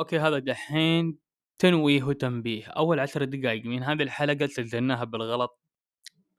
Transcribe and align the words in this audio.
أوكي 0.00 0.18
هذا 0.18 0.38
دحين 0.38 1.18
تنويه 1.58 2.02
وتنبيه. 2.02 2.66
أول 2.66 3.00
عشر 3.00 3.24
دقائق 3.24 3.66
من 3.66 3.82
هذه 3.82 4.02
الحلقة 4.02 4.46
سجلناها 4.46 5.04
بالغلط 5.04 5.58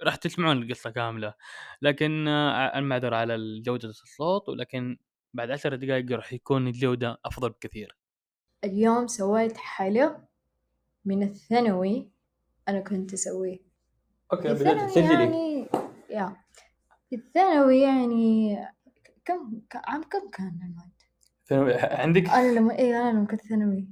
راح 0.03 0.15
تسمعون 0.15 0.63
القصة 0.63 0.89
كاملة. 0.89 1.33
لكن 1.81 2.27
المعذره 2.27 3.15
على 3.15 3.61
جودة 3.61 3.89
الصوت 3.89 4.49
ولكن 4.49 4.97
بعد 5.33 5.51
عشر 5.51 5.75
دقائق 5.75 6.11
راح 6.11 6.33
يكون 6.33 6.67
الجودة 6.67 7.19
أفضل 7.25 7.49
بكثير. 7.49 7.97
اليوم 8.63 9.07
سويت 9.07 9.57
حلو 9.57 10.15
من 11.05 11.23
الثانوي 11.23 12.11
أنا 12.67 12.79
كنت 12.79 13.13
أسويه. 13.13 13.59
أوكي 14.33 14.51
الثانوي 14.51 14.87
تسجلي. 14.87 15.13
يعني 15.13 15.67
yeah. 16.09 16.35
في 17.09 17.15
الثانوي 17.15 17.81
يعني 17.81 18.57
كم 19.25 19.61
عام 19.75 20.03
كم 20.03 20.29
كان 20.29 20.59
المواد؟ 20.63 21.00
ثانوي- 21.51 21.73
عندك؟ 21.81 22.29
أنا 22.29 22.51
لما 22.59 22.75
إيه 22.79 23.01
أنا 23.01 23.09
لما 23.17 23.25
كنت 23.25 23.41
ثانوي. 23.41 23.87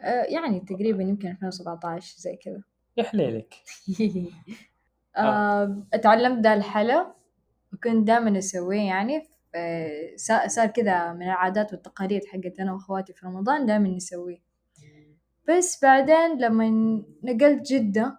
آه 0.00 0.22
يعني 0.22 0.60
تقريبا 0.60 1.02
يمكن 1.02 1.28
2017 1.28 2.14
زي 2.18 2.36
كذا. 2.36 2.62
يا 2.96 3.02
حليلك. 3.04 3.54
آه 5.16 5.82
اتعلمت 5.94 6.38
ده 6.44 6.54
الحلا 6.54 7.14
وكنت 7.72 8.06
دائما 8.06 8.38
أسويه 8.38 8.80
يعني. 8.80 9.22
صار 10.46 10.66
كذا 10.66 11.12
من 11.12 11.22
العادات 11.22 11.72
والتقاليد 11.72 12.24
حقت 12.24 12.60
أنا 12.60 12.72
وأخواتي 12.72 13.12
في 13.12 13.26
رمضان 13.26 13.66
دائما 13.66 13.88
نسويه. 13.88 14.38
بس 15.48 15.82
بعدين 15.84 16.38
لما 16.38 16.68
نقلت 17.22 17.72
جدة 17.72 18.18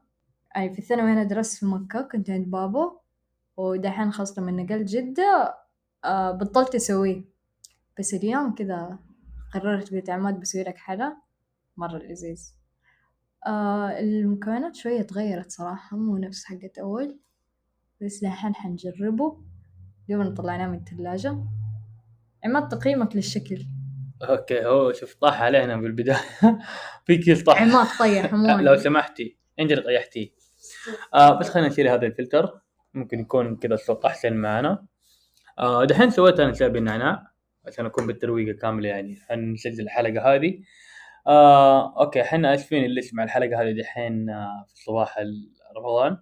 يعني 0.55 0.73
في 0.73 0.79
الثانوي 0.79 1.11
أنا 1.13 1.23
درست 1.23 1.57
في 1.59 1.65
مكة 1.65 2.01
كنت 2.01 2.29
عند 2.29 2.47
بابا. 2.51 2.99
ودحين 3.57 4.11
خلاص 4.11 4.39
لما 4.39 4.51
نقلت 4.51 4.87
جدة 4.89 5.55
آه 6.05 6.31
بطلت 6.31 6.75
أسويه. 6.75 7.32
بس 7.99 8.13
اليوم 8.13 8.55
كذا 8.55 8.99
قررت 9.53 9.93
قلت 9.93 10.09
عماد 10.09 10.39
بسوي 10.39 10.63
لك 10.63 10.77
حلا 10.77 11.17
مرة 11.77 11.97
لذيذ. 11.97 12.53
آه 13.47 13.99
المكونات 13.99 14.75
شوية 14.75 15.01
تغيرت 15.01 15.51
صراحة 15.51 15.97
مو 15.97 16.17
نفس 16.17 16.45
حقت 16.45 16.77
أول 16.77 17.19
بس 18.01 18.23
دحين 18.23 18.55
حنجربه. 18.55 19.41
اليوم 20.09 20.33
طلعناه 20.33 20.67
من 20.67 20.77
الثلاجة 20.77 21.37
عماد 22.45 22.67
تقييمك 22.67 23.15
للشكل. 23.15 23.65
أوكي 24.21 24.65
هو 24.65 24.91
شوف 24.93 25.13
طاح 25.15 25.41
علينا 25.41 25.77
بالبدايه 25.77 26.17
في 27.05 27.17
كيس 27.23 27.43
طاح. 27.43 27.61
عماد 27.61 27.87
طيح 27.99 28.25
عموما 28.33 28.61
لو 28.61 28.75
سمحتي. 28.75 29.37
انت 29.59 29.71
اللي 29.71 29.83
طيحتيه 29.83 30.29
آه 31.13 31.39
بس 31.39 31.49
خلينا 31.49 31.67
نشيل 31.69 31.87
هذا 31.87 32.05
الفلتر. 32.05 32.61
ممكن 32.93 33.19
يكون 33.19 33.55
كذا 33.55 33.73
الصوت 33.73 34.05
أحسن 34.05 34.33
معنا. 34.33 34.85
آه 35.59 35.85
دحين 35.85 36.09
سويت 36.09 36.39
أنا 36.39 36.53
شاي 36.53 36.69
بالنعناع 36.69 37.32
عشان 37.67 37.85
أكون 37.85 38.07
بالترويقه 38.07 38.57
كامله 38.57 38.89
يعني 38.89 39.15
حنسجل 39.29 39.83
الحلقة 39.83 40.35
هذه 40.35 40.59
آه 41.27 41.99
أوكي 42.03 42.21
إحنا 42.21 42.53
آسفين 42.53 42.83
اللي 42.85 42.99
يسمع 42.99 43.23
الحلقة 43.23 43.61
هذه 43.61 43.71
دحين 43.71 44.29
آه 44.29 44.65
في 44.69 44.83
صباح 44.83 45.17
ال- 45.17 45.49
رمضان 45.77 46.17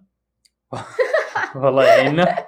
والله 1.64 1.84
يعيننا 1.84 2.46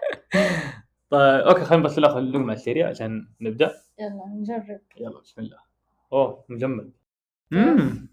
طيب 1.11 1.41
أوكي 1.41 1.65
خلينا 1.65 1.85
بس 1.85 1.99
ناخذ 1.99 2.17
اللقمة 2.17 2.45
على 2.45 2.53
السريع 2.53 2.89
عشان 2.89 3.29
نبدأ 3.41 3.75
يلا 4.01 4.25
نجرب 4.29 4.81
يلا 4.97 5.21
بسم 5.21 5.41
الله 5.43 5.59
أوه 6.13 6.45
مجمد 6.49 6.93
امم 7.53 8.09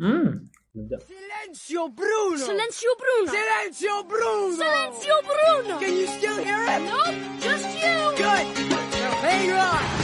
امم 0.00 0.50
نبدأ 0.76 0.98
Silenzio 0.98 1.88
Bruno! 1.98 2.36
Silenzio 2.48 2.92
Bruno! 3.00 3.30
Silenzio 3.36 3.96
Bruno! 4.10 4.56
Silenzio 4.60 5.16
Bruno! 5.28 5.78
Can 5.82 5.94
you 6.00 6.06
still 6.16 6.38
hear 6.46 6.62
it? 6.74 6.80
No, 6.90 7.00
just 7.46 7.68
you! 7.82 7.96
Good! 8.22 8.46
Now 8.70 9.12
hang 9.24 9.52
on! 9.52 10.03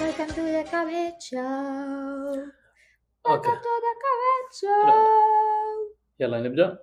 Welcome 0.00 0.30
to 0.36 0.42
the 0.56 0.64
Cuphead 0.72 1.16
Show. 1.28 2.50
Welcome 3.28 3.58
to 3.66 3.72
the 3.84 3.92
Cuphead 4.02 4.46
Show. 4.60 4.86
يلا 6.20 6.40
نبدأ. 6.40 6.78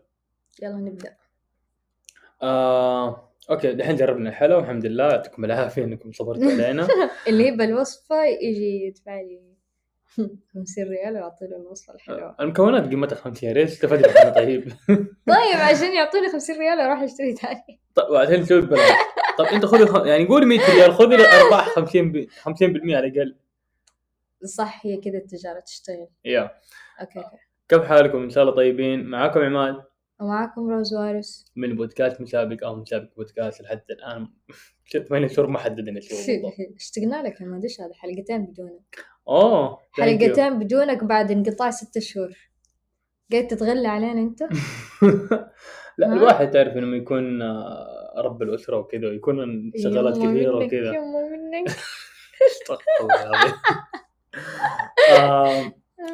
يلا 0.62 0.76
نبدأ. 0.78 1.16
آه، 2.44 3.30
أوكي 3.50 3.74
دحين 3.74 3.96
جربنا. 3.96 4.30
الحلا 4.30 4.56
والحمد 4.56 4.86
لله. 4.86 5.08
يعطيكم 5.10 5.46
العافية 5.46 5.84
إنكم 5.84 6.12
صبرتوا 6.12 6.52
علينا. 6.52 6.88
اللي 7.28 7.48
يبى 7.48 7.64
الوصفة 7.64 8.26
يجي 8.26 8.86
يدفع 8.86 9.22
لي. 9.22 9.57
50 10.54 10.84
ريال 10.84 11.14
ويعطي 11.14 11.48
له 11.48 11.58
الوصفة 11.58 11.94
الحلوة 11.94 12.36
المكونات 12.40 12.90
قيمتها 12.90 13.16
50 13.16 13.52
ريال 13.52 13.68
استفدنا 13.68 14.18
إحنا 14.18 14.30
طيب؟ 14.30 14.68
طيب 15.34 15.56
عشان 15.56 15.94
يعطوني 15.96 16.30
50 16.32 16.58
ريال 16.60 16.80
أروح 16.80 17.02
أشتري 17.02 17.36
ثاني. 17.36 17.80
طيب 17.96 18.10
وبعدين 18.10 18.40
نسوي 18.40 18.62
ببلاش. 18.62 18.92
طب 19.38 19.46
أنت 19.46 19.66
خذي. 19.66 20.10
يعني 20.10 20.26
قولي 20.26 20.46
100 20.46 20.60
ريال 20.60 20.94
خذي 20.94 21.16
الأرباح 21.16 21.70
50 21.70 22.12
ب... 22.12 22.28
50% 22.30 22.32
على 22.62 23.08
الأقل. 23.08 23.36
صح 24.46 24.86
هي 24.86 24.98
كذا 24.98 25.18
التجارة 25.18 25.60
تشتغل. 25.60 26.08
yeah. 26.26 26.52
أوكي 27.02 27.20
أوكي. 27.20 27.38
كيف 27.70 27.84
حالكم؟ 27.84 28.24
إن 28.24 28.30
شاء 28.30 28.44
الله 28.44 28.56
طيبين. 28.56 29.06
معاكم 29.06 29.40
عماد. 29.40 29.84
ومعاكم 30.20 30.70
روز 30.70 30.94
وارس 30.94 31.52
من 31.56 31.76
بودكاست 31.76 32.22
مسابق 32.22 32.66
أو 32.66 32.76
مسابق 32.76 33.16
بودكاست 33.16 33.62
لحد 33.62 33.82
الآن. 33.90 34.28
ثمانية 35.08 35.28
شهور 35.28 35.48
ما 35.48 35.60
حددنا 35.60 36.00
شو 36.00 36.16
بالضبط. 36.16 36.54
اشتقنا 36.76 37.24
لك 37.28 37.42
ما 37.42 37.58
ادري 37.58 37.70
هذا؟ 37.80 37.94
حلقتين 37.94 38.46
بدونك. 38.46 38.98
أوه. 39.30 39.80
حلقتين 39.92 40.60
بدونك 40.60 41.04
بعد 41.04 41.32
انقطاع 41.32 41.70
ستة 41.70 42.00
شهور 42.02 42.30
قاعد 43.32 43.48
تتغلى 43.48 43.88
علينا 43.88 44.22
أنت 44.22 44.44
لا؟ 45.98 46.14
الواحد 46.14 46.52
تعرف 46.52 46.76
لما 46.76 46.98
يكون 46.98 47.42
آه، 47.42 48.14
رب 48.18 48.42
الأسرة 48.42 48.78
وكذا 48.78 49.08
ويكون 49.08 49.72
شغلات 49.84 50.18
كثيرة 50.18 50.56
وكذا 50.56 50.94
يما 50.94 51.30
منك 51.30 51.72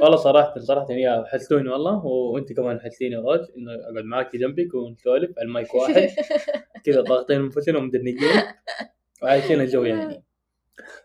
والله 0.02 0.18
صراحة 0.18 0.59
صراحة 0.59 0.94
يا 0.94 1.25
حسوني 1.28 1.69
والله 1.69 2.06
وأنت 2.06 2.53
كمان 2.53 2.79
حسيني 2.79 3.16
روز 3.16 3.52
إنه 3.57 3.73
أقعد 3.73 4.03
معك 4.06 4.35
جنبك 4.35 4.73
ونسولف 4.73 5.31
على 5.38 5.47
المايك 5.47 5.75
واحد 5.75 6.09
كذا 6.85 7.02
ضاغطين 7.02 7.40
أنفسنا 7.40 7.78
ومدنقين 7.78 8.44
وعايشين 9.23 9.62
الجو 9.62 9.84
يعني. 9.84 10.23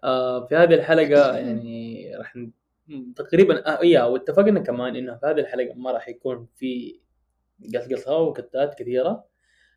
آه 0.04 0.46
في 0.46 0.54
هذه 0.56 0.74
الحلقة 0.74 1.36
يعني 1.46 2.12
راح 2.16 2.36
ن- 2.36 2.50
تقريبا 3.16 3.84
يا 3.84 4.02
واتفقنا 4.04 4.60
كمان 4.60 4.96
إنه 4.96 5.16
في 5.16 5.26
هذه 5.26 5.40
الحلقة 5.40 5.74
ما 5.74 5.92
راح 5.92 6.08
يكون 6.08 6.46
في 6.56 7.00
قصقصة 7.74 8.18
وكتات 8.18 8.74
كثيرة. 8.78 9.24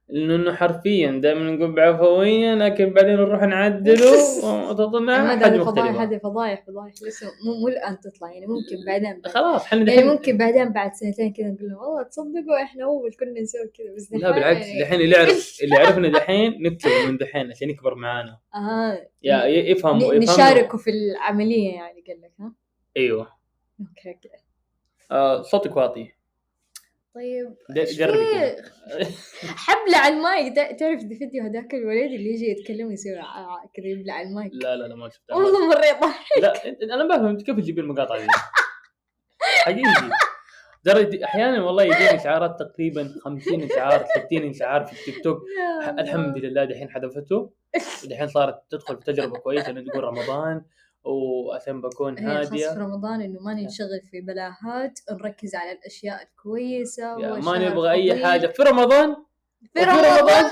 لأنه 0.10 0.54
حرفيا 0.56 1.12
دائما 1.12 1.52
نقول 1.52 1.72
بعفوية 1.72 2.54
لكن 2.54 2.94
بعدين 2.94 3.16
نروح 3.16 3.42
نعدله 3.42 4.12
وتطلع 4.70 5.14
عماد 5.14 5.44
حاجة 5.44 5.54
هذه 5.54 5.64
فضايح 5.64 6.20
فضايح 6.24 6.64
فضايح. 6.68 6.94
لسه 7.08 7.28
مو 7.46 7.54
مو 7.62 7.68
الآن 7.68 8.00
تطلع 8.00 8.32
يعني 8.32 8.46
ممكن 8.48 8.86
بعدين 8.88 9.22
بعد. 9.22 9.32
خلاص 9.34 9.64
إحنا 9.64 9.94
يعني 9.94 10.08
ممكن 10.08 10.38
بعدين 10.38 10.70
بعد 10.70 10.94
سنتين 10.94 11.34
كذا 11.34 11.48
نقول 11.48 11.70
لهم 11.70 11.78
والله 11.80 12.04
تصدقوا 12.04 12.64
إحنا 12.64 12.84
أول 12.84 13.12
كنا 13.20 13.42
نسوي 13.42 13.68
كذا 13.78 13.96
بس 13.96 14.14
لا 14.14 14.32
بالعكس 14.32 14.68
يعني- 14.68 14.82
دحين 14.82 15.02
اللي 15.02 15.16
يعرف 15.16 15.58
اللي 15.64 15.76
يعرفنا 15.76 16.10
دحين 16.10 16.64
نكتب 16.64 16.90
من 17.08 17.18
دحين 17.18 17.52
عشان 17.52 17.70
يكبر 17.70 17.96
معانا. 17.96 18.40
آه 18.56 19.08
يا 19.24 19.44
ي- 19.46 19.72
يفهم 19.72 19.98
ن- 19.98 20.02
يفهم 20.02 20.18
نشاركوا 20.18 20.80
في 20.80 20.90
العملية 20.90 21.74
يعني 21.74 22.04
قال 22.08 22.22
لك 22.22 22.32
ها؟ 22.40 22.54
أيوه. 22.98 23.28
أوكي 23.80 24.10
أوكي. 24.10 24.30
آه 25.12 25.42
صوتك 25.42 25.76
واطي. 25.78 26.12
طيب 27.16 27.56
كذا 27.76 28.56
حبلة 29.56 29.98
على 29.98 30.16
المايك. 30.16 30.56
تع- 30.56 30.72
تعرف 30.72 31.00
ذا 31.02 31.16
فيديو 31.18 31.44
هذاك 31.44 31.74
الوليد 31.74 32.12
اللي 32.12 32.30
يجي 32.34 32.46
يتكلم 32.52 32.96
ع- 33.18 33.66
كذا 33.76 33.86
يبلع 33.86 34.14
على 34.14 34.28
المايك؟ 34.28 34.52
لا 34.54 34.76
لا 34.76 34.88
لا 34.88 34.96
ما 34.96 35.10
شفتها. 35.10 35.36
والله 35.36 35.70
مرة 35.70 35.86
يضحك 35.86 36.38
لا 36.42 36.54
أنا 36.96 37.04
ما 37.04 37.18
فهمت. 37.18 37.42
كيف 37.42 37.56
تجيب 37.56 37.80
المقاطع 37.80 38.18
دي؟ 38.18 38.28
حقيقي. 39.66 40.10
ترى 40.86 41.24
أحيانا 41.24 41.64
والله 41.64 41.84
يجيني 41.84 42.16
اشعارات 42.16 42.60
تقريبا 42.60 43.14
50 43.22 43.64
اشعار 43.64 44.06
60 44.26 44.50
اشعار 44.50 44.86
في 44.86 44.92
التيك 45.00 45.24
توك. 45.24 45.38
الحمد 46.00 46.38
لله 46.38 46.66
دحين 46.66 46.90
حذفته. 46.90 47.54
ودحين 48.04 48.28
صارت 48.28 48.62
تدخل 48.70 48.98
في 48.98 49.04
تجربة 49.06 49.40
كويسة. 49.40 49.70
انه 49.70 49.82
تقول 49.92 50.04
رمضان 50.04 50.62
وعشان 51.04 51.82
بكون 51.82 52.18
هي 52.18 52.38
خاص 52.38 52.50
في 52.50 52.66
هاديه 52.66 52.80
رمضان 52.80 53.22
إنه 53.22 53.40
ما 53.40 53.54
ننشغل 53.54 54.02
في 54.12 54.22
بلاهات 54.22 55.00
نركز 55.12 55.56
على 55.56 55.72
الأشياء 55.72 56.24
الكويسة 56.24 57.20
yeah 57.20 57.34
ما 57.34 57.70
نبغى 57.70 57.92
أي. 57.92 58.26
حاجة. 58.26 58.48
في 58.48 58.64
رمضان؟ 58.64 59.16
في 59.74 59.80
وفي 59.80 59.90
رمضان 59.90 60.52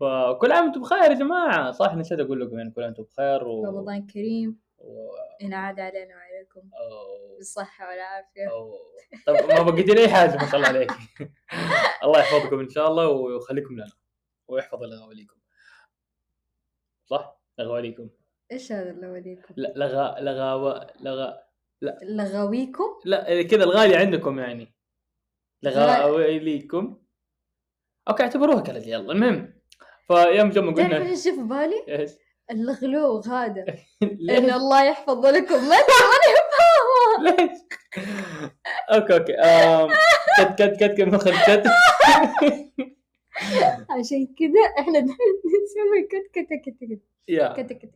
فكل 0.00 0.52
عام 0.52 0.64
وأنتم 0.64 0.80
بخير 0.80 1.10
يا 1.10 1.14
جماعة. 1.14 1.72
صح 1.72 1.94
نسيت 1.94 2.20
أقول 2.20 2.40
لكم 2.40 2.58
يعني 2.58 2.70
كل 2.70 2.82
عام 2.82 2.88
وأنتم 2.90 3.02
بخير 3.02 3.44
و... 3.48 3.64
رمضان 3.64 4.06
كريم. 4.06 4.60
و... 4.78 5.08
ينعاد 5.40 5.80
علينا 5.80 6.14
وعليكم. 6.14 6.60
أو... 6.60 7.36
بالصحة 7.36 7.88
والعافية. 7.88 8.50
أو... 8.50 8.74
طب 9.26 9.64
ما 9.64 9.70
بقيت 9.70 9.86
لي 9.86 10.00
اي 10.00 10.08
حاجة 10.08 10.36
ما 10.36 10.46
شاء 10.46 10.56
الله 10.56 10.68
عليك. 10.68 10.90
الله 12.04 12.18
يحفظكم 12.20 12.60
إن 12.60 12.68
شاء 12.68 12.88
الله 12.88 13.08
ويخليكم 13.08 13.74
لنا 13.74 13.92
ويحفظ 14.48 14.82
الاغواليكم 14.82 15.36
صح؟ 17.06 17.41
اغواليكم 17.60 18.08
إيش 18.52 18.72
هذا 18.72 18.90
اللي 18.90 19.06
وليكم 19.06 19.54
لا 19.56 19.72
لغا 19.76 20.20
لغا 20.20 20.86
لغا 21.00 21.42
لغويكم؟ 22.02 22.84
لا 23.04 23.42
كذا 23.42 23.64
الغالي 23.64 23.96
عندكم 23.96 24.38
يعني. 24.38 24.74
لغاويليكم 25.62 27.02
أوكي 28.08 28.22
اعتبروها 28.22 28.60
كذا 28.60 28.88
يلا 28.88 29.12
المهم. 29.12 29.54
فيوم 30.06 30.50
جم 30.50 30.74
تعرف 30.74 30.92
قلنا 30.92 31.10
إيش 31.10 31.24
جا 31.24 31.32
في 31.32 31.42
بالي؟ 31.42 31.84
إيش؟ 31.88 32.10
الغلوغ 32.50 33.28
هذا؟ 33.28 33.64
إن 34.38 34.50
الله 34.50 34.84
يحفظ 34.84 35.26
لكم. 35.26 35.54
ما 35.54 35.76
نفهمها 35.76 37.36
ليش؟ 37.36 37.58
أوكي 38.92 39.14
أوكي. 39.14 39.32
كت 40.38 40.62
كت 40.62 40.84
كت 40.84 40.92
كت 40.92 41.00
مخرج 41.00 41.34
كت. 41.34 41.64
عشان 43.98 44.26
كذا 44.38 44.60
إحنا 44.78 44.98
نسوي 45.00 46.02
كت 46.10 46.30
كت 46.32 46.48
كت 46.64 46.84
كت. 46.84 47.00
كت 47.56 47.72
كت 47.72 47.90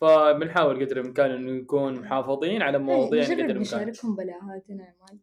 فبنحاول 0.00 0.84
قدر 0.84 1.00
الامكان 1.00 1.30
إنه 1.30 1.52
نكون 1.52 2.00
محافظين 2.00 2.62
على 2.62 2.78
مواضيع 2.78 3.24
قدر 3.24 3.32
الامكان. 3.34 3.60
نشارككم 3.60 4.16
بلاهاتنا 4.16 4.84
يا 4.84 4.94
مالد 5.00 5.20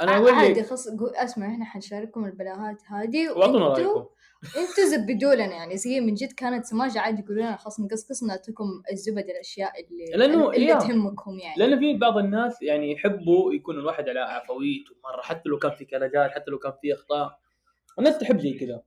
أنا 0.00 0.16
أقول 0.16 0.30
عادي 0.30 0.62
خص 0.62 0.86
اسمع 1.16 1.46
إحنا 1.52 1.64
حنشارككم 1.64 2.24
البلاهات 2.24 2.76
هذه 2.86 3.28
وانتوا 3.30 3.60
رأيكم. 3.60 4.06
أنتوا 4.44 4.84
زبدوا 4.84 5.34
لنا 5.34 5.56
يعني. 5.56 5.76
زي 5.76 6.00
من 6.00 6.14
جد 6.14 6.32
كانت 6.32 6.64
سماجة 6.64 7.00
عادي 7.00 7.22
يقولوا 7.22 7.42
لنا 7.42 7.56
خلاص 7.56 7.80
نقصقص 7.80 8.22
نعطيكم 8.22 8.64
الزبد 8.92 9.24
الأشياء 9.28 9.72
اللي 9.80 10.06
لأنه- 10.26 10.54
اللي. 10.54 10.74
تهمكم 10.78 11.38
يعني. 11.38 11.54
لأن 11.58 11.78
في 11.78 11.98
بعض 11.98 12.18
الناس 12.18 12.62
يعني 12.62 12.92
يحبوا 12.92 13.52
يكون 13.54 13.78
الواحد 13.78 14.08
على 14.08 14.20
عفويته 14.20 14.94
مره 15.04 15.22
حتى 15.22 15.48
لو 15.48 15.58
كان 15.58 15.70
في 15.70 15.84
كلاجات 15.84 16.30
حتى 16.30 16.50
لو 16.50 16.58
كان 16.58 16.72
في 16.82 16.94
أخطاء. 16.94 17.38
الناس 17.98 18.18
تحب 18.18 18.38
زي 18.40 18.52
كذا. 18.58 18.82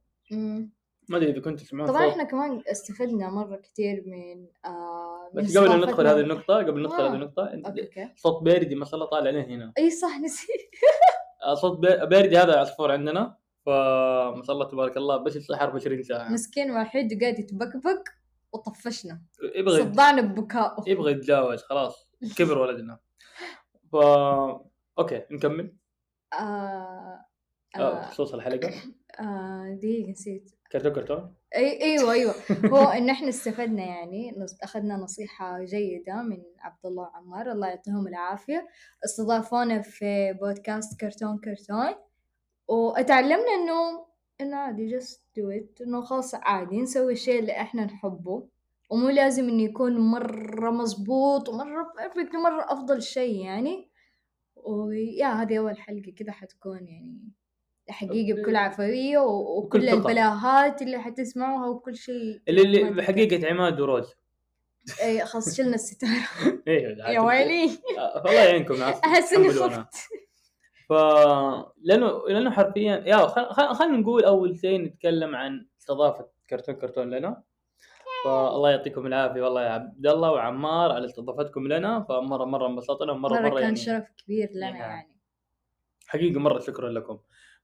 ما 1.09 1.17
أدري 1.17 1.31
إذا 1.31 1.39
كنت 1.41 1.59
تسمعون 1.59 1.87
طبعا 1.89 2.09
إحنا 2.09 2.23
كمان 2.23 2.63
استفدنا 2.71 3.29
مرة 3.29 3.55
كثير 3.55 4.03
من 4.05 4.47
آه 4.65 5.29
من 5.33 5.43
بس 5.43 5.57
قبل 5.57 5.77
ندخل 5.77 6.07
هذه 6.07 6.19
النقطة 6.19 6.55
قبل 6.57 6.81
ندخل 6.83 7.03
آه. 7.03 7.09
هذه 7.09 7.15
النقطة 7.15 7.43
أوكي 7.65 7.81
أوكي. 7.83 8.09
صوت 8.15 8.43
بيردي 8.43 8.75
ما 8.75 8.85
شاء 8.85 8.95
الله 8.95 9.05
طالع 9.05 9.29
لنا 9.29 9.43
هنا. 9.45 9.73
إي 9.77 9.89
صح 9.89 10.19
نسيت. 10.19 10.47
آه، 11.43 11.53
صوت 11.55 11.79
بي- 11.79 12.05
بيردي 12.05 12.37
هذا 12.37 12.59
عصفور 12.59 12.91
عندنا 12.91 13.37
فما 13.65 14.41
شاء 14.47 14.55
الله 14.55 14.67
تبارك 14.67 14.97
الله 14.97 15.17
بس 15.17 15.35
يصيح 15.35 15.61
24 15.61 16.03
ساعة. 16.03 16.29
مسكين 16.31 16.71
وحيد 16.71 17.13
وقاعد 17.17 17.39
يتبكبك 17.39 18.03
وطفشنا. 18.53 19.21
يبغى 19.55 19.81
صدعنا 19.83 20.21
ببكائه. 20.21 20.75
يبغى 20.87 21.11
يتجاوز 21.11 21.61
خلاص. 21.63 22.09
كبر 22.37 22.57
ولدنا. 22.57 22.99
ف 23.91 23.95
أوكي 24.99 25.21
نكمل. 25.31 25.75
آه 26.39 27.25
آه، 27.75 27.79
آه 27.79 28.01
بخصوص 28.01 28.33
الحلقة. 28.33 28.69
آه 29.19 29.77
دقيقة 29.81 30.11
نسيت. 30.11 30.51
كرتون 30.71 30.93
كرتون؟ 30.93 31.33
اي 31.55 31.81
أيوه 31.81 32.11
أيوه. 32.11 32.33
هو 32.65 32.77
إن 32.97 33.09
إحنا 33.09 33.29
استفدنا 33.29 33.83
يعني 33.83 34.45
أخذنا 34.63 34.95
نصيحة 34.95 35.63
جيدة 35.63 36.21
من 36.21 36.43
عبد 36.59 36.85
الله 36.85 37.03
وعمار 37.03 37.51
الله 37.51 37.67
يعطيهم 37.67 38.07
العافية. 38.07 38.67
استضافونا 39.05 39.81
في 39.81 40.33
بودكاست 40.41 40.99
كرتون 40.99 41.37
كرتون. 41.37 41.95
واتعلمنا 42.67 43.51
إنه 43.63 44.05
انه 44.41 44.57
عادي 44.57 44.99
just 44.99 45.17
do 45.39 45.61
it. 45.61 45.81
إنه 45.81 46.01
خلاص 46.01 46.35
عادي 46.35 46.81
نسوي 46.81 47.13
الشيء 47.13 47.39
اللي 47.39 47.61
إحنا 47.61 47.85
نحبه. 47.85 48.47
ومو 48.89 49.09
لازم 49.09 49.49
إنه 49.49 49.63
يكون 49.63 49.99
مرة 49.99 50.71
مزبوط 50.71 51.49
ومرة 51.49 51.93
perfect 51.97 52.35
ومرة 52.35 52.65
أفضل 52.73 53.01
شيء 53.01 53.45
يعني. 53.45 53.89
ويا 54.55 55.27
هذه 55.27 55.57
أول 55.59 55.77
حلقة 55.77 56.11
كذا 56.17 56.31
حتكون 56.31 56.87
يعني 56.87 57.33
حقيقة 57.89 58.41
بكل 58.41 58.55
بكل 58.69 59.17
وكل. 59.17 59.89
البلاهات 59.89 60.81
اللي 60.81 60.99
حتسمعوها 60.99 61.67
وكل 61.67 61.95
شيء 61.95 62.41
اللي. 62.47 62.83
بحقيقة 62.83 63.49
عماد 63.49 63.79
وروز 63.79 64.13
اي 65.03 65.25
خلاص 65.25 65.57
شلنا 65.57 65.75
الستارة. 65.75 66.11
أيوه 66.67 67.09
يا 67.09 67.19
ويلي. 67.19 67.69
آه، 67.97 68.19
الله 68.19 68.33
يعينكم 68.33 68.81
أحس 68.83 69.33
إني. 69.33 69.49
خفت. 69.49 69.95
ف 70.89 70.93
لأنه 71.81 72.27
لأنه 72.27 72.51
حرفيا 72.51 73.03
يا 73.07 73.17
خل... 73.27 73.45
خل... 73.45 73.75
خلينا 73.75 73.97
نقول 73.97 74.23
أول 74.23 74.59
شيء 74.59 74.81
نتكلم 74.81 75.35
عن 75.35 75.67
استضافة 75.81 76.27
كرتون 76.49 76.75
كرتون 76.75 77.09
لنا. 77.09 77.43
فالله 78.25 78.69
يعطيكم 78.71 79.07
العافية. 79.07 79.41
والله 79.41 79.63
يا 79.63 79.69
عبد 79.69 80.07
الله 80.07 80.31
وعمار 80.31 80.91
على 80.91 81.05
استضافتكم 81.05 81.67
لنا. 81.67 82.05
فمره 82.09 82.45
مرة 82.45 82.67
انبسطنا. 82.67 83.11
ومرة 83.11 83.33
مرة 83.33 83.41
مرة, 83.41 83.49
كان 83.49 83.63
يعني 83.63 83.75
شرف 83.75 84.03
كبير 84.23 84.49
لنا 84.51 84.67
يعني 84.67 84.79
يعني. 84.79 85.17
حقيقة 86.07 86.39
مرة 86.39 86.59
شكرا 86.59 86.89
لكم. 86.89 87.19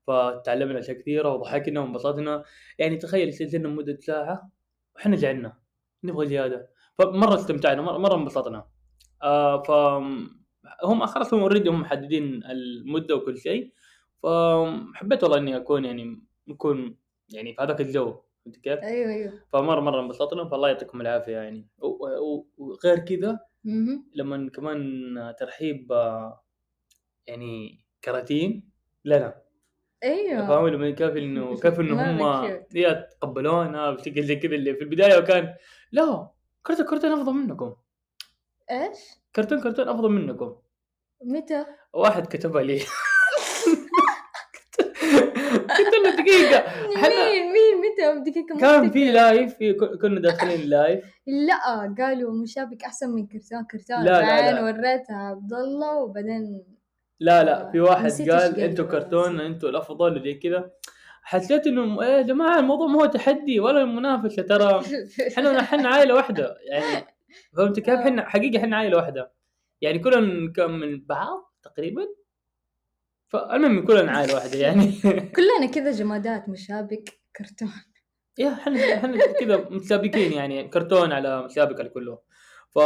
فتعلمنا 0.09 0.79
أشياء 0.79 0.97
كثيرة 0.97 1.33
وضحكنا 1.33 1.79
وانبسطنا. 1.79 2.43
يعني 2.79 2.97
تخيل 2.97 3.33
سلسلنا 3.33 3.69
مدة 3.69 3.97
ساعة 4.01 4.51
وحنا 4.95 5.15
زعلنا 5.15 5.57
نبغى 6.03 6.27
زيادة. 6.27 6.69
فمرة 6.97 7.35
استمتعنا 7.35 7.81
مرة, 7.81 8.15
انبسطنا. 8.15 8.67
آه 9.23 9.63
ف 9.63 9.71
هم 10.83 11.05
خلاص 11.05 11.33
هم 11.33 11.39
اوريدي 11.39 11.69
هم 11.69 11.81
محددين 11.81 12.43
المدة 12.43 13.15
وكل 13.15 13.37
شيء. 13.37 13.73
فحبيت 14.23 15.23
والله 15.23 15.37
إني 15.37 15.57
أكون 15.57 15.85
يعني 15.85 16.23
نكون 16.47 16.97
يعني 17.33 17.53
في 17.53 17.61
هذاك 17.61 17.81
الجو. 17.81 18.21
فهمت 18.45 18.57
كيف؟ 18.57 18.79
أيوه 18.79 19.11
أيوه. 19.11 19.33
فمرة 19.53 19.79
مرة 19.79 20.01
انبسطنا. 20.01 20.49
فالله 20.49 20.67
يعطيكم 20.69 21.01
العافية 21.01 21.37
يعني. 21.37 21.67
وغير 22.57 22.99
كذا. 22.99 23.39
لما 24.15 24.49
كمان 24.49 25.35
ترحيب 25.39 25.91
آه، 25.91 26.43
يعني 27.27 27.85
كراتين 28.03 28.69
لنا 29.05 29.41
أيوه 30.03 30.47
فاهم 30.47 30.67
لما 30.67 30.91
كيف 30.91 31.17
انه 31.17 31.55
كيف 31.61 31.79
إنه 31.79 32.11
هم 32.11 32.57
تقبلونا 33.11 33.91
بشكل 33.91 34.23
زي 34.23 34.35
كذا 34.35 34.55
اللي 34.55 34.73
في 34.75 34.81
البداية 34.81 35.17
وكان 35.17 35.53
لا 35.91 36.27
كرتون 36.65 36.85
كرتون 36.85 37.11
أفضل 37.11 37.33
منكم 37.33 37.75
إيش؟ 38.71 38.97
كرتون 39.35 39.61
كرتون 39.61 39.87
أفضل 39.89 40.09
منكم 40.11 40.55
متى؟ 41.23 41.65
واحد 41.93 42.25
كتبها 42.27 42.61
لي 42.63 42.79
قلت 45.69 45.93
له 45.93 46.57
إحنا 46.95 47.09
مين 47.31 47.53
مين 47.53 47.77
متى؟ 47.77 48.31
دقيقة 48.31 48.59
كان. 48.59 48.91
في 48.91 49.11
live 49.11 49.53
في 49.53 49.73
كنا 49.73 50.19
داخلين 50.19 50.69
live 50.69 51.05
لا 51.27 51.93
قالوا 51.97 52.33
مشابك 52.43 52.83
أحسن 52.83 53.09
من 53.09 53.27
كرتون 53.27 53.63
كرتون 53.63 54.03
لا، 54.03 54.21
لا، 54.21 54.51
لا. 54.51 54.63
وريتها 54.63 55.15
عبد 55.15 55.53
الله 55.53 55.97
وبعدين 55.97 56.63
لا 57.19 57.43
لا 57.43 57.71
في 57.71 57.79
واحد 57.79 58.05
نسيت 58.05 58.29
إيش 58.29 58.41
قال 58.41 58.51
قال. 58.51 58.59
أنتوا 58.59 58.85
كرتون. 58.85 59.39
أنتوا 59.39 59.69
الأفضل 59.69 60.17
وزي 60.19 60.33
كذا. 60.33 60.71
حسيت 61.23 61.67
انه 61.67 62.03
يا 62.05 62.21
جماعة 62.21 62.59
الموضوع 62.59 62.87
ما 62.87 63.01
هو 63.01 63.05
تحدي 63.05 63.59
ولا 63.59 63.85
منافسة 63.85 64.41
ترى 64.41 64.81
إحنا 65.31 65.59
إحنا 65.59 65.89
عائلة 65.89 66.15
واحدة 66.15 66.57
يعني 66.71 67.05
فهمت 67.57 67.79
كيف؟ 67.79 67.99
إحنا 67.99 68.29
حقيقة 68.29 68.57
إحنا 68.57 68.77
عائلة 68.77 68.97
واحدة. 68.97 69.31
يعني 69.81 69.99
كلنا 69.99 70.19
نكمل 70.19 70.99
بعض 71.05 71.53
تقريبا؟ 71.63 72.07
فالمهم 73.27 73.85
كلنا 73.85 74.11
عائلة 74.11 74.35
واحدة 74.35 74.57
يعني. 74.57 74.91
كلنا 75.35 75.65
كذا 75.73 75.91
جمادات 75.91 76.49
مشابك 76.49 77.19
كرتون. 77.35 77.71
yeah 78.37 78.53
إحنا 78.53 78.93
إحنا 78.93 79.33
كذا 79.39 79.57
متسابقين 79.57 80.33
يعني 80.33 80.67
كرتون 80.67 81.11
على 81.11 81.43
مسابقه 81.43 81.83
لكله 81.83 82.19
ف 82.69 82.79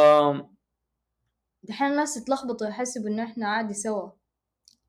دحين 1.63 1.92
الناس 1.92 2.18
يتلخبطوا 2.18 2.68
يحسبوا 2.68 3.10
إنه 3.10 3.24
إحنا 3.24 3.48
عادي 3.48 3.74
سوا. 3.74 4.10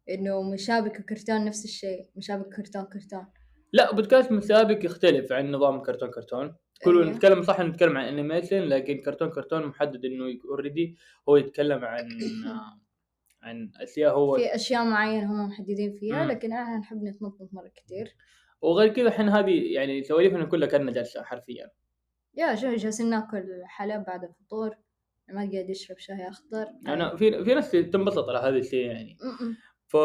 إنه 0.08 0.42
مشابك 0.42 1.00
وكرتون 1.00 1.44
نفس 1.44 1.64
الشيء 1.64 2.10
مشابك 2.16 2.54
كرتون 2.54 2.84
كرتون 2.84 3.26
لا 3.72 3.94
بودكاست 3.94 4.32
مسابق 4.32 4.84
يختلف 4.84 5.32
عن 5.32 5.52
نظام 5.52 5.82
كرتون 5.82 6.10
كرتون 6.10 6.54
كل 6.84 7.02
أيوه. 7.02 7.12
نتكلم 7.12 7.42
صح 7.42 7.60
نتكلم 7.60 7.96
عن 7.96 8.04
animation 8.04 8.62
لكن 8.62 8.98
كرتون 8.98 9.30
كرتون 9.30 9.66
محدد 9.66 10.04
إنه 10.04 10.24
already 10.50 10.96
هو 11.28 11.36
يتكلم 11.36 11.84
عن 11.84 12.08
عن 13.42 13.70
أشياء 13.80 14.14
هو 14.14 14.36
في 14.36 14.54
أشياء 14.54 14.84
معينة 14.84 15.32
هم 15.32 15.48
محددين 15.48 15.92
فيها 15.92 16.24
مم. 16.24 16.30
لكن 16.30 16.52
إحنا 16.52 16.78
نحب 16.78 17.02
نتنطط 17.02 17.48
مرة 17.52 17.68
كتير 17.68 18.16
وغير 18.62 18.92
كذا 18.92 19.08
إحنا 19.08 19.38
هذه 19.38 19.74
يعني 19.74 20.02
سواليفنا 20.02 20.44
كلها 20.44 20.68
كاننا 20.68 20.92
جلسة 20.92 21.22
حرفيا 21.22 21.70
يا 22.34 22.54
شو 22.54 22.74
جالسين 22.74 23.10
ناكل 23.10 23.44
حلى 23.66 24.04
بعد 24.04 24.24
الفطور 24.24 24.76
ما 25.28 25.50
قاعد 25.52 25.70
يشرب 25.70 25.98
شاي 25.98 26.28
أخضر 26.28 26.66
أنا 26.86 27.16
في 27.16 27.44
في 27.44 27.54
ناس 27.54 27.70
تنبسط 27.70 28.28
على 28.28 28.38
هذا 28.38 28.56
الشيء 28.56 28.86
يعني. 28.86 29.16
ف 29.94 29.96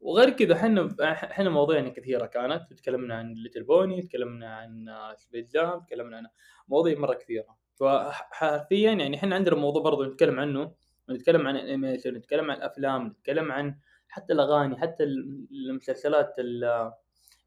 وغير 0.00 0.30
كذا 0.30 0.54
إحنا 0.54 0.96
إحنا 1.12 1.50
مواضيعنا 1.50 1.88
كثيرة 1.88 2.26
كانت. 2.26 2.72
تكلمنا 2.72 3.14
عن 3.14 3.32
Little 3.34 3.62
Pony 3.62 4.02
تكلمنا 4.02 4.54
عن 4.56 4.86
Space 5.16 5.52
Jam 5.52 5.80
تكلمنا 5.80 6.16
عن 6.16 6.26
مواضيع 6.68 6.98
مرة 6.98 7.14
كثيرة. 7.14 7.56
فحرفيا 7.74 8.92
يعني 8.92 9.16
إحنا 9.16 9.34
عندنا 9.34 9.56
موضوع 9.56 9.82
برضه 9.82 10.06
نتكلم 10.06 10.40
عنه. 10.40 10.74
نتكلم 11.10 11.46
عن 11.46 11.56
ال 11.56 11.62
animation 11.62 12.14
نتكلم 12.14 12.50
عن 12.50 12.56
الافلام 12.56 13.06
نتكلم 13.06 13.52
عن 13.52 13.78
حتى 14.08 14.32
الأغاني 14.32 14.76
حتى 14.76 15.04
المسلسلات 15.04 16.34
ال- 16.38 16.92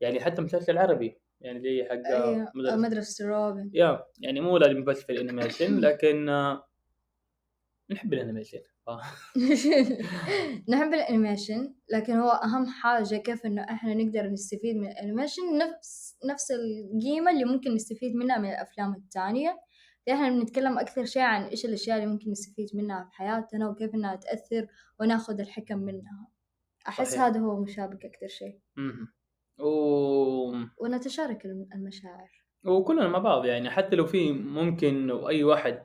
يعني 0.02 0.20
حتى 0.20 0.42
مسلسل 0.42 0.78
عربي. 0.78 1.18
يعني 1.42 1.60
زي 1.60 1.84
حق 1.84 1.92
أيوه 1.92 2.52
مدرسة 2.56 2.76
مدرسة 2.78 3.28
الروابي 3.28 3.70
يا 3.74 4.06
يعني 4.20 4.42
مو 4.42 4.58
لازم 4.58 4.84
بس 4.84 5.04
في 5.04 5.12
ال 5.12 5.19
animation 5.19 5.80
لكن 5.86 6.30
آه، 6.30 6.68
نحب 7.90 8.14
الانيميشن. 8.14 8.60
نحب 10.70 10.94
ال 10.94 11.02
animation 11.02 11.74
لكن 11.94 12.14
هو 12.14 12.30
أهم 12.30 12.66
حاجة 12.66 13.16
كيف 13.16 13.46
إنه 13.46 13.62
إحنا 13.64 13.94
نقدر 13.94 14.30
نستفيد 14.30 14.76
من 14.76 14.88
ال 14.88 14.93
animation 14.93 15.42
نفس 15.58 16.18
نفس 16.26 16.52
القيمة 16.52 17.32
اللي 17.32 17.46
ممكن 17.46 17.74
نستفيد 17.74 18.16
منها 18.16 18.38
من 18.38 18.50
الأفلام 18.50 18.96
التانية 18.96 19.58
إحنا 20.12 20.30
بنتكلم 20.30 20.80
أكثر 20.80 21.06
شيء 21.06 21.22
عن 21.22 21.44
إيش 21.44 21.66
الأشياء 21.66 21.98
اللي 21.98 22.08
ممكن 22.08 22.32
نستفيد 22.32 22.68
منها 22.74 23.04
في 23.04 23.16
حياتنا 23.16 23.70
وكيف 23.70 23.96
إنها 23.96 24.16
تأثر 24.16 24.68
وناخذ 25.00 25.40
الحكم 25.40 25.78
منها 25.78 26.28
أحس 26.88 27.10
صحيح. 27.12 27.22
هذا 27.22 27.40
هو 27.40 27.62
مشابك 27.62 28.06
أكثر 28.06 28.28
شيء. 28.28 28.60
و... 29.60 29.68
ونتشارك 30.82 31.46
الم- 31.46 31.70
المشاعر 31.76 32.30
وكلنا 32.66 33.08
مع 33.08 33.20
بعض 33.20 33.46
يعني 33.46 33.70
حتى 33.70 33.96
لو 33.96 34.06
في 34.06 34.32
ممكن 34.32 35.08
لو 35.08 35.30
أي 35.30 35.44
واحد 35.44 35.84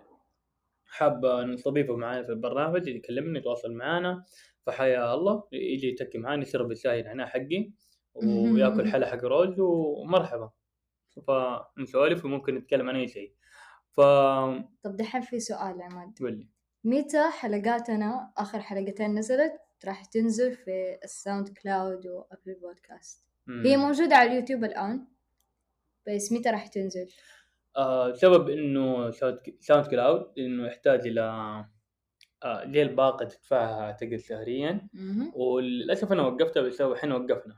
حاب 0.90 1.26
نستضيفه 1.26 1.96
معانا 1.96 2.22
في 2.22 2.28
البرنامج 2.28 2.88
يكلمنا 2.88 3.38
يتواصل 3.38 3.72
معانا 3.72 4.24
فحيا 4.66 5.14
الله 5.14 5.44
يجي 5.52 5.88
يتكي 5.88 6.18
معانا 6.18 6.42
يشرب 6.42 6.70
الشاي 6.70 7.00
العناء 7.00 7.26
حقي 7.26 7.72
وياكل 8.14 8.88
حلا 8.88 9.06
حق 9.10 9.24
روز 9.24 9.60
ومرحبا. 9.60 10.50
فنسولف 11.26 12.24
وممكن 12.24 12.54
نتكلم 12.54 12.88
عن 12.88 12.96
أي 12.96 13.08
شيء. 13.08 13.32
ف 13.90 14.00
طب 14.82 14.96
دحين 14.96 15.20
في 15.20 15.40
سؤال 15.40 15.82
عماد. 15.82 16.18
قول 16.20 16.46
متى 16.84 17.30
حلقاتنا 17.30 18.32
آخر 18.38 18.60
حلقتين 18.60 19.14
نزلت 19.14 19.52
راح 19.84 20.04
تنزل 20.04 20.52
في 20.52 20.98
ال 21.04 21.48
SoundCloud 21.48 22.06
و 22.06 22.15
Apple 22.15 22.60
Podcast. 22.60 23.24
هي 23.48 23.76
موجودة 23.76 24.16
على 24.16 24.30
اليوتيوب 24.30 24.64
الآن 24.64 25.06
بس 26.06 26.32
متى 26.32 26.50
راح 26.50 26.66
تنزل؟ 26.66 27.08
آه 27.76 28.12
سبب 28.12 28.48
إنه 28.50 29.10
SoundCloud 29.10 30.32
إنه 30.38 30.66
يحتاج 30.66 31.06
إلى 31.06 31.20
آه 32.44 32.64
ليه 32.64 32.82
الباقة 32.82 33.24
تدفعها 33.24 33.80
اعتقد 33.80 34.16
شهريا. 34.16 34.88
وللأسف 35.34 36.12
أنا 36.12 36.22
وقفتها 36.22 36.62
بسبب 36.62 36.92
إحنا 36.92 37.14
وقفنا. 37.16 37.56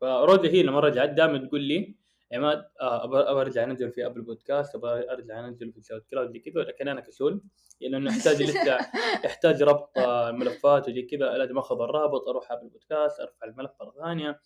فروجا 0.00 0.50
هي 0.50 0.62
لما 0.62 0.80
رجعت 0.80 1.08
دائما 1.10 1.38
تقول 1.38 1.60
لي 1.60 1.96
عماد 2.32 2.64
آه، 2.80 3.04
أبغى 3.04 3.22
أرجع 3.40 3.64
أنزل 3.64 3.92
في 3.92 4.06
Apple 4.06 4.22
Podcast 4.22 4.74
أبغى 4.74 5.10
أرجع 5.10 5.48
أنزل 5.48 5.72
في 5.72 5.80
SoundCloud 5.80 6.32
زي 6.32 6.38
كذا 6.38 6.62
لكن 6.62 6.88
أنا 6.88 7.00
كسول 7.00 7.42
لأنه 7.80 8.10
يحتاج 8.16 8.42
لسه 8.50 8.78
يحتاج 9.24 9.62
ربط 9.62 9.98
الملفات 9.98 10.88
وزي 10.88 11.02
كذا 11.02 11.30
لازم 11.38 11.58
أخذ 11.58 11.80
الرابط 11.82 12.28
أروح 12.28 12.52
Apple 12.52 12.68
Podcast 12.68 13.20
أرفع 13.20 13.46
الملف 13.46 13.70
مرة 13.80 13.94
ثانية. 14.04 14.40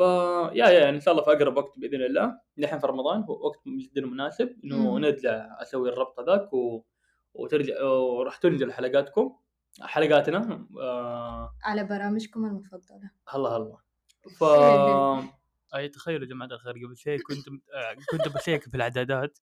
ف 0.00 0.02
يا 0.02 0.66
يا 0.66 0.80
يعني 0.80 0.96
إن 0.96 1.00
شاء 1.00 1.12
الله 1.12 1.24
في 1.24 1.32
أقرب 1.32 1.56
وقت 1.56 1.78
بإذن 1.78 2.02
الله. 2.02 2.40
نحن 2.58 2.78
في 2.78 2.86
رمضان 2.86 3.22
هو 3.22 3.46
وقت 3.46 3.60
جدا 3.66 4.06
مناسب 4.06 4.56
إنه. 4.64 4.98
نرجع 4.98 5.62
أسوي 5.62 5.88
الربط 5.88 6.20
هذاك 6.20 6.52
و... 6.52 6.84
وترجع 7.34 7.82
وراح 7.84 8.36
تنزل 8.36 8.72
حلقاتكم 8.72 9.36
حلقاتنا. 9.80 10.66
آه... 10.80 11.50
على 11.64 11.84
برامجكم 11.84 12.44
المفضلة. 12.44 13.10
هلا 13.28 13.48
هلا. 13.48 13.76
ف 14.40 14.44
أي 15.74 15.88
تخيلوا 15.88 16.24
يا 16.24 16.30
جماعة 16.30 16.48
الخير 16.48 16.72
قبل 16.72 16.96
شيء 16.96 17.18
كنت 17.22 17.48
آه، 17.48 17.94
كنت 18.10 18.34
بشيك 18.36 18.62
في 18.62 18.74
الاعدادات 18.74 19.38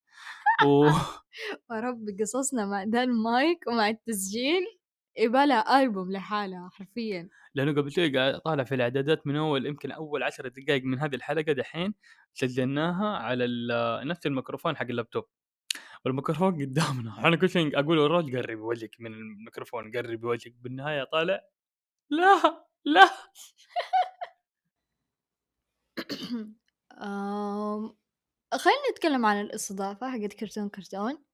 و 0.66 0.86
ورب 1.70 2.06
قصصنا 2.20 2.66
مع 2.66 2.82
ذا 2.82 3.02
المايك 3.02 3.58
ومع 3.68 3.88
التسجيل. 3.88 4.77
يبالها 5.18 5.82
ألبوم 5.82 6.12
لحالها 6.12 6.70
حرفيا. 6.72 7.28
لأنه 7.54 7.72
قبل 7.72 7.92
شوي 7.92 8.18
قاعد 8.18 8.40
طالع 8.40 8.64
في 8.64 8.74
الإعدادات 8.74 9.26
من 9.26 9.36
أول 9.36 9.66
يمكن 9.66 9.90
أول 9.92 10.22
عشر 10.22 10.48
دقائق 10.48 10.84
من 10.84 10.98
هذه 10.98 11.14
الحلقة 11.14 11.52
دحين 11.52 11.94
سجلناها 12.34 13.16
على 13.16 13.44
ال- 13.44 14.08
نفس 14.08 14.26
الميكروفون 14.26 14.76
حق 14.76 14.86
اللابتوب. 14.86 15.24
والميكروفون 16.04 16.54
قدامنا. 16.62 17.28
أنا 17.28 17.36
كل 17.36 17.48
شيء 17.50 17.80
أقول 17.80 17.98
الرجل 18.00 18.42
قرب 18.42 18.58
وجهك 18.60 18.96
من 19.00 19.12
الميكروفون 19.14 19.92
قرب 19.96 20.24
وجهك. 20.24 20.54
بالنهاية 20.60 21.04
طالع 21.04 21.40
لا 22.10 22.64
لا. 22.84 23.10
خلينا 28.54 28.90
نتكلم 28.92 29.26
عن 29.26 29.40
الإستضافة 29.40 30.10
حقت 30.10 30.32
كرتون 30.34 30.68
كرتون. 30.68 31.27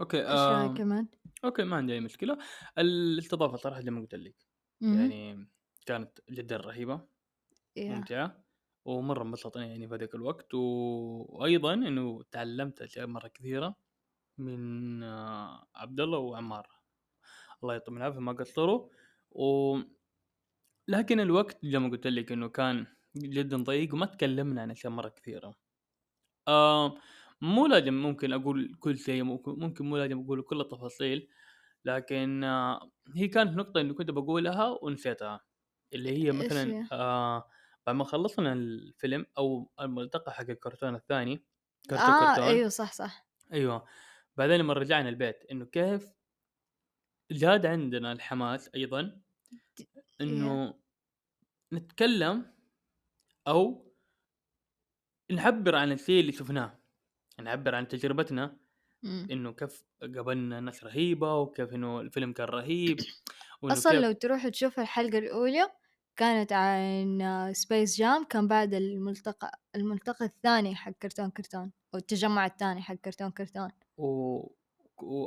okay 0.00 0.18
إيش 0.28 0.40
رأيك 0.40 0.70
آم، 0.70 0.74
كمان؟ 0.76 1.08
okay 1.44 1.64
ما 1.64 1.76
عندي 1.76 1.92
أي 1.92 2.00
مشكلة 2.00 2.38
الإستضافة 2.78 3.56
صراحة 3.56 3.80
زي 3.80 3.90
ما 3.90 4.00
قلت 4.00 4.14
لك. 4.14 4.36
يعني 4.80 5.48
كانت 5.86 6.18
جدا 6.30 6.56
رهيبة 6.56 7.08
يا. 7.76 7.94
ممتعة 7.96 8.44
ومرة 8.84 9.22
انبسطنا 9.22 9.66
يعني 9.66 9.88
في 9.88 9.96
ذاك 9.96 10.14
الوقت 10.14 10.54
و... 10.54 10.58
وأيضا 11.28 11.74
إنه 11.74 12.22
تعلمت 12.30 12.82
أشياء 12.82 13.06
مرة 13.06 13.28
كثيرة 13.28 13.76
من 14.38 15.02
آه، 15.02 15.66
عبد 15.74 16.00
الله 16.00 16.18
وعمار 16.18 16.68
الله 17.62 17.74
يعطيهم 17.74 17.96
العافية 17.96 18.20
ما 18.20 18.32
قصروا 18.32 18.88
و... 19.30 19.78
لكن 20.88 21.20
الوقت 21.20 21.66
زي 21.66 21.78
ما 21.78 21.88
قلت 21.88 22.06
لك 22.06 22.32
إنه 22.32 22.48
كان 22.48 22.86
جدا 23.16 23.56
ضيق 23.56 23.94
وما 23.94 24.06
تكلمنا 24.06 24.62
عن 24.62 24.70
أشياء 24.70 24.92
مرة 24.92 25.08
كثيرة 25.08 25.54
آه 26.48 26.98
مو 27.40 27.66
لازم 27.66 27.94
ممكن 27.94 28.32
أقول 28.32 28.74
كل 28.80 28.98
شيء 28.98 29.22
ممكن 29.22 29.52
ممكن 29.58 29.84
مو 29.84 29.96
لازم 29.96 30.20
أقول 30.20 30.42
كل 30.42 30.60
التفاصيل 30.60 31.28
لكن 31.84 32.44
آه 32.44 32.90
هي 33.16 33.28
كانت 33.28 33.56
نقطة 33.56 33.80
انه 33.80 33.94
كنت 33.94 34.10
بقولها 34.10 34.78
ونسيتها 34.82 35.40
اللي 35.92 36.10
هي 36.10 36.30
إيش 36.30 36.34
مثلا 36.34 36.72
هي؟ 36.72 36.86
آه 36.92 37.48
بعد 37.86 37.96
ما 37.96 38.04
خلصنا 38.04 38.52
الفيلم 38.52 39.26
أو 39.38 39.70
الملتقى 39.80 40.32
حق 40.32 40.50
الكرتون 40.50 40.94
الثاني 40.94 41.44
كرتون 41.90 42.06
آه 42.06 42.34
كرتون. 42.34 42.44
أيوه 42.44 42.68
صح 42.68 42.92
صح. 42.92 43.26
أيوه. 43.52 43.86
بعدين 44.36 44.56
لما 44.56 44.72
رجعنا 44.74 45.08
البيت 45.08 45.44
إنه 45.50 45.64
كيف 45.64 46.12
زاد 47.30 47.66
عندنا 47.66 48.12
الحماس 48.12 48.70
أيضا 48.74 49.20
إنه 50.20 50.74
نتكلم 51.72 52.54
أو 53.48 53.92
نعبر 55.30 55.76
عن 55.76 55.92
الشيء 55.92 56.20
اللي 56.20 56.32
شفناه. 56.32 56.77
نعبر 57.40 57.74
عن 57.74 57.88
تجربتنا. 57.88 58.56
إنه 59.04 59.52
كيف 59.52 59.84
قابلنا 60.02 60.60
ناس 60.60 60.84
رهيبة 60.84 61.36
وكيف 61.36 61.74
إنه 61.74 62.00
الفيلم 62.00 62.32
كان 62.32 62.46
رهيب 62.46 62.98
أصلا 63.64 63.92
كيف 63.92 64.00
لو 64.00 64.12
تروح 64.12 64.48
تشوف 64.48 64.80
الحلقة 64.80 65.18
الأولى 65.18 65.70
كانت 66.16 66.52
عن 66.52 67.50
سبيس 67.52 67.98
جام 67.98 68.24
كان 68.24 68.48
بعد 68.48 68.74
الملتقى 68.74 69.60
الملتقى 69.74 70.24
الثاني 70.24 70.74
حق 70.74 70.92
كرتون 70.92 71.30
كرتون 71.30 71.72
أو 71.94 71.98
التجمع 71.98 72.46
الثاني 72.46 72.82
حق 72.82 72.94
كرتون 72.94 73.30
كرتون 73.30 73.68
و... 73.96 74.40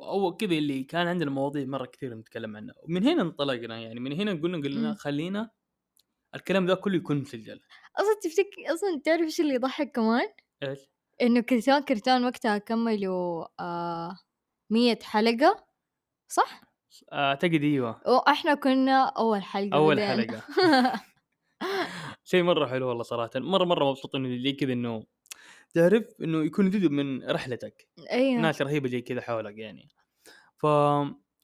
أو 0.03 0.35
كذا 0.35 0.53
اللي 0.53 0.83
كان 0.83 1.07
عندنا 1.07 1.31
مواضيع 1.31 1.65
مرة 1.65 1.85
كثير 1.85 2.13
نتكلم 2.13 2.55
عنها 2.55 2.75
ومن 2.83 3.03
هنا 3.03 3.21
انطلقنا 3.21 3.79
يعني 3.79 3.99
من 3.99 4.13
هنا 4.13 4.31
قلنا 4.31 4.57
قلنا. 4.57 4.93
خلينا 4.93 5.51
الكلام 6.35 6.65
ذا 6.65 6.73
كله 6.73 6.95
يكون 6.95 7.17
مسجل 7.17 7.61
أصلا 7.95 8.19
تفتكر 8.23 8.73
أصلا 8.73 9.01
تعرف 9.05 9.21
إيش 9.21 9.41
اللي 9.41 9.53
يضحك 9.53 9.91
كمان؟ 9.91 10.27
إيش؟ 10.63 10.90
إنه 11.21 11.41
كرتون 11.41 11.79
كرتون 11.81 12.25
وقتها 12.25 12.57
كملوا 12.57 13.45
آه 13.59 14.17
مية 14.69 14.99
حلقة 15.03 15.65
صح؟ 16.27 16.61
أعتقد 17.13 17.63
إيوه. 17.63 18.01
وإحنا 18.07 18.53
كنا 18.53 19.03
أول 19.03 19.43
حلقة 19.43 19.75
أول 19.75 19.95
بدينا. 19.95 20.07
حلقة. 20.07 20.41
شيء 22.23 22.43
مرة 22.43 22.65
حلو 22.67 22.87
والله 22.89 23.03
صراحة. 23.03 23.29
مرة 23.35 23.63
مرة 23.65 23.89
مبسوط 23.89 24.15
إنه 24.15 24.43
زي 24.43 24.51
كذا 24.51 24.73
إنه 24.73 25.03
تعرف 25.73 26.03
إنه 26.21 26.43
يكون 26.45 26.69
جزء 26.69 26.89
من 26.89 27.23
رحلتك. 27.31 27.87
أيوه. 28.11 28.41
ناس 28.41 28.61
رهيبة 28.61 28.89
زي 28.89 29.01
كذا 29.01 29.21
حولك 29.21 29.57
يعني. 29.57 29.89
ف 30.57 30.65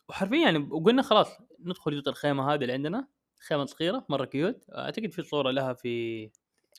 وحرفيا 0.10 0.38
يعني 0.42 0.58
وقلنا 0.72 1.02
خلاص 1.02 1.28
ندخل 1.60 2.02
جزء 2.02 2.10
الخيمة 2.10 2.54
هذه 2.54 2.62
اللي 2.62 2.74
عندنا 2.74 3.08
خيمة 3.48 3.66
صغيرة 3.66 4.06
مرة 4.10 4.26
cute 4.26 4.66
أعتقد 4.70 5.12
في 5.12 5.24
صورة 5.24 5.52
لها 5.52 5.74
في 5.74 6.30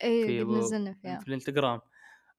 أيوه 0.05 0.27
في 0.27 0.45
نزلنا 0.45 0.95
فيها. 1.03 1.19
في 1.21 1.29
الإنستغرام. 1.29 1.81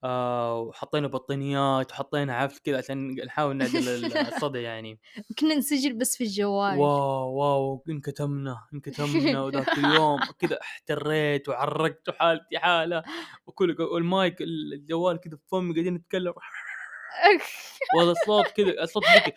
آه 0.03 0.59
وحطينا 0.61 1.07
بطانيات 1.07 1.91
وحطينا 1.91 2.35
عفش 2.35 2.59
كذا 2.59 2.77
عشان 2.77 3.15
نحاول 3.25 3.55
نعدل 3.57 3.89
ال- 3.89 4.17
الصدى 4.17 4.61
يعني. 4.69 4.99
كنا 5.39 5.55
نسجل 5.55 5.93
بس 5.93 6.17
في 6.17 6.23
الجوال. 6.23 6.77
واو 6.77 7.33
واو 7.33 7.83
انكتمنا 7.89 8.57
انكتمنا 8.73 9.41
وذاك 9.43 9.77
اليوم 9.77 10.19
كذا 10.39 10.59
احتريت 10.61 11.49
وعرقت 11.49 12.09
وحالتي 12.09 12.59
حالة 12.59 13.03
وكل 13.47 13.75
والمايك 13.81 14.35
الجوال 14.41 15.19
كذا 15.19 15.35
في 15.35 15.43
فمي 15.51 15.73
قاعدين 15.73 15.93
نتكلم. 15.93 16.33
وهذا 17.97 18.11
الصوت 18.11 18.47
كذا 18.47 18.83
الصوت 18.83 19.03
ذيك 19.05 19.35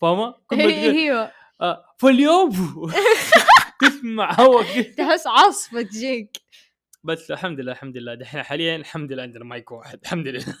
فاهمة؟ 0.00 0.34
تقول 0.50 0.60
إيوه. 0.60 1.32
آه 1.60 1.84
فاليوم. 1.98 2.50
تسمع 3.80 4.40
هوا 4.40 4.62
كذا. 4.62 4.82
تحس 4.82 5.26
عاصفة 5.26 5.82
تجيك. 5.82 6.36
بس 7.06 7.30
الحمد 7.30 7.60
لله 7.60 7.72
الحمد 7.72 7.96
لله. 7.96 8.14
دحين 8.14 8.42
حاليا 8.42 8.76
الحمد 8.76 9.12
لله 9.12 9.22
عندنا 9.22 9.44
مايك 9.44 9.72
واحد 9.72 9.98
الحمد 10.02 10.28
لله. 10.28 10.44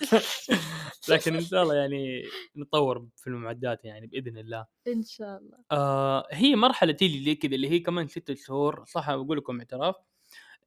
لكن 1.10 1.34
إن 1.34 1.40
شاء 1.40 1.62
الله 1.62 1.74
يعني 1.74 2.24
نتطور 2.56 3.08
في 3.16 3.26
المعدات 3.26 3.84
يعني 3.84 4.06
بإذن 4.06 4.38
الله. 4.38 4.66
إن 4.88 5.02
شاء 5.02 5.38
الله. 5.38 5.58
آه 5.72 6.28
هي 6.32 6.56
مرحلة 6.56 6.92
تيجي 6.92 7.24
لي 7.24 7.34
كذا 7.34 7.54
اللي 7.54 7.70
هي 7.70 7.78
كمان 7.78 8.08
ست 8.08 8.32
شهور 8.32 8.84
صح 8.84 9.14
بقول 9.14 9.38
لكم 9.38 9.58
اعتراف؟ 9.58 9.94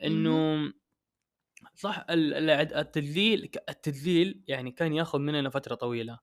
إنه 0.03 0.73
صح 1.75 2.05
التعديل 2.09 3.51
التعديل 3.69 4.43
يعني 4.47 4.71
كان 4.71 4.93
ياخذ 4.93 5.19
مننا 5.19 5.49
فترة 5.49 5.75
طويلة. 5.75 6.19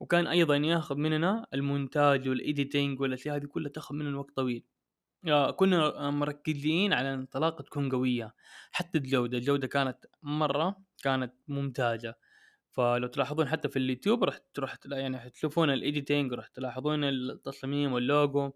وكان 0.00 0.26
أيضا 0.26 0.56
ياخذ 0.56 0.96
مننا 0.96 1.46
المونتاج 1.54 2.28
وال 2.28 2.44
editing 2.44 3.00
والأشياء 3.00 3.36
هذه 3.36 3.46
كلها 3.46 3.70
تاخذ 3.70 3.94
مننا 3.94 4.18
وقت 4.18 4.36
طويل. 4.36 4.64
آه، 5.28 5.50
كنا 5.50 6.10
مركزين 6.10 6.92
على 6.92 7.08
ان 7.08 7.14
الانطلاقه 7.14 7.62
تكون 7.62 7.90
قوية. 7.90 8.34
حتى 8.72 8.98
الجودة 8.98 9.38
الجودة 9.38 9.66
كانت 9.66 10.06
مرة 10.22 10.76
كانت 11.02 11.34
ممتازة. 11.48 12.14
فلو 12.70 13.06
تلاحظون 13.08 13.48
حتى 13.48 13.68
في 13.68 13.78
اليوتيوب 13.78 14.24
راح 14.24 14.38
تروح 14.54 14.74
تلا- 14.74 14.98
يعني 14.98 15.18
حتشوفون 15.20 15.70
ال 15.70 15.78
editing 15.78 16.32
راح 16.32 16.48
تلاحظون 16.48 17.04
التصاميم 17.04 17.92
واللوجو. 17.92 18.52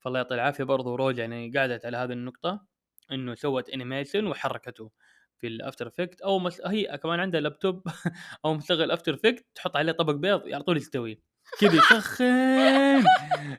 فالله 0.00 0.18
يعطي 0.18 0.34
العافية 0.34 0.64
برضو 0.64 0.94
روج 0.94 1.18
يعني 1.18 1.52
قعدت 1.56 1.86
على 1.86 1.96
هذه 1.96 2.12
النقطة 2.12 2.66
إنه 3.12 3.34
سوت 3.34 3.70
animation 3.70 4.26
وحركته 4.26 4.90
في 5.38 5.46
ال 5.46 5.53
After 5.53 5.88
Effect 5.88 6.20
أو 6.22 6.38
مس... 6.38 6.60
هي 6.66 6.98
كمان 7.02 7.20
عندها 7.20 7.40
لابتوب 7.40 7.82
أو 8.44 8.54
مشغل 8.54 8.90
After 8.90 9.14
Effect 9.14 9.46
تحط 9.54 9.76
عليه 9.76 9.92
طبق 9.92 10.12
بيض 10.14 10.42
على 10.54 10.62
طول 10.64 10.76
يستوي 10.76 11.22
كذا 11.58 11.74
يسخن 11.74 13.04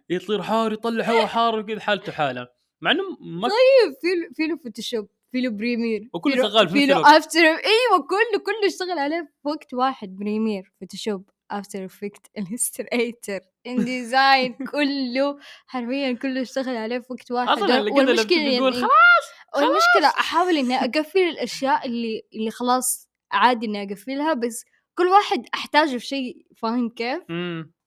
يصير 0.10 0.42
حار 0.42 0.74
يطلع 0.74 1.06
هواء 1.06 1.26
حار 1.26 1.60
وكذا 1.60 1.80
حالته 1.80 2.12
حالة 2.12 2.48
مع 2.82 2.92
إنه 2.92 3.04
ما 3.20 3.48
طيب 3.48 3.94
في 4.02 4.08
له 4.08 4.30
في 4.36 4.48
له 4.48 4.58
Photoshop 4.58 5.08
في 5.32 5.42
له 5.42 5.50
Premiere 5.50 6.10
وكله 6.14 6.36
شغال 6.36 6.70
في 6.70 6.86
له. 6.86 7.18
After 7.18 7.40
إيوه 7.40 8.08
كله 8.10 8.40
كله 8.46 8.68
اشتغل 8.68 9.00
عليه 9.06 9.22
في 9.22 9.48
وقت 9.48 9.74
واحد 9.74 10.16
Premiere 10.16 10.72
Photoshop 10.80 11.30
After 11.52 11.86
Effect 11.86 12.28
Illustrator 12.38 13.40
ان 13.68 13.86
ديزاين 13.86 14.54
كله 14.54 15.38
حرفيا 15.68 16.12
كله 16.12 16.42
اشتغل 16.42 16.78
عليه 16.78 17.00
في 17.00 17.14
وقت 17.14 17.32
واحد 17.32 17.58
كذا 17.60 17.80
والمشكلة 17.80 18.42
يعني 18.42 18.72
خلاص 18.72 19.26
والمشكلة 19.56 20.08
أحاول 20.20 20.58
إني 20.58 20.76
أقفل 20.86 21.20
الأشياء 21.20 21.86
اللي 21.86 22.22
اللي 22.34 22.52
خلاص 22.52 23.10
عادي 23.32 23.66
إني 23.66 23.84
أقفلها 23.84 24.34
بس 24.34 24.66
كل 24.98 25.08
واحد 25.08 25.46
أحتاجه 25.54 25.98
في 25.98 26.06
شيء 26.06 26.46
فاهم 26.58 26.90
كيف؟ 26.90 27.24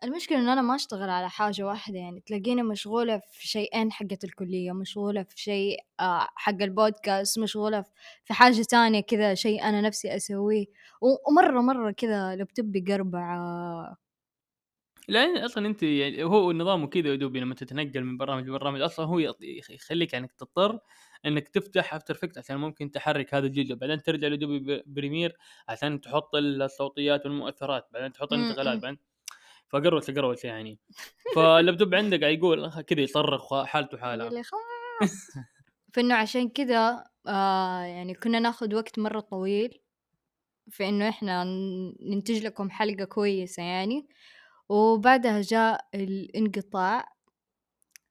المشكلة 0.04 0.38
إن 0.38 0.48
أنا 0.48 0.62
ما 0.62 0.74
أشتغل 0.74 1.10
على 1.10 1.30
حاجة 1.30 1.62
واحدة 1.62 1.98
يعني 1.98 2.20
تلاقيني 2.20 2.62
مشغولة 2.62 3.18
في 3.32 3.48
شيئين 3.48 3.92
حقة 3.92 4.18
الكلية 4.24 4.72
مشغولة 4.72 5.22
في 5.22 5.40
شيء 5.42 5.78
آه، 6.00 6.28
حق 6.34 6.62
البودكاست 6.62 7.38
مشغولة 7.38 7.82
في- 7.82 7.90
في 8.24 8.34
حاجة 8.34 8.62
تانية 8.62 9.00
كذا 9.00 9.34
شيء 9.34 9.62
أنا 9.64 9.80
نفسي 9.80 10.16
أسويه 10.16 10.66
و- 11.00 11.30
ومرة 11.30 11.60
مرة 11.60 11.90
كذا 11.90 12.36
لابتوب 12.36 12.66
بيقربع 12.72 13.36
آه، 13.36 13.96
لأن 15.08 15.36
أصلا 15.38 15.66
أنت 15.66 15.82
يعني 15.82 16.24
هو 16.24 16.52
نظامه 16.52 16.86
كذا 16.86 17.08
Adobe 17.10 17.40
لما 17.40 17.54
تتنقل 17.54 18.04
من 18.04 18.16
برنامج 18.16 18.48
لبرنامج 18.48 18.80
أصلا 18.80 19.06
هو 19.06 19.20
يط- 19.20 19.36
يخليك 19.70 20.12
يعني 20.12 20.28
تضطر 20.38 20.78
إنك 21.26 21.48
تفتح 21.48 21.94
After 21.94 22.14
Effect 22.14 22.38
عشان 22.38 22.56
ممكن 22.56 22.90
تحرك 22.90 23.34
هذا 23.34 23.46
الجزء 23.46 23.74
بعدين 23.74 24.02
ترجع 24.02 24.28
ل 24.28 24.37
Adobe 24.37 24.82
Premiere 24.86 25.36
عشان 25.68 26.00
تحط 26.00 26.34
الصوتيات 26.34 27.26
والمؤثرات 27.26 27.88
بعدين 27.92 28.12
تحط 28.12 28.32
الانتقالات. 28.32 28.78
بعدين 28.82 28.98
فقروش 29.74 30.10
قروش 30.10 30.44
يعني. 30.44 30.78
فاللابتوب 31.36 31.94
عندك 31.94 32.22
يقول 32.22 32.82
كذا 32.82 33.00
يصرخ 33.00 33.64
حالته 33.64 33.98
حالة. 33.98 34.42
خلاص. 34.42 35.26
فإنه 35.92 36.14
عشان 36.14 36.48
كذا 36.48 37.04
آه 37.26 37.80
يعني 37.80 38.14
كنا 38.14 38.38
ناخد 38.38 38.74
وقت 38.74 38.98
مرة 38.98 39.20
طويل 39.20 39.80
في 40.70 40.88
إنه 40.88 41.08
إحنا 41.08 41.44
ن- 41.44 41.94
ننتج 42.00 42.44
لكم 42.46 42.70
حلقة 42.70 43.04
كويسة 43.04 43.62
يعني. 43.62 44.08
وبعدها 44.68 45.40
جاء 45.40 45.86
الانقطاع 45.94 47.08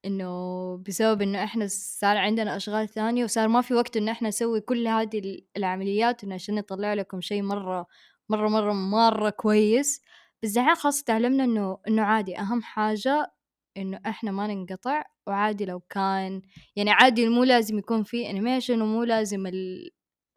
إنه 0.04 0.76
بسبب 0.76 1.22
إنه 1.22 1.44
إحنا 1.44 1.66
صار 1.68 2.16
عندنا 2.16 2.56
أشغال 2.56 2.88
ثانية 2.88 3.24
وصار 3.24 3.48
ما 3.48 3.60
في 3.60 3.74
وقت 3.74 3.96
إن 3.96 4.08
إحنا 4.08 4.28
نسوي 4.28 4.60
كل 4.60 4.88
هذه 4.88 5.18
ال- 5.18 5.44
العمليات 5.56 6.24
عشان 6.32 6.54
نطلع 6.54 6.94
لكم 6.94 7.20
شيء 7.20 7.42
مرة 7.42 7.86
مرة 8.28 8.48
مرة 8.48 8.72
مرة 8.72 9.30
كويس. 9.30 10.02
بس 10.44 10.50
دحين 10.52 10.74
خلاص 10.74 11.02
تعلمنا 11.04 11.44
إنه 11.44 11.78
إنه 11.88 12.02
عادي 12.02 12.38
أهم 12.38 12.62
حاجة 12.62 13.32
إنه 13.76 14.00
إحنا 14.06 14.30
ما 14.30 14.46
ننقطع 14.46 15.04
وعادي 15.26 15.64
لو 15.64 15.80
كان 15.80 16.42
يعني 16.76 16.90
عادي 16.90 17.28
مو 17.28 17.44
لازم 17.44 17.78
يكون 17.78 18.02
في 18.02 18.30
انيميشن 18.30 18.82
ومو 18.82 19.04
لازم 19.04 19.46
ال... 19.46 19.90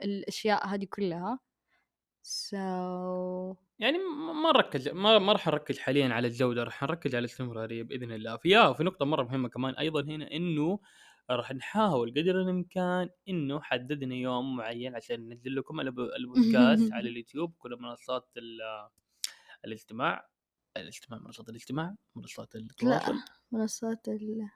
الأشياء 0.04 0.68
هذه 0.68 0.86
كلها. 0.90 1.40
So 2.24 2.56
يعني 3.80 3.98
ما 4.44 4.52
نركز 4.52 4.88
ما 4.90 5.20
ما 5.20 5.34
راح 5.34 5.48
نركز 5.48 5.80
حاليا 5.80 6.08
على 6.14 6.28
الجودة 6.28 6.64
راح 6.64 6.84
نركز 6.84 7.16
على 7.16 7.20
الاستمراريه 7.20 7.84
بإذن 7.84 8.12
الله. 8.12 8.38
في 8.38 8.50
يا 8.50 8.74
في 8.74 8.84
نقطة 8.84 9.06
مرة 9.06 9.24
مهمة 9.24 9.50
كمان 9.50 9.74
أيضا 9.74 10.02
هنا 10.04 10.32
إنه 10.32 10.80
راح 11.30 11.52
نحاول 11.54 12.10
قدر 12.12 12.42
الإمكان 12.42 13.10
إنه 13.30 13.60
حددنا 13.62 14.16
يوم 14.16 14.56
معين 14.56 14.96
عشان 14.96 15.30
ننزل 15.30 15.56
لكم 15.56 15.80
الب- 15.80 16.00
البودكاست 16.00 16.92
على 16.94 17.10
اليوتيوب 17.10 17.54
كل 17.60 17.78
منصات 17.80 18.30
الاجتماع 19.66 20.28
الاجتماع 20.78 21.20
منصات 21.20 21.50
الاجتماع 21.50 21.96
منصات 22.16 22.56
التواصل. 22.56 23.12
لا 23.14 23.24
منصات 23.52 24.08
ال... 24.08 24.50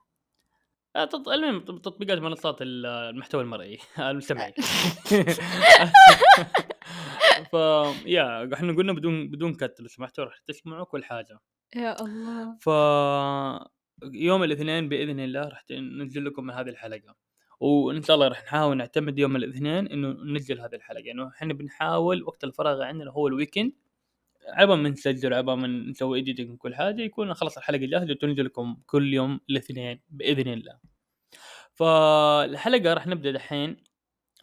آه، 0.95 1.09
المهم 1.27 1.65
تطبيقات 1.65 2.17
منصات 2.17 2.61
ال- 2.61 2.85
المحتوى 2.85 3.41
المرئي 3.41 3.77
المستمعي 3.99 4.53
ف 7.51 7.53
يا 8.05 8.53
إحنا 8.53 8.73
قلنا 8.73 8.93
بدون 8.93 9.29
بدون 9.31 9.53
cut 9.53 9.81
لو 9.81 9.87
سمحتوا 9.87 10.23
راح 10.23 10.37
تسمعوا 10.37 10.85
كل 10.85 11.03
حاجة. 11.03 11.39
يا 11.75 12.01
الله. 12.01 12.57
ف 12.57 12.67
يوم 14.13 14.43
الاثنين 14.43 14.89
بإذن 14.89 15.19
الله 15.19 15.41
راح 15.41 15.63
ننزل 15.71 16.25
لكم 16.25 16.51
هذه 16.51 16.69
الحلقة. 16.69 17.15
وإن 17.59 18.01
شاء 18.03 18.15
الله 18.15 18.27
راح 18.27 18.43
نحاول 18.43 18.77
نعتمد 18.77 19.19
يوم 19.19 19.35
الاثنين 19.35 19.87
إنه 19.87 20.07
ننزل 20.07 20.59
هذه 20.61 20.75
الحلقة. 20.75 21.01
يعني 21.05 21.27
إحنا 21.27 21.53
بنحاول 21.53 22.23
وقت 22.23 22.43
الفراغ 22.43 22.81
عندنا 22.81 23.11
هو 23.11 23.27
ال 23.27 23.33
weekend 23.33 23.73
عبال 24.47 24.75
ما 24.75 24.91
نسجل 24.91 25.33
عبال 25.33 25.55
ما 25.55 25.89
نسوي 25.89 26.17
editing 26.17 26.57
كل 26.57 26.75
حاجة 26.75 27.01
يكون 27.01 27.33
خلاص 27.33 27.57
الحلقة 27.57 27.85
جاهزه 27.85 28.11
وتنزل 28.11 28.45
لكم 28.45 28.81
كل 28.85 29.13
يوم 29.13 29.39
الاثنين 29.49 30.01
بإذن 30.09 30.53
الله. 30.53 30.79
فالحلقة 31.73 32.93
راح 32.93 33.07
نبدأ 33.07 33.31
دحين 33.31 33.77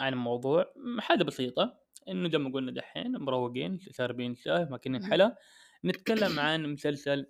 عن 0.01 0.15
موضوع 0.15 0.75
حاجة 0.99 1.23
بسيطة 1.23 1.81
إنه 2.09 2.29
زي 2.29 2.39
ما 2.39 2.53
قلنا 2.53 2.73
دحين 2.73 3.13
مروقين 3.13 3.79
شاربين 3.79 4.35
شاي 4.35 4.65
ماكلين 4.65 5.05
حلا 5.05 5.37
نتكلم 5.85 6.41
عن 6.41 6.67
مسلسل 6.67 7.27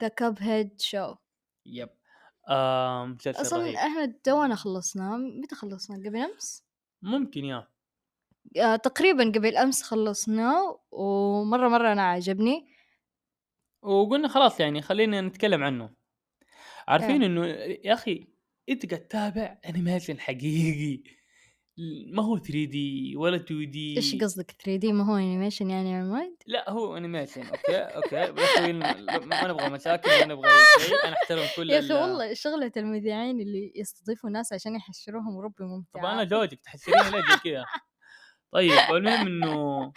ذا 0.00 0.08
كاب 0.08 0.38
هيد 0.40 0.80
شو 0.80 1.14
يب. 1.66 1.88
آه 2.48 3.06
مسلسل 3.06 3.40
أصلا 3.40 3.62
رهيب. 3.62 3.74
إحنا 3.74 4.14
تونا 4.24 4.54
خلصناه 4.54 5.16
متى 5.16 5.54
خلصنا؟ 5.54 5.96
قبل 5.96 6.16
أمس؟ 6.16 6.64
ممكن 7.02 7.44
يا. 7.44 7.68
آه 8.56 8.76
تقريبا 8.76 9.24
قبل 9.24 9.56
أمس 9.56 9.82
خلصناه 9.82 10.80
ومرة 10.90 11.68
مرة 11.68 11.92
أنا 11.92 12.02
عجبني. 12.02 12.66
وقلنا 13.82 14.28
خلاص 14.28 14.60
يعني 14.60 14.82
خلينا 14.82 15.20
نتكلم 15.20 15.64
عنه. 15.64 15.90
عارفين 16.88 17.20
إيه. 17.22 17.26
إنه 17.28 17.46
يا 17.84 17.92
أخي 17.94 18.28
أنت 18.68 18.90
قاعد 18.90 19.02
تتابع 19.08 19.58
animation 19.68 20.20
حقيقي. 20.20 21.02
ما 22.12 22.22
هو 22.22 22.38
3D 22.38 23.16
ولا 23.16 23.36
2D 23.36 23.96
إيش 23.96 24.14
قصدك 24.14 24.50
3D 24.50 24.92
ما 24.92 25.04
هو 25.04 25.16
animation 25.16 25.70
يعني 25.70 25.90
يا 25.92 25.96
عماد 25.98 26.36
لا 26.46 26.70
هو 26.70 26.96
animation 26.96 27.42
okay 27.46 27.76
okay. 27.76 28.32
بس 28.32 28.58
ما 29.26 29.48
نبغى 29.48 29.68
مشاكل 29.68 30.10
ما 30.10 30.24
نبغى 30.24 30.50
شيء. 30.80 31.04
أنا 31.04 31.12
أحترم 31.22 31.46
كل 31.56 31.70
يا 31.70 31.78
أخي 31.78 31.86
ال- 31.86 31.92
والله 31.92 32.34
شغلة 32.34 32.72
المذيعين 32.76 33.40
اللي 33.40 33.72
يستضيفوا 33.76 34.30
ناس 34.30 34.52
عشان 34.52 34.74
يحشروهم 34.76 35.38
ربي 35.38 35.64
ممتعة 35.64 36.02
طب 36.02 36.08
أنا 36.08 36.24
زوجك 36.24 36.60
تحشريني 36.60 37.02
ليه 37.10 37.10
زي 37.20 37.36
كذا؟ 37.44 37.64
طيب 38.54 38.70
المهم 38.90 39.26
إنه 39.26 39.92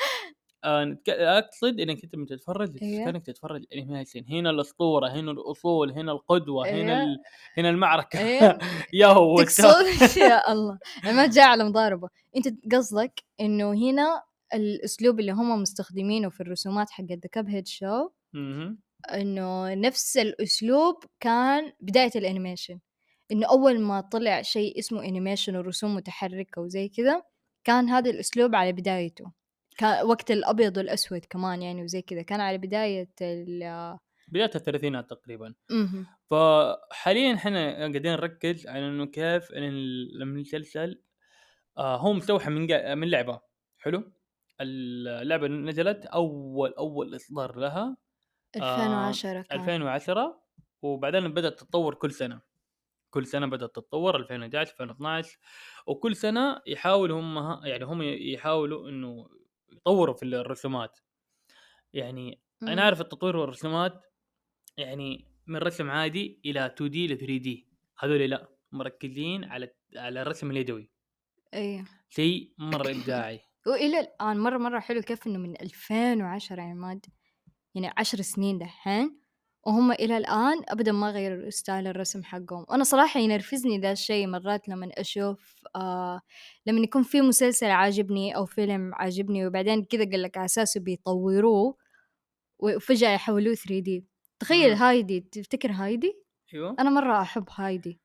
آه 0.63 0.83
نتك- 0.83 1.09
أقصد 1.09 1.79
إنك 1.79 2.03
أنت 2.03 2.29
تتفرج 2.29 2.77
أيوه. 2.83 3.05
كأنك 3.05 3.25
تتفرج 3.25 3.63
animation 3.73 4.23
هنا 4.29 4.49
الأسطورة 4.49 5.07
هنا 5.09 5.31
الأصول 5.31 5.91
هنا 5.91 6.11
القدوة 6.11 6.67
هنا 6.69 6.75
أيوه. 6.75 7.03
ال... 7.03 7.17
هنا 7.57 7.69
المعركة 7.69 8.19
أيوه. 8.19 8.59
يا 8.93 9.07
هو 9.07 9.41
تقصد 9.43 10.17
يا 10.23 10.51
الله 10.51 10.79
ما 11.03 11.27
جاء 11.27 11.45
على 11.47 11.63
مضاربة 11.63 12.09
أنت 12.35 12.73
قصدك 12.75 13.23
إنه 13.39 13.73
هنا 13.73 14.23
الأسلوب 14.53 15.19
اللي 15.19 15.31
هم 15.31 15.61
مستخدمينه 15.61 16.29
في 16.29 16.41
الرسومات 16.41 16.89
حق 16.89 17.03
The 17.03 17.29
Cuphead 17.31 17.67
Show. 17.67 18.09
إنه 19.13 19.73
نفس 19.73 20.17
الأسلوب 20.17 21.03
كان 21.19 21.71
بداية 21.79 22.11
ال 22.15 22.22
animation 22.22 22.79
إنه 23.31 23.47
أول 23.47 23.79
ما 23.79 24.01
طلع 24.01 24.41
شيء 24.41 24.79
اسمه 24.79 25.03
animation 25.03 25.55
ورسوم 25.55 25.95
متحركة 25.95 26.61
وزي 26.61 26.87
كذا 26.89 27.21
كان 27.67 27.89
هذا 27.89 28.09
الأسلوب 28.09 28.55
على 28.55 28.71
بدايته. 28.71 29.31
كان 29.77 30.05
وقت 30.05 30.31
الأبيض 30.31 30.77
والأسود 30.77 31.25
كمان 31.29 31.61
يعني 31.61 31.83
وزي 31.83 32.01
كذا 32.01 32.21
كان 32.21 32.41
على 32.41 32.57
بداية 32.57 33.09
ال 33.21 33.97
بداية 34.27 34.51
الثلاثينات 34.55 35.09
تقريبا. 35.09 35.53
فحاليا 36.29 37.33
إحنا 37.33 37.77
قاعدين 37.77 38.11
نركز 38.11 38.67
على 38.67 38.87
إنه 38.87 39.05
كيف 39.05 39.51
المسلسل 39.51 41.01
آه 41.77 41.97
هو 41.97 42.13
مستوحى 42.13 42.49
من 42.49 42.67
من 42.97 43.09
لعبة. 43.09 43.41
حلو؟ 43.77 44.11
اللعبه 44.61 45.47
نزلت 45.47 46.05
أول 46.05 46.73
أول 46.73 47.15
إصدار 47.15 47.57
لها 47.57 47.97
2010 48.55 49.41
كان. 49.41 49.59
2010 49.59 50.41
وبعدين 50.81 51.33
بدأت 51.33 51.59
تتطور 51.59 51.93
كل 51.93 52.11
سنة. 52.11 52.41
كل 53.09 53.25
سنة 53.27 53.47
بدأت 53.47 53.69
تتطور 53.75 54.15
2011 54.15 54.71
2012 54.71 55.39
وكل 55.87 56.15
سنة 56.15 56.61
يحاولوا 56.67 57.21
هم 57.21 57.65
يعني 57.65 57.85
هم 57.85 58.01
يحاولوا 58.03 58.89
إنه 58.89 59.29
يطوروا 59.71 60.15
في 60.15 60.23
الرسومات. 60.23 60.99
يعني 61.93 62.41
مم. 62.61 62.67
أنا 62.69 62.81
عارف 62.81 63.01
التطوير 63.01 63.37
والرسومات 63.37 64.05
يعني 64.77 65.25
من 65.47 65.55
رسم 65.59 65.89
عادي 65.89 66.41
إلى 66.45 66.65
2D 66.65 67.07
ل 67.07 67.17
3D 67.17 67.67
هذول 67.99 68.19
لا 68.29 68.49
مركزين 68.71 69.43
على 69.43 69.73
على 69.95 70.21
الرسم 70.21 70.51
اليدوي. 70.51 70.91
أيوه 71.53 71.85
شيء 72.09 72.53
مرة 72.57 72.91
إبداعي. 72.91 73.41
والى 73.67 73.99
الآن 73.99 74.39
مرة 74.39 74.57
مرة 74.57 74.79
حلو 74.79 75.01
كيف 75.01 75.27
إنه 75.27 75.39
من 75.39 75.61
2010 75.61 76.61
يا 76.61 76.67
عماد 76.67 77.05
يعني 77.75 77.93
عشر 77.97 78.21
سنين 78.21 78.57
دحين 78.57 79.19
وهم 79.67 79.91
إلى 79.91 80.17
الآن 80.17 80.61
أبدا 80.67 80.91
ما 80.91 81.11
غيروا 81.11 81.49
style 81.49 81.87
الرسم 81.87 82.23
حقهم 82.23 82.65
وأنا 82.69 82.83
صراحة 82.83 83.19
ينرفزني 83.19 83.79
ذا 83.79 83.91
الشيء 83.91 84.27
مرات 84.27 84.69
لما 84.69 84.89
أشوف 84.93 85.55
آه 85.75 86.21
لما 86.65 86.79
يكون 86.79 87.03
في 87.03 87.21
مسلسل 87.21 87.65
عاجبني 87.65 88.35
أو 88.35 88.45
فيلم 88.45 88.91
عاجبني 88.95 89.47
وبعدين 89.47 89.83
كذا 89.85 90.03
قال 90.03 90.21
لك 90.21 90.37
على 90.37 90.45
أساسه 90.45 90.79
بيطوروه 90.79 91.77
وفجأة 92.59 93.09
يحولوه 93.09 93.55
3D 93.55 94.03
تخيل 94.39 94.75
مم. 94.75 94.81
هايدي 94.81 95.19
تفتكر 95.19 95.71
هايدي؟ 95.71 96.13
أيوه 96.53 96.75
أنا 96.79 96.89
مرة 96.89 97.21
أحب 97.21 97.45
هايدي 97.55 97.99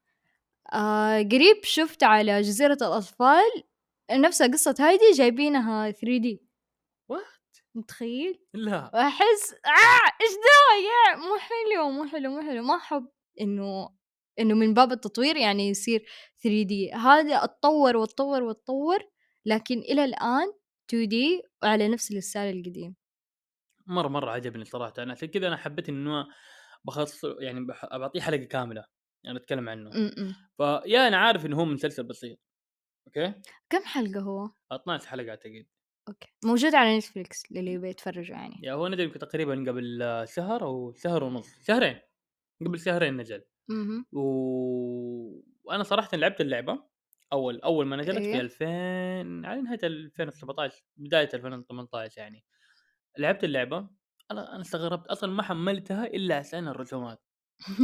آه 0.72 1.18
قريب 1.22 1.64
شفت 1.64 2.03
على 2.03 2.40
جزيرة 2.40 2.79
الأطفال 2.83 3.62
نفسها 4.11 4.46
قصة 4.46 4.75
هايدي 4.81 5.11
جايبينها 5.14 5.90
3D 5.90 6.27
What؟ 6.37 6.52
متخيل؟ 7.74 8.44
لا. 8.54 8.90
وأحس 8.94 9.52
آه 9.66 10.08
إيش 10.20 10.30
ذا 10.30 10.78
يا 10.85 11.16
مو 11.16 11.38
حلو 11.38 11.90
مو 11.90 12.11
حلو 12.11 12.30
مو 12.30 12.40
حلو. 12.50 12.62
ما 12.62 12.76
أحب 12.76 13.08
إنه 13.40 13.88
إنه 14.38 14.54
من 14.54 14.74
باب 14.74 14.92
التطوير 14.92 15.37
يعني 15.37 15.68
يصير 15.68 16.06
3D 16.46 16.94
هذا 16.96 17.44
أتطور 17.44 17.96
وأتطور 17.96 18.42
وأتطور 18.42 18.98
لكن 19.46 19.78
إلى 19.78 20.04
الآن 20.04 20.52
2D 20.92 21.14
وعلى 21.62 21.88
نفس 21.88 22.12
ال 22.12 22.20
style 22.20 22.57
القديم. 22.56 22.96
مرة 23.87 24.08
مرة 24.08 24.30
عجبني 24.30 24.64
صراحة 24.64 24.94
أنا 24.98 25.12
عشان 25.12 25.28
كذا 25.28 25.48
أنا 25.48 25.56
حبيت 25.56 25.88
إنه 25.88 26.26
بخصص 26.85 27.24
يعني 27.40 27.66
بعطيه 27.92 28.20
حلقة 28.20 28.44
كاملة 28.44 28.85
يعني 29.24 29.38
أتكلم 29.38 29.68
عنه. 29.68 29.90
م-م. 29.90 30.35
فيا 30.56 31.08
أنا 31.08 31.16
عارف 31.16 31.46
إنه 31.46 31.56
هو 31.61 31.64
مسلسل 31.64 32.02
بسيط. 32.02 32.38
okay؟ 33.07 33.35
كم 33.70 33.82
حلقة 33.85 34.20
هو؟ 34.20 34.50
12 34.72 35.06
حلقة 35.08 35.30
أعتقد. 35.30 35.66
okay. 36.09 36.29
موجود 36.45 36.75
على 36.75 36.99
Netflix 36.98 37.53
للي 37.53 37.79
بيتفرجوا 37.79 38.37
يعني. 38.37 38.57
يا 38.62 38.73
هو 38.73 38.88
نزل 38.88 39.12
تقريبا 39.12 39.55
قبل 39.69 40.03
آه، 40.03 40.25
شهر 40.25 40.62
أو 40.65 40.93
شهر 40.93 41.25
ونص 41.25 41.59
شهرين 41.67 42.01
قبل 42.67 42.81
شهرين 42.81 43.17
نزل. 43.21 43.45
مهم. 43.69 44.05
و... 44.12 44.21
وأنا 45.65 45.83
صراحة 45.83 46.17
لعبت 46.17 46.41
اللعبة 46.41 46.85
أول 47.33 47.61
أول 47.61 47.87
ما 47.87 47.97
نزلت 47.97 48.27
في 48.27 48.35
أوكي. 48.35 48.41
2000 48.41 48.67
على 49.47 49.62
نهاية 49.62 49.79
2017 49.85 50.85
بداية 50.97 51.29
2018 51.35 52.21
يعني. 52.21 52.45
لعبت 53.19 53.45
اللعبة. 53.45 53.79
أنا 54.31 54.53
أنا 54.55 54.61
استغربت 54.62 55.07
أصلا 55.07 55.33
ما 55.33 55.43
حملتها 55.43 56.07
إلا 56.07 56.37
عشان 56.37 56.69
الرسومات. 56.69 57.23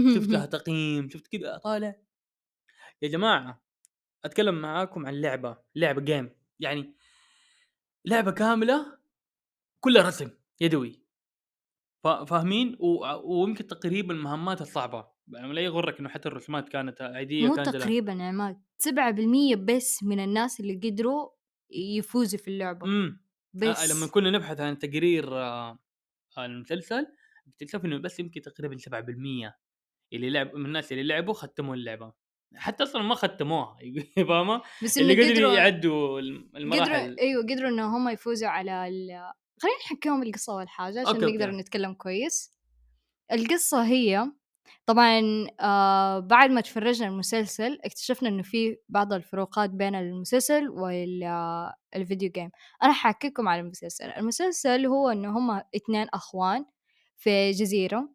شفت 0.09 0.33
لها 0.33 0.47
تقييم 0.57 1.09
شفت 1.11 1.27
كذا 1.29 1.59
طالع. 1.59 1.95
يا 3.03 3.09
جماعة 3.09 3.63
أتكلم 4.25 4.61
معاكم 4.63 5.07
عن 5.07 5.15
لعبة 5.21 5.59
لعبة 5.77 6.03
جيم 6.03 6.31
يعني 6.61 6.95
لعبة 8.05 8.31
كاملة 8.31 8.99
كلها 9.81 10.03
رسم 10.09 10.31
يدوي. 10.61 11.03
فا- 12.05 12.25
فاهمين؟ 12.25 12.77
و- 12.81 13.41
ويمكن 13.41 13.67
تقريبا 13.67 14.15
المهمات 14.15 14.61
الصعبه 14.61 15.07
يعني 15.29 15.53
لا 15.53 15.61
يغرك 15.61 16.01
إنه 16.01 16.09
حتى 16.09 16.29
الرسومات 16.29 16.69
كانت 16.69 17.03
عادية 17.03 17.47
مو 17.47 17.55
كانت 17.55 17.69
تقريبا 17.69 18.13
يا 18.13 18.23
عماد 18.23 18.63
7% 18.79 19.57
بس 19.57 20.03
من 20.03 20.21
الناس 20.21 20.61
اللي 20.61 20.75
قدروا 20.91 21.29
يفوزوا 21.71 22.39
في 22.39 22.49
اللعبة. 22.49 22.87
امم 22.87 23.25
بس 23.55 23.91
آه، 23.91 23.97
لما 23.97 24.07
كنا 24.07 24.31
نبحث 24.31 24.61
عن 24.61 24.79
تقرير 24.79 25.39
آه، 25.39 25.79
المسلسل 26.39 27.07
اكتشف 27.49 27.85
إنه 27.85 27.99
بس 27.99 28.21
يمكن 28.21 28.41
تقريبا 28.41 28.77
7% 28.77 29.59
اللي 30.13 30.31
لعب 30.31 30.55
من 30.55 30.67
الناس 30.67 30.93
اللي 30.93 31.03
لعبوا 31.03 31.35
ختموا 31.35 31.75
اللعبة. 31.75 32.13
حتى 32.57 32.83
أصلا 32.83 33.03
ما 33.03 33.15
ختموها 33.15 33.77
فاهمة؟ 34.29 34.63
بس 34.83 34.99
اللي 34.99 35.33
قدروا 35.33 35.53
يعدوا 35.53 36.21
الم- 36.21 36.49
قدروا 36.55 36.63
المراحل 36.63 37.17
أيوه 37.21 37.43
قدروا 37.43 37.71
إنه 37.71 37.97
هم 37.97 38.09
يفوزوا 38.09 38.49
على 38.49 38.89
ال... 38.89 39.33
خلينا 39.63 39.77
نحكيهم 39.87 40.23
القصة 40.23 40.53
أول 40.53 40.69
حاجة 40.69 41.01
عشان 41.01 41.15
okay، 41.15 41.27
نقدر 41.33 41.45
okay. 41.47 41.57
نتكلم 41.61 41.93
كويس. 41.95 42.59
القصة 43.33 43.85
هي 43.85 44.33
طبعا 44.87 45.21
آه 45.61 46.19
بعد 46.19 46.51
ما 46.51 46.61
تفرجنا 46.61 47.09
المسلسل 47.09 47.79
اكتشفنا 47.85 48.29
إنه 48.29 48.43
في 48.43 48.77
بعض 48.89 49.13
الفروقات 49.13 49.71
بين 49.71 49.95
المسلسل 49.95 50.69
وال 50.69 51.15
video 51.15 52.31
game. 52.31 52.51
أنا 52.83 52.93
حاحكيكم 52.93 53.49
على 53.49 53.61
المسلسل. 53.61 54.05
المسلسل 54.05 54.87
هو 54.87 55.09
إنه 55.11 55.39
هم 55.39 55.51
اثنين 55.77 56.07
أخوان 56.15 56.65
في 57.17 57.51
جزيرة 57.51 58.09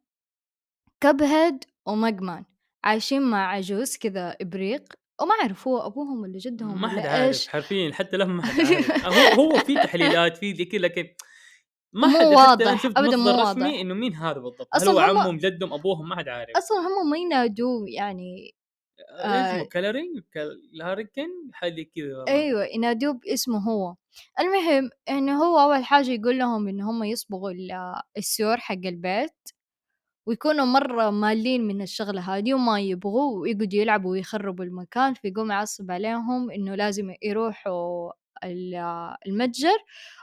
Cuphead 1.02 1.64
و 1.86 1.94
Mugman 1.94 2.46
عايشين 2.84 3.22
مع 3.22 3.48
عجوز 3.52 3.98
كذا 3.98 4.38
إبريق 4.42 4.84
وما 5.22 5.32
أعرف 5.42 5.68
هو 5.68 5.78
أبوهم 5.88 6.22
ولا 6.22 6.38
جدهم 6.38 6.82
ما 6.82 6.88
حد 6.88 7.06
عارف 7.06 7.48
حرفيا 7.48 7.92
حتى 7.94 8.18
لهم 8.18 8.38
ما 8.38 8.44
حد 8.46 8.60
عارف. 8.66 9.06
هو 9.38 9.42
هو 9.52 9.60
في 9.60 9.74
تحليلات 9.76 10.38
في 10.38 10.52
ذي 10.52 10.66
كذا 10.66 10.80
لكن 10.82 11.08
ما 11.94 12.08
مو 12.08 12.14
حد 12.18 12.26
حتى 12.26 12.66
واضح، 12.66 12.84
شفت 12.84 12.98
أبداً 12.98 13.18
مو 13.18 13.24
مصدر 13.24 13.38
واضح. 13.38 13.50
رسمي 13.50 13.82
إنه 13.82 13.94
مين 13.94 14.14
هذا 14.16 14.34
بالضبط؟ 14.40 14.68
هل 14.76 14.82
أصلاً 14.82 14.92
هو 14.94 15.00
هم- 15.00 15.18
عمهم 15.18 15.38
جدهم 15.38 15.74
أبوهم؟ 15.74 16.10
ما 16.10 16.16
حد 16.16 16.28
عارف. 16.28 16.58
أصلا 16.58 16.78
هم 16.78 17.10
ما 17.10 17.18
ينادوه 17.18 17.86
يعني 17.90 18.56
اسمه؟ 19.20 19.62
آه. 19.62 19.64
كلرينج 19.64 20.20
كلاريكن 20.34 21.30
حاجة 21.54 21.84
كذا 21.96 22.06
والله. 22.18 22.26
أيوه 22.34 22.66
ينادوه 22.66 23.14
باسمه 23.14 23.60
هو. 23.60 23.96
المهم 24.40 24.90
إنه 25.10 25.44
هو 25.44 25.60
أول 25.60 25.84
حاجة 25.86 26.12
يقول 26.12 26.38
لهم 26.40 26.68
إن 26.68 26.82
هم 26.82 27.04
يصبغوا 27.04 27.52
ال- 27.52 27.96
السور 28.18 28.58
حق 28.58 28.76
البيت. 28.86 29.50
ويكونوا 30.26 30.66
مرة 30.66 31.10
مالين 31.10 31.62
من 31.68 31.82
الشغلة 31.82 32.22
هذه 32.38 32.54
وما 32.54 32.80
يبغوا 32.80 33.42
ويقعدوا 33.42 33.80
يلعبوا 33.80 34.12
ويخربوا 34.12 34.66
المكان 34.66 35.14
فيقوم 35.14 35.52
يعصب 35.52 35.92
عليهم 35.92 36.52
إنه 36.52 36.76
لازم 36.76 37.14
يروحوا 37.24 38.12
ال- 38.44 39.16
المتجر 39.28 39.78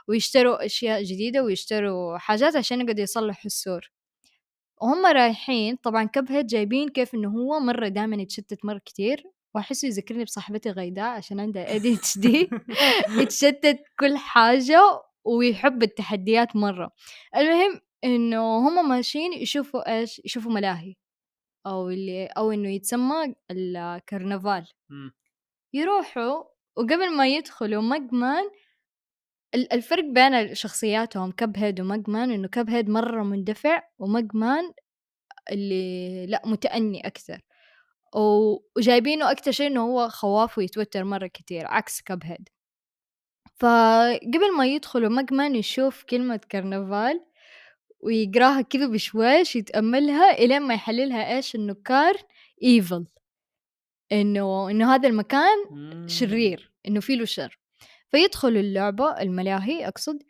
ويشتروا 0.07 0.65
أشياء 0.65 1.03
جديدة 1.03 1.43
ويشتروا 1.43 2.17
حاجات 2.17 2.55
عشان 2.55 2.81
يقعدوا 2.81 3.03
يصلحوا 3.03 3.45
السور. 3.45 3.91
وهم 4.81 5.05
رايحين 5.05 5.75
طبعا 5.75 6.03
كبهد 6.03 6.47
جايبين 6.47 6.89
كيف 6.89 7.15
إنه 7.15 7.29
هو 7.29 7.59
مرة 7.59 7.87
دائما 7.87 8.21
يتشتت 8.21 8.65
مرة 8.65 8.81
كتير 8.85 9.23
واحسه 9.55 9.87
يذكرني 9.87 10.23
بصاحبتي 10.23 10.69
غيداء 10.71 11.05
عشان 11.09 11.39
عندها 11.39 11.67
اي 11.71 11.79
دي 11.79 11.93
اتش 11.95 12.17
دي 12.17 12.49
يتشتت 13.09 13.79
كل 13.99 14.17
حاجة 14.17 14.81
ويحب 15.23 15.83
التحديات 15.83 16.55
مرة. 16.55 16.91
المهم 17.35 17.81
إنه 18.03 18.57
هم 18.69 18.89
ماشيين 18.89 19.33
يشوفوا 19.33 19.99
إيش 19.99 20.21
يشوفوا 20.25 20.51
ملاهي 20.51 20.95
أو 21.67 21.89
اللي 21.89 22.25
أو 22.27 22.51
إنه 22.51 22.69
يتسمى 22.69 23.35
الكرنفال. 23.51 24.67
مم. 24.89 25.11
يروحوا 25.73 26.43
وقبل 26.77 27.17
ما 27.17 27.27
يدخلوا 27.27 27.81
مقمان 27.81 28.43
ال- 29.55 29.73
الفرق 29.73 30.03
بين 30.03 30.55
شخصياتهم 30.55 31.31
كبهيد 31.31 31.81
ومقمان 31.81 32.31
إنه 32.31 32.47
كبهيد 32.47 32.89
مرة 32.89 33.23
مندفع 33.23 33.83
ومقمان 33.99 34.73
اللي 35.51 36.25
لأ 36.27 36.41
متأني 36.45 37.07
أكثر. 37.07 37.41
وجايبينه 38.15 39.31
أكتر 39.31 39.51
شيء 39.51 39.67
إنه 39.67 39.81
هو 39.81 40.09
خواف 40.09 40.57
ويتوتر 40.57 41.03
مرة 41.03 41.27
كتير 41.27 41.67
عكس 41.67 42.01
كبهيد 42.01 42.49
فقبل 43.59 44.57
ما 44.57 44.65
يدخلوا 44.67 45.09
Mugman 45.09 45.55
يشوف 45.55 46.03
كلمة 46.03 46.41
كرنفال 46.51 47.25
ويقراها 48.03 48.61
كذا 48.61 48.87
بشويش 48.87 49.55
يتأملها 49.55 50.31
إلين 50.31 50.61
ما 50.61 50.73
يحللها 50.73 51.35
إيش؟ 51.35 51.55
إنه 51.55 51.75
carn 51.85 52.15
evil. 52.63 53.05
إنه 54.11 54.69
إنه 54.71 54.95
هذا 54.95 55.07
المكان. 55.09 55.57
شرير 56.07 56.71
إنه 56.87 56.99
فيه 56.99 57.15
له 57.15 57.25
شر. 57.25 57.59
فيدخل 58.09 58.57
اللعبة 58.57 59.21
الملاهي 59.21 59.87
أقصد 59.87 60.23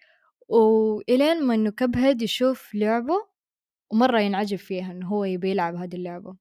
وإلين 0.50 1.44
ما 1.44 1.56
إنه 1.56 1.70
Cuphead 1.72 2.22
يشوف 2.22 2.76
لعبة 2.76 3.14
ومرة 3.92 4.20
ينعجب 4.20 4.58
فيها 4.58 4.92
إنه 4.92 5.08
هو 5.08 5.24
يبي 5.26 5.52
يلعب 5.52 5.76
هذه 5.76 5.96
اللعبة. 5.96 6.36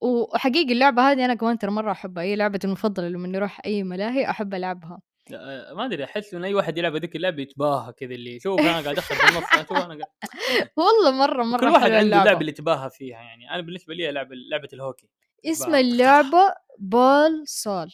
وحقيقي 0.00 0.72
اللعبة 0.72 1.02
هذه 1.12 1.24
أنا 1.24 1.34
كمان 1.34 1.58
ترى 1.58 1.70
مرة 1.70 1.92
أحبها 1.92 2.24
هي 2.24 2.36
لعبتي 2.36 2.66
المفضلة 2.66 3.08
لما 3.08 3.28
نروح 3.28 3.60
أي 3.66 3.82
ملاهي 3.82 4.30
أحب 4.30 4.54
ألعبها. 4.54 5.00
لا، 5.30 5.70
آه، 5.70 5.74
ما 5.74 5.84
أدري 5.84 6.04
أحس 6.04 6.34
إن 6.34 6.44
أي 6.44 6.54
واحد 6.54 6.78
يلعب 6.78 6.94
هذيك 6.96 7.16
اللعبة 7.16 7.42
يتباهى 7.42 7.92
كذا 7.92 8.14
اللي 8.14 8.40
شوف 8.40 8.60
أنا 8.60 8.70
قاعد 8.72 8.86
ادخل 8.88 9.14
بالنص 9.16 9.44
شوف 9.68 9.72
أنا 9.72 9.86
قاعد 10.04 10.04
والله 10.76 11.10
مرة 11.10 11.42
مرة 11.42 11.60
كل 11.60 11.66
واحد 11.66 11.90
عنده. 11.90 12.00
اللعبة 12.20 12.40
اللي 12.40 12.50
يتباهى 12.52 12.90
فيها 12.90 13.16
يعني 13.18 13.50
أنا 13.50 13.60
بالنسبة 13.62 13.94
لي 13.94 14.10
لعبه 14.12 14.34
لعبة 14.50 14.68
الهوكي 14.72 15.08
اسم 15.46 15.70
بقى. 15.70 15.80
اللعبة 15.80 16.54
Ball 16.78 17.42
Soul 17.48 17.90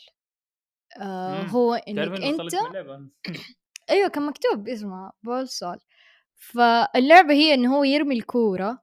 آه. 1.01 1.43
هو 1.43 1.75
اسم 1.75 1.99
اللعبة 2.69 3.09
أيوه 3.90 4.09
كان 4.09 4.27
مكتوب 4.27 4.69
اسمها 4.69 5.12
Ball 5.22 5.48
Soul 5.48 5.79
فاللعبة 6.37 7.33
هي 7.35 7.55
إنه 7.55 7.77
هو 7.77 7.85
يرمي 7.85 8.14
الكورة 8.14 8.83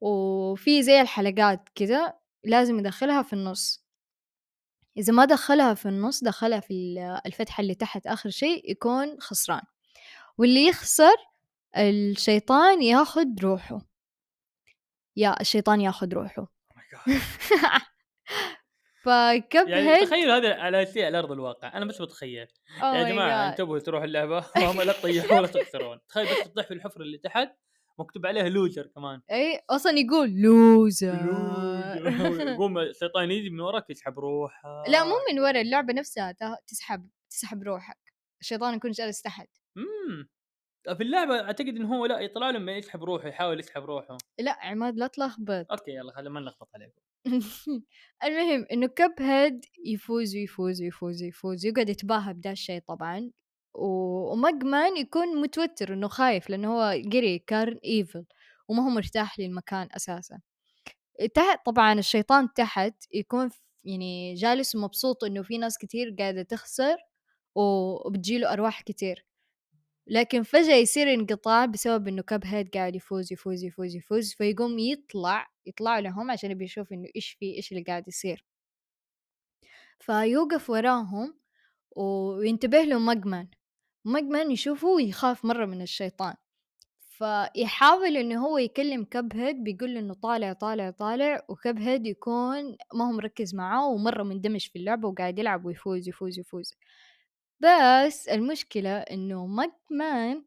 وفي 0.00 0.82
زي 0.82 1.00
الحلقات 1.00 1.68
كذا 1.74 2.14
لازم 2.44 2.78
يدخلها 2.78 3.22
في 3.22 3.32
النص 3.32 3.85
إذا 4.98 5.12
ما 5.12 5.24
دخلها 5.24 5.74
في 5.74 5.86
النص 5.88 6.24
دخلها 6.24 6.60
في 6.60 6.70
ال- 6.70 7.20
الفتحة 7.26 7.60
اللي 7.60 7.74
تحت 7.74 8.06
آخر 8.06 8.30
شيء 8.30 8.70
يكون 8.70 9.20
خسران. 9.20 9.62
واللي 10.38 10.66
يخسر 10.66 11.14
الشيطان 11.76 12.82
ياخد 12.82 13.40
روحه. 13.42 13.80
يا 15.16 15.40
الشيطان 15.40 15.80
ياخد 15.80 16.14
روحه. 16.14 16.46
فكب 19.04 19.68
يعني 19.68 20.06
تخيل 20.06 20.30
هذا 20.30 20.54
على 20.54 20.86
شيء 20.86 21.04
على 21.04 21.18
أرض 21.18 21.32
الواقع. 21.32 21.76
أنا 21.76 21.84
بس 21.84 22.02
بتخيل 22.02 22.30
يا 22.38 22.46
Oh 22.80 23.08
جماعة. 23.08 23.48
انتبهوا 23.50 23.78
تروحوا 23.78 24.06
اللعبة. 24.06 24.36
وهم 24.56 24.82
لا 24.82 24.92
تطيحوا 24.92 25.36
ولا 25.38 25.46
تخسرون. 25.46 25.98
تخيل 26.08 26.24
بس 26.26 26.44
تطيح 26.52 26.66
في 26.66 26.74
الحفرة 26.74 27.02
اللي 27.02 27.18
تحت. 27.18 27.48
مكتوب 27.98 28.26
عليها 28.26 28.48
لوزر 28.48 28.86
كمان. 28.86 29.20
إي 29.30 29.60
أصلا 29.70 29.92
يقول 29.98 30.30
لوزر. 30.30 31.26
يقوم 32.52 32.78
الشيطان 32.78 33.30
يجي 33.30 33.50
من 33.50 33.60
وراك 33.60 33.90
يسحب 33.90 34.18
روحه. 34.18 34.82
لا 34.88 35.04
مو 35.04 35.14
من 35.32 35.40
ورا 35.40 35.60
اللعبة 35.60 35.92
نفسها 35.92 36.36
تسحب 36.66 37.08
تسحب 37.30 37.62
روحك. 37.62 37.98
الشيطان 38.40 38.74
يكون 38.74 38.90
جالس 38.90 39.22
تحت. 39.22 39.48
امم 39.76 40.28
في 40.96 41.02
اللعبة 41.02 41.40
أعتقد 41.40 41.68
إنه 41.68 41.96
هو 41.96 42.06
لا 42.06 42.20
يطلع 42.20 42.50
له 42.50 42.58
لما 42.58 42.76
يسحب 42.76 43.04
روحه 43.04 43.28
يحاول 43.28 43.60
يسحب 43.60 43.84
روحه. 43.84 44.16
لا 44.38 44.58
عماد 44.60 44.96
لا 44.96 45.06
تلخبط. 45.06 45.66
okay 45.70 45.90
يلا 45.90 46.12
خلينا 46.12 46.30
ما 46.30 46.40
نلخبط 46.40 46.68
عليكم. 46.74 47.00
المهم 48.24 48.66
إنه 48.72 48.86
Cuphead 48.86 49.64
يفوز 49.86 50.36
ويفوز 50.36 50.82
ويفوز 50.82 51.22
ويفوز 51.22 51.66
يقعد 51.66 51.88
يتباهى 51.88 52.34
بدا 52.34 52.52
الشيء 52.52 52.80
طبعا. 52.88 53.30
و 53.76 53.93
Mugman 53.93 54.96
يكون 54.96 55.40
متوتر 55.42 55.92
إنه 55.94 56.08
خايف 56.08 56.50
لأنه 56.50 56.74
هو 56.74 56.82
قري 57.12 57.38
carn 57.38 57.78
evil 57.84 58.24
وما 58.68 58.84
هو 58.86 58.88
مرتاح 58.90 59.38
للمكان 59.38 59.88
أساسا. 59.96 60.40
تحت 61.34 61.66
طبعا 61.66 61.92
الشيطان 61.94 62.54
تحت 62.54 62.94
يكون 63.14 63.50
يعني 63.84 64.34
جالس 64.34 64.74
ومبسوط 64.76 65.24
إنه 65.24 65.42
في 65.42 65.58
ناس 65.58 65.78
كتير 65.78 66.16
قاعدة 66.18 66.42
تخسر 66.42 66.96
وبتجيله 67.54 68.52
أرواح 68.52 68.82
كتير. 68.82 69.26
لكن 70.06 70.42
فجأة 70.42 70.74
يصير 70.74 71.14
انقطاع 71.14 71.66
بسبب 71.66 72.08
إنه 72.08 72.22
Cuphead 72.22 72.68
قاعد 72.74 72.96
يفوز 72.96 73.32
يفوز 73.32 73.64
يفوز 73.64 73.96
يفوز 73.96 74.32
فيقوم 74.34 74.78
يطلع 74.78 75.48
يطلع 75.66 75.98
لهم 75.98 76.30
عشان 76.30 76.50
يبي 76.50 76.64
يشوف 76.64 76.92
إنه 76.92 77.08
إيش 77.16 77.30
في 77.40 77.56
إيش 77.56 77.72
اللي 77.72 77.82
قاعد 77.84 78.08
يصير. 78.08 78.44
فيوقف 80.00 80.70
وراهم 80.70 81.38
وينتبه 81.96 82.82
له 82.82 82.98
Mugman 82.98 83.46
مجمن 84.06 84.50
يشوفه 84.50 84.88
ويخاف 84.88 85.44
مرة 85.44 85.66
من 85.66 85.82
الشيطان 85.82 86.34
فيحاول 86.98 88.16
إنه 88.16 88.46
هو 88.46 88.58
يكلم 88.58 89.04
كب 89.04 89.36
هيد 89.36 89.64
بيقول 89.64 89.94
له 89.94 90.00
إنه 90.00 90.14
طالع 90.14 90.52
طالع 90.52 90.90
طالع 90.90 91.42
وكب 91.48 91.78
هيد 91.78 92.06
يكون 92.06 92.76
ما 92.94 93.08
هو 93.08 93.12
مركز 93.12 93.54
معاه 93.54 93.88
ومرة 93.88 94.22
مندمج 94.22 94.68
في 94.68 94.76
اللعبة 94.78 95.08
وقاعد 95.08 95.38
يلعب 95.38 95.64
ويفوز 95.66 96.08
يفوز 96.08 96.38
يفوز 96.38 96.74
بس 97.60 98.28
المشكلة 98.28 98.98
إنه 98.98 99.46
مجمان 99.46 100.44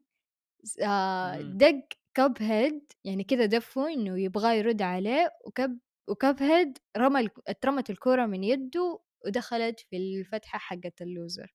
آه 0.82 1.36
مم. 1.36 1.58
دق 1.58 1.88
كب 2.14 2.42
هيد 2.42 2.92
يعني 3.04 3.24
كذا 3.24 3.46
دفه 3.46 3.88
إنه 3.94 4.20
يبغاه 4.20 4.52
يرد 4.52 4.82
عليه 4.82 5.30
وكب 5.46 5.78
وكب 6.08 6.42
هيد 6.42 6.78
رمى 6.96 7.28
اترمت 7.48 7.90
الكرة 7.90 8.26
من 8.26 8.44
يده 8.44 9.00
ودخلت 9.26 9.80
في 9.80 9.96
الفتحة 9.96 10.58
حقت 10.58 11.02
اللوزر 11.02 11.54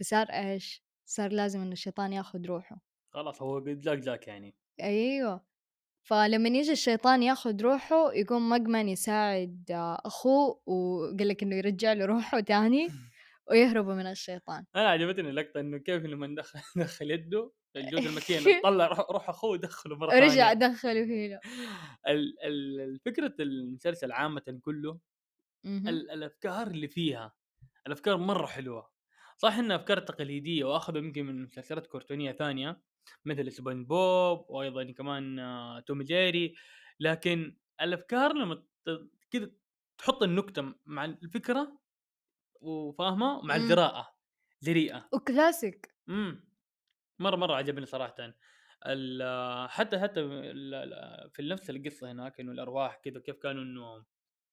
فصار 0.00 0.26
إيش؟ 0.30 0.85
صار 1.06 1.32
لازم 1.32 1.60
إنه 1.60 1.72
الشيطان 1.72 2.12
ياخذ 2.12 2.46
روحه. 2.46 2.80
خلاص 3.14 3.42
هو 3.42 3.58
قد 3.58 3.68
ذاك 4.00 4.28
يعني. 4.28 4.54
أيوه. 4.82 5.44
فلما 6.02 6.48
يجي 6.48 6.72
الشيطان 6.72 7.22
ياخذ 7.22 7.62
روحه 7.62 8.12
يقوم 8.12 8.48
مجمن 8.48 8.88
يساعد 8.88 9.70
آه، 9.70 9.98
أخوه 10.04 10.60
وقال 10.66 11.28
لك 11.28 11.42
إنه 11.42 11.56
يرجع 11.56 11.92
له 11.92 12.04
روحه 12.04 12.40
تاني 12.40 12.88
ويهربوا 13.50 13.94
من 13.94 14.06
الشيطان. 14.06 14.64
أنا 14.76 14.88
عجبتني 14.88 15.30
اللقطة 15.30 15.60
إنه 15.60 15.78
كيف 15.78 16.02
لما 16.04 16.34
دخل 16.34 16.60
دخل 16.82 17.10
يده 17.10 17.52
الجود 17.76 18.00
المكينة 18.06 18.60
طلع 18.62 18.86
روح, 18.86 19.28
أخوه 19.28 19.50
ودخله 19.50 19.96
مرة 19.96 20.12
رجع 20.14 20.28
ثانية. 20.28 20.52
دخله 20.52 21.00
ال- 22.08 22.80
الفكرة 22.80 23.34
المسلسل 23.40 24.12
عامه 24.12 24.58
كله 24.62 24.98
الأفكار 25.88 26.66
اللي 26.66 26.88
فيها 26.88 27.32
الأفكار 27.86 28.16
مرة 28.16 28.46
حلوة. 28.46 28.95
صح 29.38 29.54
انها 29.54 29.76
أفكار 29.76 30.00
تقليدية 30.00 30.64
واخذوا 30.64 30.98
يمكن 30.98 31.26
من 31.26 31.42
مسلسلات 31.42 31.86
كرتونية 31.86 32.32
ثانية 32.32 32.82
مثل 33.24 33.52
سبونج 33.52 33.86
بوب 33.86 34.46
وأيضا 34.50 34.84
كمان 34.92 35.38
آه، 35.38 35.80
توم 35.80 36.02
جيري 36.02 36.54
لكن 37.00 37.56
الأفكار 37.80 38.32
لما 38.32 38.62
كذا 39.30 39.50
تحط 39.98 40.22
النكتة 40.22 40.74
مع 40.86 41.04
الفكرة 41.04 41.78
وفاهمة 42.60 43.42
مع. 43.42 43.56
القراءه 43.56 44.16
جريئه 44.62 45.08
وكلاسيك. 45.12 45.94
امم 46.08 46.48
مرة 47.18 47.36
مرة 47.36 47.54
عجبني 47.54 47.86
صراحة. 47.86 48.34
حتى 49.68 49.98
حتى 49.98 50.22
في 51.32 51.42
نفس 51.42 51.70
القصة 51.70 52.12
هناك 52.12 52.40
إنه 52.40 52.52
الأرواح 52.52 52.96
كذا 52.96 53.20
كيف 53.20 53.36
كانوا 53.36 53.62
إنه 53.62 54.04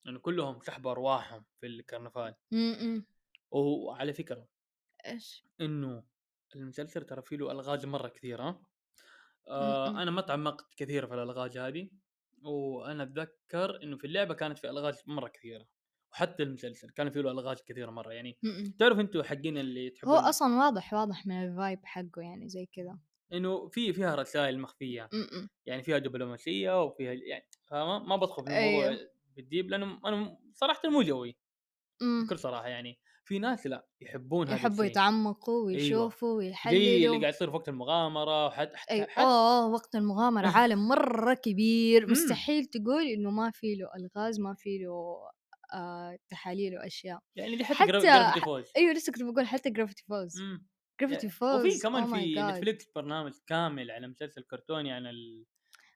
إنه 0.08 0.20
كلهم 0.20 0.60
سحبوا 0.62 0.92
أرواحهم 0.92 1.46
في 1.62 1.68
الكرنفال. 1.68 2.36
وعلى 3.52 4.14
فكرة 4.14 4.48
إيش 5.06 5.44
إنه 5.62 6.04
المسلسل 6.56 7.02
ترى 7.04 7.22
فيه 7.22 7.38
له 7.38 7.52
ألغاز 7.52 7.86
مرة 7.86 8.08
كثيره 8.08 8.62
م-م. 9.60 9.98
آه 9.98 10.04
أنا 10.04 10.12
ما 10.12 10.22
تعمقت 10.22 10.74
كثير 10.78 11.08
في 11.08 11.14
الألغاز 11.14 11.58
هذه 11.58 11.90
وأنا 12.44 13.04
أتذكر 13.04 13.84
إنه 13.84 13.98
في 13.98 14.08
اللعبة 14.08 14.34
كانت 14.34 14.58
في 14.60 14.70
ألغاز 14.70 15.04
مرة 15.08 15.28
كثيره 15.28 15.68
وحتى 16.12 16.44
المسلسل 16.44 16.90
كان 16.90 17.10
فيه 17.12 17.22
له 17.22 17.32
ألغاز 17.32 17.62
كثيره 17.62 17.92
مرة 17.92 18.14
يعني 18.14 18.38
م-م. 18.44 18.74
تعرف 18.80 19.00
أنتوا 19.00 19.24
حقين 19.24 19.58
اللي 19.58 19.90
هو 19.90 19.92
تحبون 19.96 20.20
أصلا 20.20 20.56
واضح 20.58 20.94
واضح 20.94 21.26
من 21.28 21.44
الفايب 21.46 21.86
حقه 21.86 22.22
يعني 22.22 22.50
زي 22.50 22.66
كذا 22.66 23.00
إنه 23.34 23.68
في 23.70 23.94
فيها 23.94 24.16
رسائل 24.16 24.60
مخفية 24.60 25.10
م-م. 25.14 25.50
يعني 25.66 25.84
فيها 25.84 25.98
دبلوماسية 25.98 26.84
وفيها 26.84 27.14
يعني 27.14 27.50
فاهمة 27.66 28.00
ما 28.06 28.16
بدخل 28.16 28.44
في 28.44 28.50
الموضوع 28.50 28.90
أيوه. 28.90 29.10
بال 29.36 29.47
deep 29.47 29.70
لأنه 29.70 30.00
أنا 30.06 30.40
صراحة 30.54 30.90
مو 30.90 31.02
جوي. 31.02 31.38
بكل 32.28 32.40
صراحة 32.40 32.68
يعني 32.68 33.00
في 33.26 33.40
ناس 33.40 33.68
لا 33.68 33.88
يحبون 34.02 34.48
هذا 34.48 34.56
يحبوا 34.56 34.74
الشيء 34.74 34.86
يتعمقوا 34.86 35.66
ويشوفوا 35.66 36.42
زي 36.42 36.48
اللي 36.48 36.50
ويحللوا 36.50 37.22
قاعد 37.22 37.34
يصير 37.34 37.50
في 37.50 37.56
وقت 37.56 37.70
المغامرة 37.70 38.46
وحتى 38.46 38.78
حتى 38.78 38.94
أي 38.94 39.08
حتى 39.08 39.22
اوه 39.22 39.68
وقت 39.68 39.96
المغامرة 39.96 40.48
عالم 40.58 40.88
مرة 40.88 41.34
كبير 41.34 42.06
مم. 42.06 42.12
مستحيل 42.12 42.66
تقول 42.66 43.04
إنه 43.08 43.32
ما 43.32 43.52
في 43.52 43.76
له 43.76 43.90
ألغاز 43.96 44.40
ما 44.40 44.54
في 44.54 44.78
له 44.78 45.18
آه 45.74 46.18
تحاليل 46.30 46.78
وأشياء 46.78 47.20
يعني 47.36 47.56
دي 47.56 47.66
حتى 47.66 47.76
حتى 47.76 47.92
Gravity 47.92 48.46
Falls 48.46 48.72
أيوه 48.78 48.94
لسه 48.94 49.14
كنت 49.14 49.24
بقول 49.24 49.48
حتى 49.48 49.70
Gravity 49.70 50.04
Falls 50.10 50.42
مم. 50.42 50.68
Gravity 51.02 51.30
Falls 51.30 51.66
وفي 51.66 51.80
كمان 51.80 52.12
oh 52.12 52.16
في. 52.16 52.36
Netflix 52.42 52.86
برنامج 52.96 53.32
كامل 53.48 53.92
على 53.92 54.08
مسلسل 54.08 54.44
كرتوني 54.44 54.92
عن 54.92 55.08
ال 55.08 55.46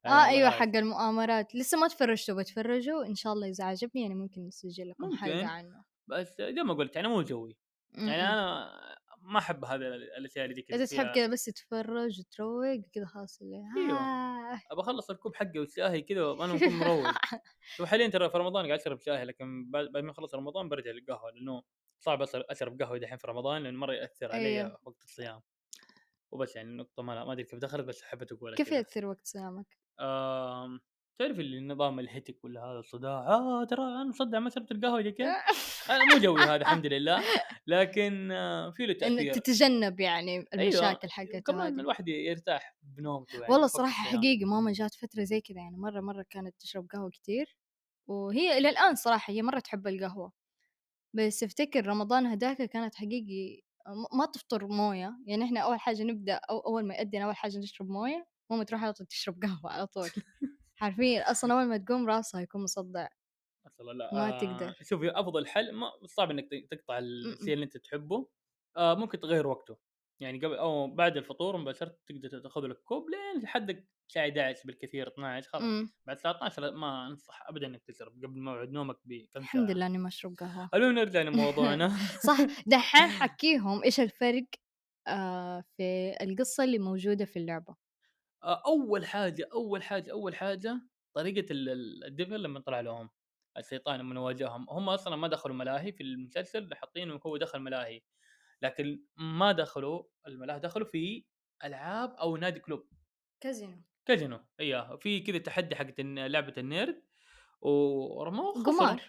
آه 0.05 0.25
أيوه. 0.25 0.49
حق 0.49 0.75
المؤامرات 0.75 1.55
لسه 1.55 1.79
ما 1.79 1.87
تفرجته 1.87 2.33
بتفرجه 2.33 3.05
إن 3.05 3.15
شاء 3.15 3.33
الله 3.33 3.47
إذا 3.49 3.63
عجبني 3.63 4.01
يعني 4.01 4.15
ممكن 4.15 4.47
نسجل 4.47 4.89
لكم 4.89 5.03
ممكن. 5.03 5.17
حلقة 5.17 5.47
عنه 5.47 5.83
بس 6.07 6.41
زي 6.41 6.63
ما 6.63 6.73
قلت 6.73 6.95
يعني 6.95 7.07
مو 7.07 7.21
جوي 7.21 7.57
يعني. 7.93 8.15
أنا 8.15 8.97
ما 9.21 9.39
أحب 9.39 9.65
هذا 9.65 9.87
الأشياء 9.95 10.45
اللي 10.45 10.61
كذا 10.61 10.77
إذا 10.77 10.85
تحب 10.85 11.15
كذا 11.15 11.27
بس 11.27 11.45
تتفرج 11.45 12.19
وتروق 12.19 12.81
كذا 12.93 13.05
خلاص 13.05 13.41
اللي 13.41 13.63
أيوة. 13.77 13.99
آه. 13.99 14.61
ابى 14.71 14.81
أخلص 14.81 15.09
الكوب 15.09 15.35
حقي 15.35 15.59
وشاهي 15.59 16.01
كذا 16.01 16.23
وأنا 16.25 16.53
بكون 16.53 16.69
مروق 16.69 17.13
وحاليا 17.79 18.07
ترى 18.07 18.29
في 18.29 18.37
رمضان 18.37 18.65
قاعد 18.67 18.79
أشرب 18.79 18.99
شاي 19.01 19.25
لكن 19.25 19.71
بعد 19.71 19.97
ما 19.97 20.11
أخلص 20.11 20.35
رمضان 20.35 20.69
برجع 20.69 20.91
للقهوة 20.91 21.31
لأنه 21.31 21.63
صعب 21.99 22.21
أشرب 22.35 22.81
قهوة 22.81 22.97
دحين 22.97 23.17
في 23.17 23.27
رمضان 23.27 23.63
لأنه 23.63 23.77
مرة 23.77 23.93
يأثر 23.93 24.31
علي 24.31 24.45
أيوه. 24.45 24.77
وقت 24.83 25.03
الصيام 25.03 25.41
وبس 26.31 26.55
يعني 26.55 26.69
النقطه 26.69 27.03
ما 27.03 27.25
ما 27.25 27.33
أدري 27.33 27.43
كيف 27.43 27.59
دخلت 27.59 27.85
بس 27.85 28.01
حبيت 28.03 28.31
أقولها 28.31 28.55
كيف. 28.55 28.71
يأثر 28.71 29.05
وقت 29.05 29.25
صيامك؟ 29.25 29.77
آم، 29.99 30.79
تعرف 31.19 31.39
اللي 31.39 31.57
النظام 31.57 31.99
الهتك 31.99 32.43
ولا 32.43 32.63
هذا 32.65 32.79
الصداع؟ 32.79 33.27
آه 33.27 33.63
ترى 33.63 33.81
أنا 33.83 34.03
مصدع 34.03 34.39
ما 34.39 34.49
شربت 34.49 34.71
القهوة 34.71 35.01
كيف؟ 35.01 35.27
أنا 35.91 36.13
مو 36.13 36.19
جوي 36.21 36.41
هذا 36.41 36.55
الحمد 36.55 36.85
لله. 36.85 37.23
لكن 37.67 38.31
آه، 38.31 38.71
في 38.71 38.85
له 38.85 38.93
إنك 38.93 38.99
تأثير. 38.99 39.33
تتجنب 39.33 39.99
يعني 39.99 40.45
المشاكل 40.53 40.85
أيوة. 40.85 40.97
حقته 41.09 41.39
كمان 41.39 41.79
الواحد 41.79 42.07
يرتاح 42.07 42.75
بنومته 42.83 43.33
يعني 43.33 43.45
والله 43.53 43.65
الصيام. 43.65 43.85
حقيقي 43.87 44.45
ماما 44.45 44.71
جات 44.73 44.93
فترة 44.95 45.23
زي 45.23 45.41
كذا 45.41 45.57
يعني 45.57 45.77
مرة 45.77 46.01
مرة 46.01 46.25
كانت 46.29 46.55
تشرب 46.59 46.87
قهوة 46.93 47.09
كتير. 47.09 47.57
وهي 48.09 48.57
إلى 48.57 48.69
الآن 48.69 48.95
صراحة 48.95 49.33
هي 49.33 49.41
مرة 49.41 49.59
تحب 49.59 49.87
القهوة. 49.87 50.31
بس 51.15 51.43
أفتكر 51.43 51.87
رمضان 51.87 52.25
هداك 52.25 52.57
كانت 52.61 52.95
حقيقي 52.95 53.61
م- 53.87 54.17
ما 54.17 54.25
تفطر 54.25 54.67
موية. 54.67 55.13
يعني 55.25 55.43
إحنا 55.45 55.59
أول 55.59 55.79
حاجة 55.79 56.03
نبدأ 56.03 56.33
أو 56.49 56.59
أول 56.59 56.85
ما 56.87 56.95
يأذن 56.95 57.21
أول 57.21 57.35
حاجة 57.35 57.57
نشرب 57.57 57.89
موية 57.89 58.27
ماما 58.51 58.63
تروح 58.63 58.83
على 58.83 58.93
طول 58.93 59.07
تشرب 59.07 59.41
قهوة 59.43 59.71
على 59.71 59.87
طول. 59.87 60.09
حرفيا 60.77 61.31
أصلا 61.31 61.53
أول 61.53 61.65
ما 61.65 61.77
تقوم 61.77 62.07
راسها 62.09 62.41
يكون 62.41 62.63
مصدع. 62.63 63.07
أصلا 63.67 63.91
لا 63.93 64.13
ما 64.13 64.27
آه، 64.35 64.39
تقدر. 64.39 64.73
شوفي 64.83 65.09
أفضل 65.11 65.47
حل 65.47 65.71
ما 65.73 65.87
صعب 66.05 66.31
إنك 66.31 66.47
تقطع 66.71 66.97
الشيء. 66.99 67.53
اللي 67.53 67.65
أنت 67.65 67.77
تحبه. 67.77 68.27
آه 68.77 68.93
ممكن 68.95 69.19
تغير 69.19 69.47
وقته. 69.47 69.77
يعني 70.19 70.39
قبل 70.39 70.55
أو 70.55 70.87
بعد 70.87 71.17
الفطور 71.17 71.57
مباشرة 71.57 71.97
تقدر 72.07 72.39
تاخذ 72.39 72.61
لك 72.61 72.77
كوب 72.83 73.05
لين 73.09 73.43
لحد 73.43 73.85
الساعة 74.09 74.29
11 74.29 74.61
بالكثير 74.65 75.07
12 75.07 75.49
خلاص. 75.49 75.63
أمم، 75.63 75.89
بعد 76.07 76.15
الساعة 76.15 76.31
12 76.31 76.61
لا، 76.61 76.71
ما 76.71 77.07
أنصح 77.07 77.43
ابدا 77.49 77.67
إنك 77.67 77.83
تشرب 77.87 78.25
قبل 78.25 78.39
موعد 78.41 78.69
نومك 78.71 78.97
بكم 79.05 79.39
الحمد. 79.39 79.71
لله 79.71 79.85
إني 79.85 79.97
ما 79.97 80.07
أشرب 80.07 80.33
قهوة. 80.39 80.69
المهم 80.73 80.91
نرجع 80.95 81.21
لموضوعنا. 81.21 81.89
صح. 82.27 82.37
دحين 82.67 83.07
حكيهم 83.21 83.83
إيش 83.83 83.99
الفرق 83.99 84.45
آه 85.07 85.63
في 85.77 86.13
القصة 86.21 86.63
اللي 86.63 86.79
موجودة 86.79 87.25
في 87.25 87.39
اللعبة. 87.39 87.71
آه، 87.73 87.77
أول 88.43 89.05
حاجة 89.05 89.47
أول 89.53 89.83
حاجة 89.83 90.11
أول 90.11 90.35
حاجة 90.35 90.81
طريقة 91.13 91.51
ال- 91.51 91.69
ال- 91.69 92.03
devil 92.05 92.43
لما 92.43 92.59
طلع 92.59 92.79
لهم 92.79 93.09
الشيطان 93.57 93.99
لما 93.99 94.19
واجههم. 94.21 94.69
هم 94.69 94.89
أصلا 94.89 95.15
ما 95.15 95.27
دخلوا 95.27 95.55
ملاهي 95.55 95.91
في 95.91 96.03
المسلسل 96.03 96.75
حاطين 96.75 97.11
هو 97.11 97.37
دخل 97.37 97.59
ملاهي 97.59 98.01
لكن 98.61 99.03
ما 99.17 99.51
دخلوا 99.51 100.03
الملاهي 100.27 100.59
دخلوا 100.59 100.87
في 100.87 101.25
ألعاب 101.63 102.09
أو 102.13 102.37
نادي 102.37 102.59
club. 102.59 102.87
كازينو. 103.41 103.81
كازينو 104.05 104.39
أيوه 104.59 104.97
في 104.97 105.19
كذا 105.19 105.37
تحدي 105.37 105.75
حقت 105.75 105.99
الن- 105.99 106.27
لعبة 106.27 106.53
النيرد 106.57 107.03
ورموه. 107.61 108.63
قمار. 108.63 109.01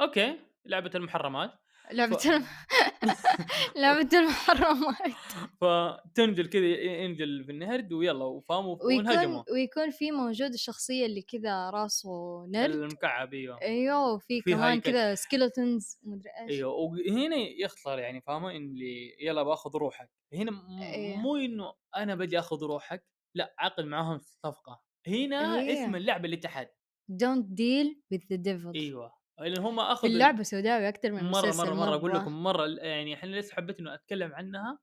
أوكي 0.00 0.38
لعبة 0.66 0.90
المحرمات. 0.94 1.52
لعبة 1.92 2.16
ف-. 2.16 2.26
لعبة 3.76 4.08
المحرمات 4.18 5.12
فتنزل 5.60 6.46
كذا 6.46 6.66
ينزل 6.66 7.44
في 7.44 7.52
النهرد 7.52 7.92
ويلا 7.92 8.24
وفاموا 8.24 8.76
ونهجموا 8.84 9.36
ويكون 9.38 9.54
ويكون 9.54 9.90
في 9.90 10.10
موجود 10.10 10.52
الشخصية 10.52 11.06
اللي 11.06 11.22
كذا 11.22 11.70
راسه 11.70 12.46
نرد. 12.46 12.74
المكعب 12.74 13.34
أيوه. 13.34 13.62
أيوه 13.62 14.12
وفي 14.14 14.42
في 14.42 14.52
كمان. 14.52 14.80
كذا 14.80 15.14
سكيلتونز 15.14 15.98
مدري 16.02 16.30
إيش. 16.40 16.50
أيوه 16.50 16.72
وهنا 16.72 17.36
يخسر 17.36 17.98
يعني 17.98 18.20
فاهمة؟ 18.20 18.50
اللي 18.50 19.16
يلا 19.20 19.42
بأخذ 19.42 19.76
روحك. 19.76 20.10
هنا 20.34 20.50
م- 20.50 20.82
إيه. 20.82 21.16
مو 21.16 21.36
إنه 21.36 21.72
أنا 21.96 22.14
بجي 22.14 22.38
أخذ 22.38 22.62
روحك 22.64 23.04
لا 23.34 23.54
عقد 23.58 23.84
معاهم 23.84 24.18
صفقه 24.18 24.82
هنا 25.06 25.58
إيه. 25.60 25.72
اسم 25.84 25.94
اللعبة 25.96 26.28
الاتحاد. 26.28 26.68
Don't 27.12 27.44
deal 27.60 27.88
with 28.14 28.22
the 28.32 28.38
devil. 28.48 28.74
أيوه. 28.74 29.23
لأن 29.38 29.58
هم 29.58 29.80
اخذوا 29.80 30.12
اللعبة 30.12 30.42
سوداوي 30.42 30.88
أكتر 30.88 31.10
من 31.12 31.16
مرة 31.30 31.46
المسلسل 31.46 31.56
مرة 31.56 31.74
مرة 31.74 31.94
أقول 31.94 32.12
لكم 32.12 32.42
مرة 32.42 32.66
يعني 32.78 33.14
إحنا 33.14 33.36
لسه 33.36 33.54
حبيت 33.54 33.78
إنه 33.80 33.94
أتكلم 33.94 34.34
عنها 34.34 34.78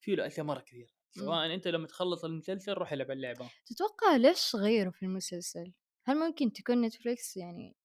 في 0.00 0.14
له 0.14 0.26
أشياء 0.26 0.46
مرة 0.46 0.60
كثير 0.60 0.94
سواء 1.10 1.54
أنت 1.54 1.68
لما 1.68 1.86
تخلص 1.86 2.24
المسلسل 2.24 2.72
روح 2.72 2.92
العب 2.92 3.10
اللعبة 3.10 3.50
تتوقع 3.66 4.16
ليش 4.16 4.56
غيروا 4.56 4.92
في 4.92 5.02
المسلسل؟ 5.02 5.72
هل 6.06 6.16
ممكن 6.18 6.52
تكون 6.52 6.80
نتفليكس 6.80 7.36
يعني 7.36 7.76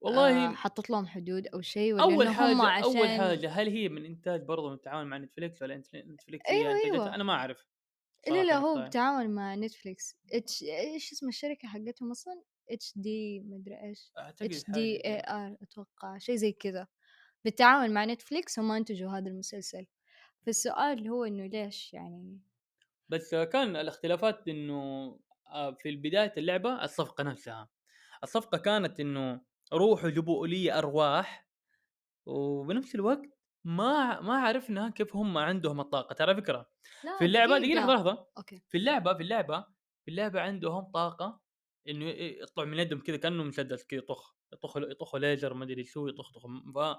والله 0.00 0.50
آه 0.50 0.54
حطت 0.54 0.90
لهم 0.90 1.06
حدود 1.06 1.46
أو 1.46 1.60
شيء 1.60 1.94
ولا 1.94 2.02
أول 2.02 2.26
إنه 2.26 2.32
حاجة 2.32 2.52
هم 2.52 2.60
عشان 2.62 2.96
اول 2.96 3.08
حاجة 3.08 3.50
هل 3.50 3.68
هي 3.68 3.88
من 3.88 4.04
إنتاج 4.04 4.42
برضه 4.42 4.68
من 4.68 4.74
التعاون 4.74 5.06
مع 5.06 5.18
نتفليكس 5.18 5.62
ولا 5.62 5.74
إنت- 5.82 5.94
نتفليكس 5.94 6.50
هي 6.50 6.56
أيوة، 6.58 6.74
أيوة. 6.84 7.14
أنا 7.14 7.24
ما 7.24 7.32
أعرف 7.32 7.66
لا 8.28 8.44
لا 8.44 8.56
هو. 8.58 8.86
بتعاون 8.88 9.30
مع 9.34 9.54
نتفليكس 9.54 10.16
H 10.32 10.62
إيش 10.62 11.12
اسم 11.12 11.28
الشركة 11.28 11.68
حقتهم 11.68 12.10
أصلا؟ 12.10 12.42
اتش 12.70 12.92
دي 12.98 13.40
مدري 13.40 13.82
إيش 13.82 14.12
أعتقد 14.18 14.42
اتش 14.42 14.64
دي 14.70 14.96
اي. 15.06 15.20
ار 15.20 15.56
أتوقع 15.62 16.18
شيء 16.18 16.36
زي 16.36 16.52
كذا. 16.52 16.86
بالتعاون 17.44 17.94
مع 17.94 18.04
نتفليكس 18.04 18.58
هم 18.58 18.72
أنتجوا 18.72 19.10
هذا 19.10 19.28
المسلسل. 19.30 19.86
فالسؤال 20.46 21.08
هو 21.08 21.24
إنه 21.24 21.46
ليش 21.46 21.94
يعني؟ 21.94 22.40
بس 23.08 23.34
كان 23.34 23.76
الاختلافات 23.76 24.48
إنه 24.48 24.74
آه، 25.46 25.70
في 25.74 25.96
بداية 25.96 26.32
اللعبة 26.36 26.84
الصفقة 26.84 27.24
نفسها. 27.24 27.68
الصفقة 28.22 28.58
كانت 28.58 29.00
إنه 29.00 29.40
روحوا 29.72 30.10
جيبوا 30.10 30.46
لي 30.46 30.72
أرواح 30.78 31.48
وبنفس 32.26 32.94
الوقت 32.94 33.22
ما 33.64 34.20
ما 34.20 34.34
عرفنا 34.38 34.90
كيف 34.90 35.16
هم 35.16 35.38
عندهم 35.38 35.80
الطاقة. 35.80 36.14
ترى 36.14 36.36
فكرة 36.36 36.70
في 37.18 37.26
اللعبة 37.26 37.58
دقيقة 37.58 37.86
لحظة 37.86 37.94
لحظة. 37.94 38.28
أوكي. 38.38 38.62
في 38.68 38.78
اللعبة 38.78 39.14
في 39.14 39.22
اللعبة 39.22 39.66
في 40.04 40.10
اللعبة 40.10 40.40
عندهم 40.42 40.84
طاقة 40.84 41.40
إنه 41.88 42.04
ي- 42.04 42.38
يطلع 42.42 42.64
من 42.64 42.78
يدهم 42.78 43.00
كذا 43.00 43.16
كأنه 43.16 43.44
مسدس 43.44 43.84
كذا 43.84 43.98
يطخ 43.98 44.34
يطخ 44.52 44.76
يطخ 44.76 45.14
ليزر 45.16 45.54
ما 45.54 45.64
أدري 45.64 45.84
شو 45.84 46.06
يطخ 46.08 46.32
طخ 46.32 46.46
ف 46.74 46.96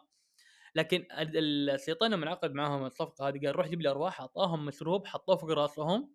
لكن 0.75 1.07
ال- 1.11 1.37
ال- 1.37 1.69
الشيطان 1.69 2.11
لما 2.11 2.23
انعقد 2.23 2.53
معاهم 2.53 2.85
الصفقة 2.85 3.27
هذه 3.27 3.39
قال 3.45 3.55
روح 3.55 3.67
جيب 3.67 3.81
لي 3.81 3.89
أرواح 3.89 4.21
أعطاهم 4.21 4.65
مشروب 4.65 5.07
حطوه 5.07 5.35
فوق 5.35 5.51
رأسهم 5.51 6.13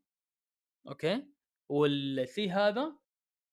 أوكي 0.89 1.27
والشيء 1.69 2.53
هذا 2.53 2.97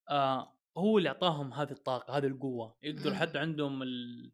آه 0.10 0.56
هو 0.78 0.98
اللي 0.98 1.10
أعطاهم 1.10 1.54
هذه 1.54 1.72
الطاقة 1.72 2.18
هذه 2.18 2.26
القوة 2.28 2.76
يقدروا 2.84 3.14
مم. 3.14 3.20
حتى 3.20 3.38
عندهم 3.40 3.84
ال... 3.84 4.32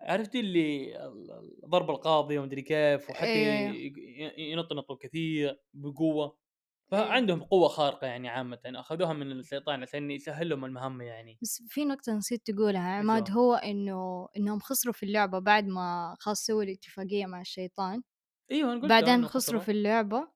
عرفتي 0.00 0.40
اللي 0.40 0.96
ال- 1.06 1.30
ال- 1.30 1.70
ضرب 1.70 1.90
القاضي 1.90 2.38
ومدري 2.38 2.62
كيف 2.62 3.10
وحتى 3.10 3.26
إيه. 3.26 3.68
ي- 3.68 3.92
ي- 4.36 4.52
ينطنطوا 4.52 4.96
كثير 4.96 5.60
بقوة 5.74 6.26
إيه. 6.26 6.47
فعندهم 6.90 7.42
قوة 7.42 7.68
خارقة 7.68 8.06
يعني 8.06 8.28
عامه 8.28 8.58
أخذوها 8.66 9.12
من 9.12 9.32
الشيطان 9.32 9.82
عشان 9.82 10.10
يسهل 10.10 10.48
لهم 10.48 10.64
المهمة 10.64 11.04
يعني 11.04 11.38
بس 11.42 11.62
في 11.68 11.84
نقطة 11.84 12.12
نسيت 12.12 12.50
تقولها 12.50 12.80
عماد 12.80 13.30
هو؟ 13.30 13.54
إنه 13.54 14.28
إنهم 14.36 14.58
خسروا 14.58 14.94
في 14.94 15.02
اللعبة 15.02 15.38
بعد 15.38 15.66
ما 15.66 16.16
خلاص 16.20 16.46
سووا 16.46 16.62
الاتفاقية 16.62 17.26
مع 17.26 17.40
الشيطان 17.40 18.02
أيوه 18.50 18.72
أنا 18.72 18.80
قلت 18.80 18.90
بعدين 18.90 19.26
خسروا 19.26 19.60
في 19.60 19.70
اللعبة 19.70 20.28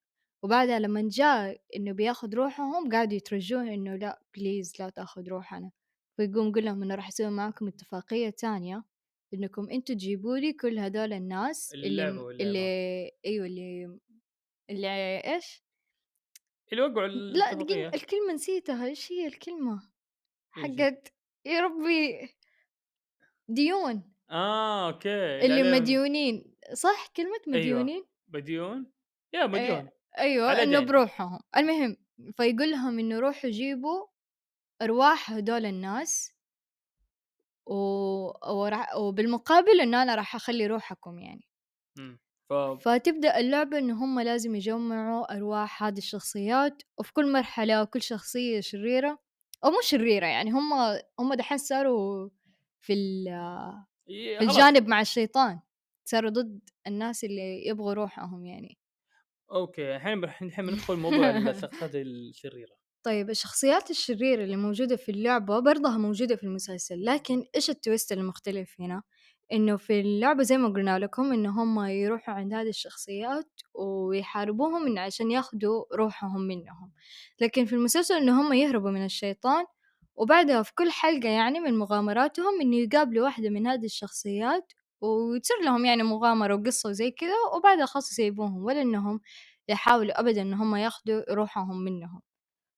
وبعدها 0.45 0.79
لما 0.79 1.09
جاء 1.09 1.61
إنه 1.77 1.93
بياخذ 1.93 2.35
روحهم 2.35 2.93
قعدوا 2.93 3.17
يترجوه 3.17 3.63
إنه 3.63 3.97
لا 3.97 4.23
بليز 4.37 4.73
لا 4.81 4.91
تاخذ 4.91 5.29
روحنا 5.29 5.71
فيقوم 6.17 6.49
يقول 6.49 6.65
لهم 6.65 6.83
إنه 6.83 6.95
راح 6.95 7.09
أسوي 7.09 7.31
معاكم 7.31 7.69
اتفاقية 7.69 8.31
تانية 8.31 8.85
إنكم 9.35 9.71
أنتوا 9.71 9.95
تجيبوا 9.95 10.37
لي 10.37 10.53
كل 10.53 10.79
هذول 10.79 11.13
الناس 11.13 11.75
اللي 11.75 12.11
واللعبة. 12.11 12.41
اللي 12.41 13.11
إيوه 13.27 13.47
اللي 13.47 13.99
اللي 14.71 15.21
إيش؟ 15.35 15.63
اللي 16.73 16.83
وقعوا 16.83 17.09
لا 17.09 17.53
دقيقة 17.53 17.95
الكلمة 17.95 18.33
نسيتها. 18.33 18.87
إيش 18.87 19.13
هي 19.13 19.27
الكلمة؟ 19.27 19.91
حقت 20.51 21.13
يا 21.45 21.61
ربي 21.61 22.29
ديون. 23.49 24.13
آه 24.31 24.89
أوكي. 24.89 25.47
اللي 25.47 25.73
مديونين. 25.73 26.55
صح؟ 26.73 27.07
كلمة 27.17 27.41
أيوة. 27.47 27.59
مديونين؟ 27.59 28.05
مديون؟ 28.29 28.93
يا 29.33 29.47
مديون. 29.47 29.89
أيوه 30.19 30.63
إنه. 30.63 30.81
بروحهم. 30.81 31.41
المهم 31.57 31.97
فيقول 32.37 32.71
لهم 32.71 32.99
إنه 32.99 33.19
روحوا 33.19 33.51
جيبوا 33.51 34.07
أرواح 34.83 35.31
هدول 35.31 35.67
الناس 35.67 36.33
و... 37.67 37.75
ورح... 38.53 38.97
وبالمقابل 38.97 39.81
إنه 39.81 40.03
أنا 40.03 40.15
راح 40.15 40.35
أخلي 40.35 40.67
روحكم 40.67 41.19
يعني. 41.19 41.49
مم. 41.99 42.21
ف 42.53 42.89
فتبدأ 42.89 43.41
اللعبة 43.41 43.79
انه 43.79 44.05
هم 44.05 44.21
لازم 44.21 44.55
يجمعوا 44.55 45.37
أرواح 45.37 45.83
هذه 45.83 45.99
الشخصيات 45.99 46.83
وفي 46.99 47.13
كل 47.13 47.33
مرحلة 47.33 47.83
وكل 47.83 48.03
شخصية 48.03 48.61
شريرة 48.61 49.19
أو 49.65 49.71
مو 49.71 49.81
شريرة 49.83 50.27
يعني 50.27 50.51
هم 50.51 50.73
هم 51.21 51.35
دحين 51.35 51.59
صاروا 51.59 52.29
في 52.81 52.93
في. 52.93 54.41
الجانب 54.41 54.89
مع 54.89 55.01
الشيطان 55.01 55.61
صاروا 56.05 56.31
ضد 56.31 56.61
الناس 56.87 57.25
اللي 57.25 57.67
يبغوا 57.67 57.95
روحهم 57.95 58.47
يعني. 58.47 58.79
أوكي 59.53 59.97
الحين 59.97 60.25
الحين 60.25 60.51
بندخل 60.67 60.97
موضوع 60.97 61.31
الشخصيات 61.31 61.95
الشريرة. 61.95 62.75
طيب 63.03 63.31
الشخصيات 63.31 63.91
الشريرة 63.91 64.45
اللي 64.45 64.57
موجودة 64.57 64.97
في 64.97 65.11
اللعبة 65.11 65.61
برضها 65.61 65.99
موجودة 65.99 66.37
في 66.37 66.45
المسلسل 66.45 67.05
لكن 67.05 67.45
إيش 67.55 67.71
ال 67.71 67.78
twist 67.78 68.13
المختلف 68.13 68.81
هنا؟ 68.81 69.03
إنه 69.53 69.77
في 69.77 70.01
اللعبة 70.01 70.43
زي 70.43 70.57
ما 70.57 70.69
قلنا 70.69 70.99
لكم 70.99 71.33
إنه 71.33 71.63
هم 71.63 71.85
يروحوا 71.85 72.35
عند 72.35 72.55
هذه 72.55 72.69
الشخصيات 72.69 73.51
ويحاربوهم 73.75 74.87
إن 74.87 74.99
عشان 74.99 75.31
ياخدوا 75.31 75.85
روحهم 75.95 76.41
منهم. 76.41 76.93
لكن 77.41 77.65
في 77.65 77.73
المسلسل 77.73 78.15
إنه 78.15 78.41
هم 78.41 78.53
يهربوا 78.53 78.91
من 78.91 79.05
الشيطان 79.05 79.65
وبعدها 80.17 80.63
في 80.63 80.75
كل 80.75 80.91
حلقة 80.91 81.29
يعني 81.29 81.61
من 81.61 81.79
مغامراتهم 81.79 82.61
إنه 82.61 82.77
يقابلوا 82.77 83.25
واحدة 83.25 83.51
من 83.51 83.67
هذه 83.67 83.85
الشخصيات 83.85 84.73
وتصير 85.01 85.57
لهم 85.65 85.85
يعني 85.85 86.03
مغامرة 86.03 86.55
وقصة 86.55 86.89
وزي 86.89 87.11
كذا 87.11 87.35
وبعدها 87.57 87.87
خلاص 87.87 88.13
يسيبوهم 88.13 88.65
ولا 88.65 88.83
إنهم 88.83 89.21
يحاولوا 89.69 90.21
أبدا 90.21 90.43
إن 90.43 90.55
هم 90.55 90.77
ياخدوا 90.77 91.35
روحهم 91.35 91.77
منهم. 91.85 92.23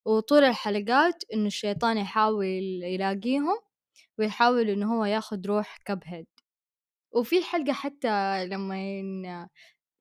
وطول 0.07 0.45
الحلقات 0.45 1.25
إنه 1.35 1.47
الشيطان 1.47 1.99
يحاول 1.99 2.83
يلاقيهم 2.85 3.59
ويحاول 4.19 4.71
إنه 4.71 4.95
هو 4.95 5.05
ياخد 5.05 5.47
روح 5.47 5.79
كبهد 5.87 6.27
وفي 7.15 7.43
حلقة 7.43 7.73
حتى 7.73 8.47
لما 8.47 8.79
ين... 8.79 9.47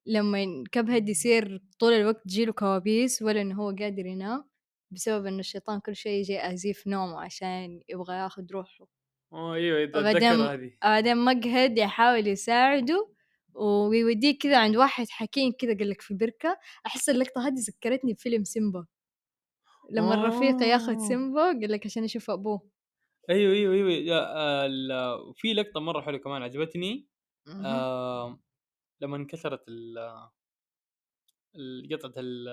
لما 0.06 0.64
كبهد 0.72 1.10
يصير 1.10 1.62
طول 1.80 1.94
الوقت 1.94 2.24
تجيله 2.24 2.54
كوابيس 2.54 3.22
ولا 3.22 3.42
إنه 3.42 3.56
هو 3.56 3.76
قادر 3.80 4.06
ينام 4.06 4.50
بسبب 4.92 5.26
إنه 5.26 5.40
الشيطان 5.40 5.80
كل 5.80 5.96
شوي 5.96 6.12
يجي 6.12 6.34
يأذيه 6.34 6.74
في 6.74 6.90
نومه 6.90 7.22
عشان 7.22 7.82
يبغى 7.90 8.16
ياخد 8.16 8.52
روحه. 8.52 8.88
آه 9.34 9.54
أيوه 9.54 9.90
وبعدين 9.90 10.24
اتذكر 10.24 10.54
هذه. 10.54 10.72
بعدين 10.84 11.18
مقهد 11.18 11.78
يحاول 11.78 12.28
يساعده 12.28 13.10
ويوديه 13.56 14.38
كذا 14.38 14.58
عند 14.58 14.76
واحد 14.78 15.06
حكيم 15.10 15.52
كذا 15.60 15.78
قال 15.78 15.90
لك 15.90 16.02
في 16.02 16.14
بركة. 16.14 16.60
أحس 16.86 17.10
اللقطة 17.10 17.48
هذه 17.48 17.56
ذكرتني 17.68 18.14
بفيلم 18.14 18.44
سيمبا. 18.44 18.86
لما 19.92 20.14
الرفيق 20.14 20.62
ياخد 20.68 20.94
آه. 20.94 21.08
سيمبا 21.08 21.42
قال 21.42 21.72
لك 21.72 21.86
عشان 21.86 22.04
يشوف 22.04 22.30
أبوه. 22.30 22.73
أيوه 23.30 23.54
أيوه 23.54 23.74
أيوه 23.74 23.90
يا 23.92 24.66
ال- 24.66 25.34
في 25.36 25.54
لقطة 25.54 25.80
مرة 25.80 26.02
حلوة 26.02 26.20
كمان 26.20 26.44
عجبتني. 26.44 27.08
آه 27.66 28.40
لما 29.02 29.16
انكسرت 29.18 29.64
ال 29.68 29.98
ال- 31.56 31.90
قطعة 31.98 32.14
ال 32.18 32.48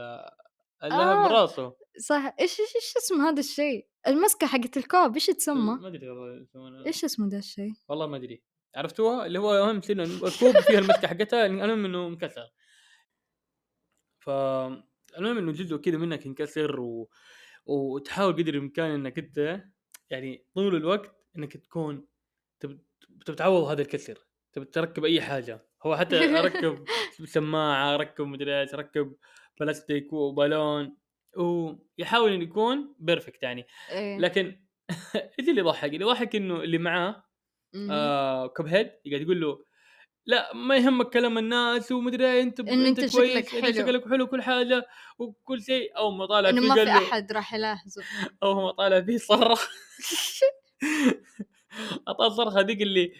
آه. 0.82 1.28
براسه 1.28 1.76
صح 1.98 2.34
إيش 2.40 2.60
إيش 2.60 2.76
إيش 2.76 2.94
اسم 2.96 3.20
هذا 3.20 3.40
الشيء؟ 3.40 3.88
المسكة 4.06 4.46
حقت 4.46 4.76
الكوب 4.76 5.14
إيش 5.14 5.26
تسمى؟ 5.26 5.74
ما 5.80 5.88
أدري 5.88 6.10
والله 6.10 6.86
إيش 6.86 7.04
اسمه 7.04 7.28
ذا 7.28 7.38
الشيء؟ 7.38 7.72
والله 7.88 8.06
ما 8.06 8.16
أدري. 8.16 8.42
عرفتوها؟ 8.76 9.26
اللي 9.26 9.38
هو 9.38 9.52
اهم 9.54 9.82
شيء 9.82 9.96
إنه 9.96 10.04
الكوب 10.04 10.60
فيها 10.60 10.78
المسكة 10.78 11.08
حقتها 11.08 11.46
المهم 11.46 11.84
إنه 11.84 12.06
انكسر. 12.06 12.50
فالمهم 14.18 15.38
إنه 15.38 15.52
جزء 15.52 15.76
كذا 15.76 15.96
منك 15.98 16.26
ينكسر 16.26 16.80
و... 16.80 17.10
وتحاول 17.66 18.32
قدر 18.32 18.54
الإمكان 18.54 18.90
إنك 18.90 19.18
أنت 19.18 19.64
يعني 20.10 20.46
طول 20.54 20.76
الوقت 20.76 21.16
إنك 21.36 21.56
تكون 21.56 22.06
تب... 22.60 22.80
تبي 23.26 23.36
تعوض 23.36 23.64
هذا 23.64 23.82
الكسر 23.82 24.18
تبي 24.52 24.64
تركب 24.64 25.04
أي 25.04 25.20
حاجة 25.20 25.66
هو 25.86 25.96
حتى 25.96 26.38
أركب 26.38 26.84
سماعة 27.24 27.94
أركب 27.94 28.24
مدري 28.24 28.60
إيش 28.60 28.74
أركب 28.74 29.16
بلاستيك 29.60 30.12
وبالون 30.12 30.96
ويحاول 31.36 32.32
إنه 32.32 32.44
يكون 32.44 32.94
perfect 32.98 33.42
يعني 33.42 33.66
إيه. 33.90 34.18
لكن 34.18 34.64
إيش 35.38 35.48
اللي 35.48 35.60
يضحك؟ 35.60 35.94
اللي 35.94 36.04
يضحك 36.04 36.36
إنه 36.36 36.62
اللي 36.62 36.78
معاه. 36.78 37.24
آه 37.90 38.46
كوب 38.46 38.66
هيد 38.66 38.86
قاعد 38.86 39.20
يقول 39.20 39.40
له 39.40 39.64
لا 40.26 40.54
ما 40.54 40.76
يهمك 40.76 41.10
كلام 41.10 41.38
الناس 41.38 41.92
ومدري 41.92 42.32
إيه، 42.32 42.42
أنت 42.42 42.60
إنه 42.60 42.88
أنت 42.88 43.00
كويس 43.00 43.12
شكلك 43.12 43.54
انت 43.54 43.64
حلو. 43.64 43.74
شكلك 43.74 44.08
حلو 44.08 44.26
كل 44.26 44.42
حاجة 44.42 44.86
وكل 45.18 45.62
شيء. 45.62 45.96
اول 45.96 46.16
ما 46.16 46.26
طالع 46.26 46.48
إنه 46.48 46.60
فيه 46.60 46.68
ما 46.68 46.74
قال 46.74 46.86
في 46.86 46.92
له 46.92 46.98
أحد 47.08 47.32
راح 47.32 47.54
يلاحظه. 47.54 48.02
اول 48.42 48.62
ما 48.62 48.70
طالع 48.70 49.00
فيه 49.00 49.18
صرخ. 49.18 49.68
أعطاه 52.08 52.26
الصرخة 52.26 52.60
ذيك 52.60 52.82
اللي 52.82 53.12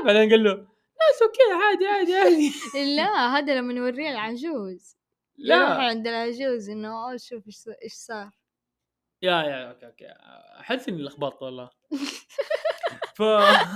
آه 0.00 0.04
بعدين 0.04 0.30
قال 0.30 0.44
له 0.44 0.52
ناس 0.54 1.22
أوكي 1.22 1.64
عادي 1.64 1.86
عادي 1.86 2.14
عادي. 2.14 2.52
لا 2.96 3.36
هذا 3.36 3.58
لما 3.58 3.72
نوريه 3.72 4.10
العجوز. 4.10 4.96
يروح 5.38 5.58
لا 5.60 5.74
عند 5.74 6.06
العجوز 6.06 6.70
إنه 6.70 6.88
أوه 6.88 7.16
شوف 7.16 7.46
إيش 7.46 7.56
إيش 7.84 7.92
صار. 7.92 8.30
يا 9.22 9.42
يا 9.42 9.68
أوكي 9.70 9.86
أوكي. 9.86 10.06
أحس 10.60 10.88
إني 10.88 11.02
لخبطت 11.02 11.42
والله. 11.42 11.70
ف 13.16 13.22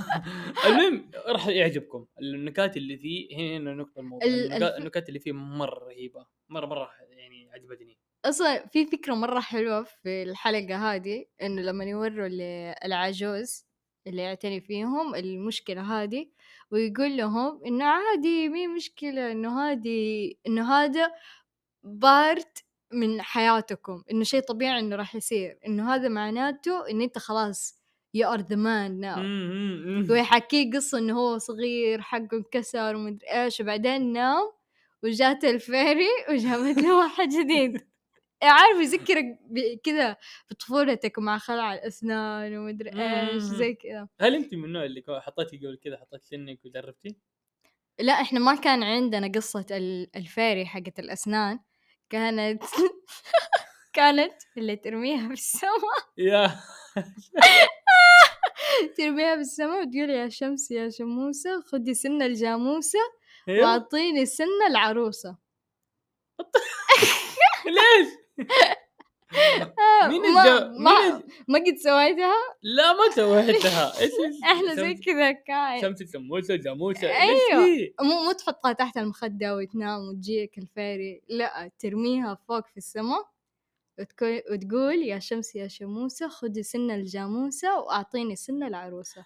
المهم 0.67 1.11
راح 1.27 1.47
يعجبكم 1.47 2.05
النكات 2.21 2.77
اللي 2.77 2.97
فيه 2.97 3.37
هنا 3.37 3.73
نقطه 3.73 3.99
الموضوع 3.99 4.27
ال- 4.27 4.45
النكات- 4.53 4.61
الف- 4.73 4.77
النكات 4.81 5.09
اللي 5.09 5.19
فيه 5.19 5.31
مرة 5.31 5.85
رهيبة. 5.85 6.25
مرة 6.49 6.65
مرة 6.65 6.91
يعني 7.09 7.49
عجبتني. 7.51 7.97
أصلا 8.25 8.67
في 8.67 8.85
فكرة 8.85 9.13
مرة 9.13 9.39
حلوة 9.39 9.83
في 9.83 10.23
الحلقة 10.23 10.93
هذه 10.95 11.25
إنه 11.41 11.61
لما 11.61 11.85
يوروا 11.85 12.27
العجوز 12.85 13.65
اللي 14.07 14.21
يعتني 14.21 14.61
فيهم 14.61 15.15
المشكلة 15.15 15.81
هذه 16.03 16.29
ويقول 16.71 17.17
لهم 17.17 17.61
إنه 17.65 17.85
عادي 17.85 18.49
مي 18.49 18.67
مشكلة 18.67 19.31
إنه 19.31 19.61
هذه 19.71 20.31
إنه 20.47 20.71
هذا 20.73 21.11
part 21.83 22.62
من 22.93 23.21
حياتكم 23.21 24.03
إنه 24.11 24.23
شيء 24.23 24.41
طبيعي 24.41 24.79
إنه 24.79 24.95
راح 24.95 25.15
يصير 25.15 25.59
إنه 25.67 25.95
هذا 25.95 26.07
معناته 26.07 26.89
إن 26.89 27.01
أنت 27.01 27.17
خلاص 27.17 27.83
man 28.17 29.01
now 29.01 29.17
مم، 29.17 29.49
مم، 29.51 30.01
مم. 30.01 30.07
ويحكيه 30.11 30.71
قصة 30.71 30.97
إنه 30.97 31.19
هو 31.19 31.37
صغير 31.37 32.01
حقه 32.01 32.37
انكسر 32.37 32.95
ومدري 32.95 33.27
إيش 33.31 33.59
وبعدين 33.59 34.13
نام 34.13 34.51
وجات 35.03 35.43
ال 35.45 35.55
fairy 35.55 36.07
وجابت 36.29 36.77
له 36.77 36.97
واحد 36.97 37.29
جديد 37.29 37.87
عارف 38.43 38.79
يذكرك 38.81 39.25
كذا 39.83 40.17
بطفولتك 40.51 41.19
مع 41.19 41.37
خلع 41.37 41.73
الأسنان 41.73 42.57
ومدري 42.57 42.91
مم. 42.91 43.39
زي 43.39 43.73
كذا 43.73 44.07
هل 44.19 44.35
انت 44.35 44.53
من 44.53 44.65
النوع 44.65 44.85
اللي 44.85 45.03
حطيتي 45.09 45.57
قبل 45.57 45.79
كذا 45.83 45.97
حطيت 45.97 46.23
سنك 46.23 46.65
وجربتي؟ 46.65 47.15
لا 47.99 48.13
إحنا 48.13 48.39
ما 48.39 48.55
كان 48.55 48.83
عندنا 48.83 49.27
قصة 49.27 49.65
ال- 49.71 50.09
الفيري 50.15 50.65
حقت 50.65 50.99
الأسنان 50.99 51.59
كانت 52.13 52.63
كانت 53.95 54.33
اللي 54.57 54.75
ترميها 54.75 55.27
في 55.27 55.33
السماء 55.33 55.99
يا 56.17 56.59
ترميها 58.97 59.35
في 59.35 59.41
السماء 59.41 59.81
وتقول 59.81 60.09
يا 60.09 60.29
شمس 60.29 60.71
يا 60.71 60.89
شموسة 60.89 61.61
خدي 61.61 61.93
سن 61.93 62.21
الجاموسة 62.21 62.99
أيوه. 63.49 63.67
وأعطيني 63.67 64.25
سن 64.25 64.67
العروسة 64.69 65.37
ليش؟ 67.75 68.07
آه، 70.03 70.07
مين 70.07 70.21
ما, 70.21 70.59
ما, 70.59 70.69
مين 70.69 71.23
ما 71.47 71.59
قد 71.59 71.75
سويتها؟ 71.77 72.33
لا 72.63 72.93
ما 72.93 73.15
سويتها. 73.15 74.01
إيش 74.01 74.11
إحنا 74.53 74.75
زي 74.75 74.93
كذا 74.93 75.31
كان 75.31 75.81
شمس 75.81 75.97
سموسه 76.03 76.55
جاموسة. 76.55 77.07
أيوه. 77.07 77.93
مو 78.01 78.23
مو 78.23 78.31
تحطها 78.31 78.73
تحت 78.73 78.97
المخدة 78.97 79.55
وتنام 79.55 79.99
وتجيك 80.09 80.57
الفيري. 80.57 81.21
لا 81.29 81.71
ترميها 81.79 82.35
فوق 82.47 82.67
في 82.67 82.77
السماء 82.77 83.33
وتقول 84.51 85.01
يا 85.03 85.19
شمس 85.19 85.55
يا 85.55 85.67
شموسة 85.67 86.27
خدي 86.27 86.63
سن 86.63 86.91
الجاموسة 86.91 87.79
وأعطيني 87.79 88.35
سن 88.35 88.63
العروسة. 88.63 89.25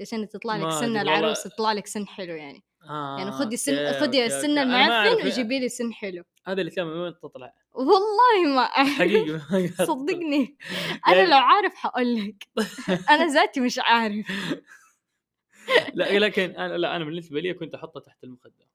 عشان 0.00 0.28
تطلع 0.28 0.56
لك 0.56 0.70
سن. 0.70 0.96
العروسة 0.96 1.50
تطلع 1.50 1.72
لك 1.72 1.86
سن 1.86 2.06
حلو 2.08 2.34
يعني. 2.34 2.62
آه 2.90 3.16
يعني 3.18 3.30
خدي 3.30 3.56
سن 3.56 3.92
خدي 4.00 4.26
السن 4.26 4.58
المعفن 4.58 5.26
وجيبي 5.26 5.58
لي 5.58 5.68
سن 5.68 5.92
حلو. 5.92 6.24
هذه 6.46 6.60
الأشياء 6.60 6.86
من 6.86 6.92
وين 6.92 7.14
تطلع؟ 7.22 7.54
والله 7.72 8.54
ما 8.56 8.64
حقيقي 8.98 9.68
صدقني. 9.86 10.56
أنا 11.08 11.16
يعني- 11.16 11.30
لو 11.30 11.36
عارف 11.36 11.74
حقول 11.74 12.14
لك. 12.16 12.48
أنا 13.10 13.26
ذاتي 13.26 13.60
مش 13.60 13.78
عارف. 13.82 14.26
لا 15.94 16.18
لكن 16.18 16.50
أنا 16.50 16.76
لا 16.78 16.96
أنا 16.96 17.04
بالنسبة 17.04 17.40
لي 17.40 17.54
كنت 17.54 17.74
احطها 17.74 18.00
تحت 18.00 18.24
المخدة. 18.24 18.66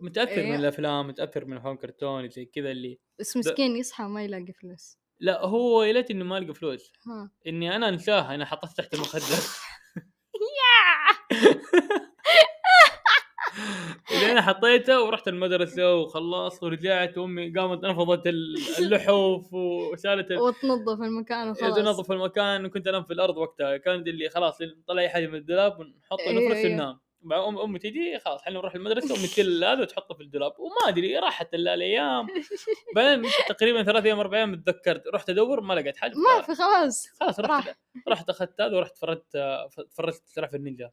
متأثر 0.00 0.36
من 0.36 0.42
إيه. 0.42 0.56
الأفلام 0.56 1.08
متأثر 1.08 1.44
من 1.44 1.56
افلام 1.56 1.76
كرتون 1.76 2.28
زي 2.28 2.44
كذا 2.44 2.70
اللي 2.70 2.98
بس 3.18 3.36
مسكين 3.36 3.76
يصحى 3.76 4.04
ما 4.04 4.24
يلاقي 4.24 4.52
فلوس. 4.52 4.98
لا 5.20 5.44
هو 5.44 5.82
يا 5.82 5.92
ليت 5.92 6.10
إنه 6.10 6.24
ما 6.24 6.38
القى 6.38 6.54
فلوس. 6.54 6.92
ها. 7.06 7.30
إني 7.46 7.76
أنا 7.76 7.88
أنساها 7.88 8.34
أنا 8.34 8.44
حطيتها 8.44 8.72
تحت 8.74 8.94
المخدة. 8.94 9.36
أنا 14.30 14.42
حطيته 14.42 15.02
ورحت 15.02 15.28
المدرسة 15.28 15.94
وخلصت 15.94 16.62
ورجعت 16.62 17.18
وأمي 17.18 17.50
قامت 17.50 17.84
نفضت 17.84 18.26
ال- 18.26 18.56
اللحوف 18.78 19.54
وشالت 19.54 20.30
ال- 20.30 20.38
وتنظف 20.38 21.02
المكان 21.02 21.50
وخلاص. 21.50 21.76
تنظف 21.76 22.12
المكان 22.12 22.64
وكنت 22.66 22.86
أنام 22.86 23.04
في 23.04 23.12
الأرض 23.12 23.36
وقتها. 23.36 23.76
كانت 23.76 24.08
اللي 24.08 24.28
خلاص 24.30 24.58
نطلع 24.62 25.02
أي 25.02 25.08
حاجة 25.08 25.26
من 25.26 25.34
الدولاب 25.34 25.78
ونحطه 25.80 26.20
أيوه، 26.26 26.42
نفرش 26.46 26.56
أيوه. 26.56 26.70
وننام. 26.72 26.86
بعد 26.86 26.96
أم 27.32 27.58
أمي 27.58 27.78
تجي 27.78 28.18
خلاص 28.18 28.40
إحنا 28.40 28.54
نروح 28.54 28.74
المدرسة 28.74 29.16
أمي 29.16 29.26
تشيل 29.26 29.64
هذا 29.64 29.80
وتحطه 29.82 30.14
في 30.14 30.22
الدولاب. 30.22 30.52
وما 30.58 30.88
أدري 30.88 31.18
راحت 31.18 31.54
ال- 31.54 31.68
الأيام. 31.68 32.26
بعدين 32.96 33.30
تقريبا 33.48 33.82
ثلاث 33.82 34.04
أيام 34.04 34.20
أربع 34.20 34.38
أيام 34.38 34.62
تذكرت. 34.62 35.02
رحت 35.14 35.30
أدور 35.30 35.60
ما 35.60 35.74
لقيت 35.74 35.96
حد 35.96 36.12
ما 36.16 36.42
في 36.42 36.54
خلاص. 36.54 37.06
خلاص 37.20 37.40
راح. 37.40 37.66
رحت 37.68 37.76
رحت 38.08 38.30
أخذت 38.30 38.60
هذا 38.60 38.76
ورحت 38.76 38.98
فرجت 38.98 39.26
فرجت 39.96 40.22
سلاحف 40.26 40.54
النينجا. 40.54 40.90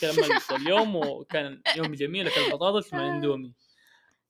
كملت 0.00 0.52
اليوم 0.52 0.96
وكان 0.96 1.62
يوم 1.76 1.94
جميل 1.94 2.26
أكل 2.26 2.52
بطاطس 2.52 2.92
مع 2.94 3.16
إندومي. 3.16 3.52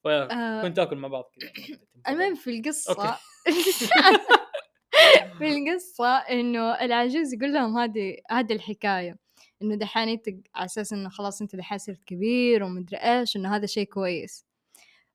آه. 0.06 0.62
كنت 0.62 0.78
آكل 0.78 0.96
مع 0.96 1.08
بعض 1.08 1.24
كذا. 1.40 1.78
المهم 2.08 2.34
في 2.34 2.62
أوكي. 2.88 3.14
في 5.38 5.48
القصة 5.48 6.16
إنه 6.16 6.80
العجوز 6.84 7.34
يقول 7.34 7.52
لهم 7.52 7.78
هذه 7.78 8.16
هذه 8.30 8.52
الحكاية. 8.52 9.27
إنه 9.62 9.74
دحين 9.74 10.08
انت 10.08 10.28
على 10.54 10.64
أساس 10.64 10.92
إنه 10.92 11.08
خلاص 11.08 11.40
أنت 11.42 11.56
دحين 11.56 11.78
صرت 11.78 12.04
كبير 12.04 12.62
ومدري 12.62 12.96
إيش 12.96 13.36
إنه 13.36 13.56
هذا 13.56 13.66
شيء 13.66 13.86
كويس. 13.86 14.44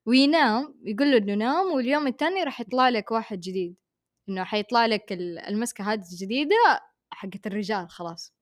وينام 0.05 0.75
يقول 0.83 1.11
له 1.11 1.17
إنه 1.17 1.33
نام 1.33 1.65
واليوم 1.71 2.07
الثاني 2.07 2.43
راح 2.43 2.61
يطلع 2.61 2.89
لك 2.89 3.11
واحد 3.11 3.39
جديد. 3.39 3.75
إنه 4.29 4.43
حيطلع 4.43 4.85
لك 4.85 5.11
ال- 5.13 5.39
المسكة 5.39 5.93
هذه 5.93 6.01
الجديدة 6.11 6.55
حقت 7.11 7.47
الرجال 7.47 7.89
خلاص. 7.89 8.33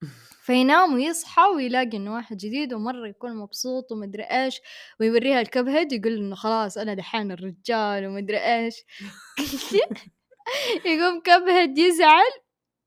فينام 0.46 0.94
ويصحى 0.94 1.42
ويلاقي 1.42 1.96
إنه 1.96 2.14
واحد 2.14 2.36
جديد 2.36 2.74
ومرة 2.74 3.08
يكون 3.08 3.36
مبسوط 3.36 3.92
ومدري 3.92 4.22
إيش 4.22 4.60
ويوريها 5.00 5.40
الكب 5.40 5.68
هيد 5.68 5.92
يقول 5.92 6.16
إنه 6.16 6.34
خلاص 6.36 6.78
أنا 6.78 6.94
دحين 6.94 7.32
الرجال 7.32 8.06
ومدري 8.06 8.38
إيش. 8.38 8.74
يقوم 10.86 11.20
كب 11.20 11.42
هيد 11.48 11.78
يزعل 11.78 12.24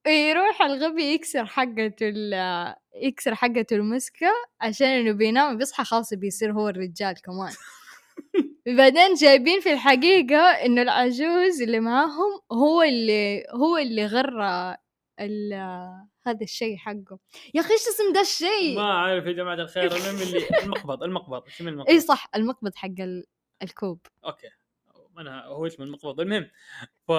ويروح 0.09 0.61
الغبي 0.61 1.03
يكسر 1.13 1.45
حقته 1.45 1.93
ال- 2.09 2.75
يكسر 3.03 3.35
حقته 3.35 3.75
المسكة 3.75 4.27
عشان 4.61 4.87
إنه 4.87 5.11
بينام 5.11 5.57
بيصحى 5.57 5.83
خلاص 5.83 6.13
بيصير 6.13 6.51
هو 6.51 6.69
الرجال 6.69 7.21
كمان. 7.21 7.53
بعدين 8.77 9.13
جايبين 9.13 9.59
في 9.59 9.73
الحقيقة 9.73 10.39
إنه 10.39 10.81
العجوز 10.81 11.61
اللي 11.61 11.79
معاهم 11.79 12.39
هو 12.51 12.81
اللي 12.81 13.43
هو 13.53 13.77
اللي 13.77 14.05
غرى 14.05 14.75
ال- 15.19 15.53
هذا 16.27 16.39
الشيء 16.41 16.77
حقه. 16.77 17.19
يا 17.53 17.61
أخي 17.61 17.73
إيش 17.73 17.81
اسم 17.81 18.13
ده 18.13 18.21
الشيء؟ 18.21 18.75
ما 18.75 18.91
أعرف 18.91 19.25
يا 19.25 19.31
جماعة 19.31 19.53
الخير 19.55 19.95
المهم 19.95 20.21
اللي 20.21 20.47
المقبض 20.63 21.03
المقبض 21.03 21.43
اسم 21.47 21.67
المقبض؟ 21.67 21.89
إي 21.89 21.99
صح 21.99 22.27
المقبض 22.35 22.75
حق 22.75 22.89
ال- 22.99 23.25
الكوب. 23.63 23.99
أوكي. 24.25 24.47
أنا 25.19 25.45
هو 25.45 25.67
اسمه 25.67 25.85
المقبض 25.85 26.19
المهم 26.19 26.49
ف 27.07 27.11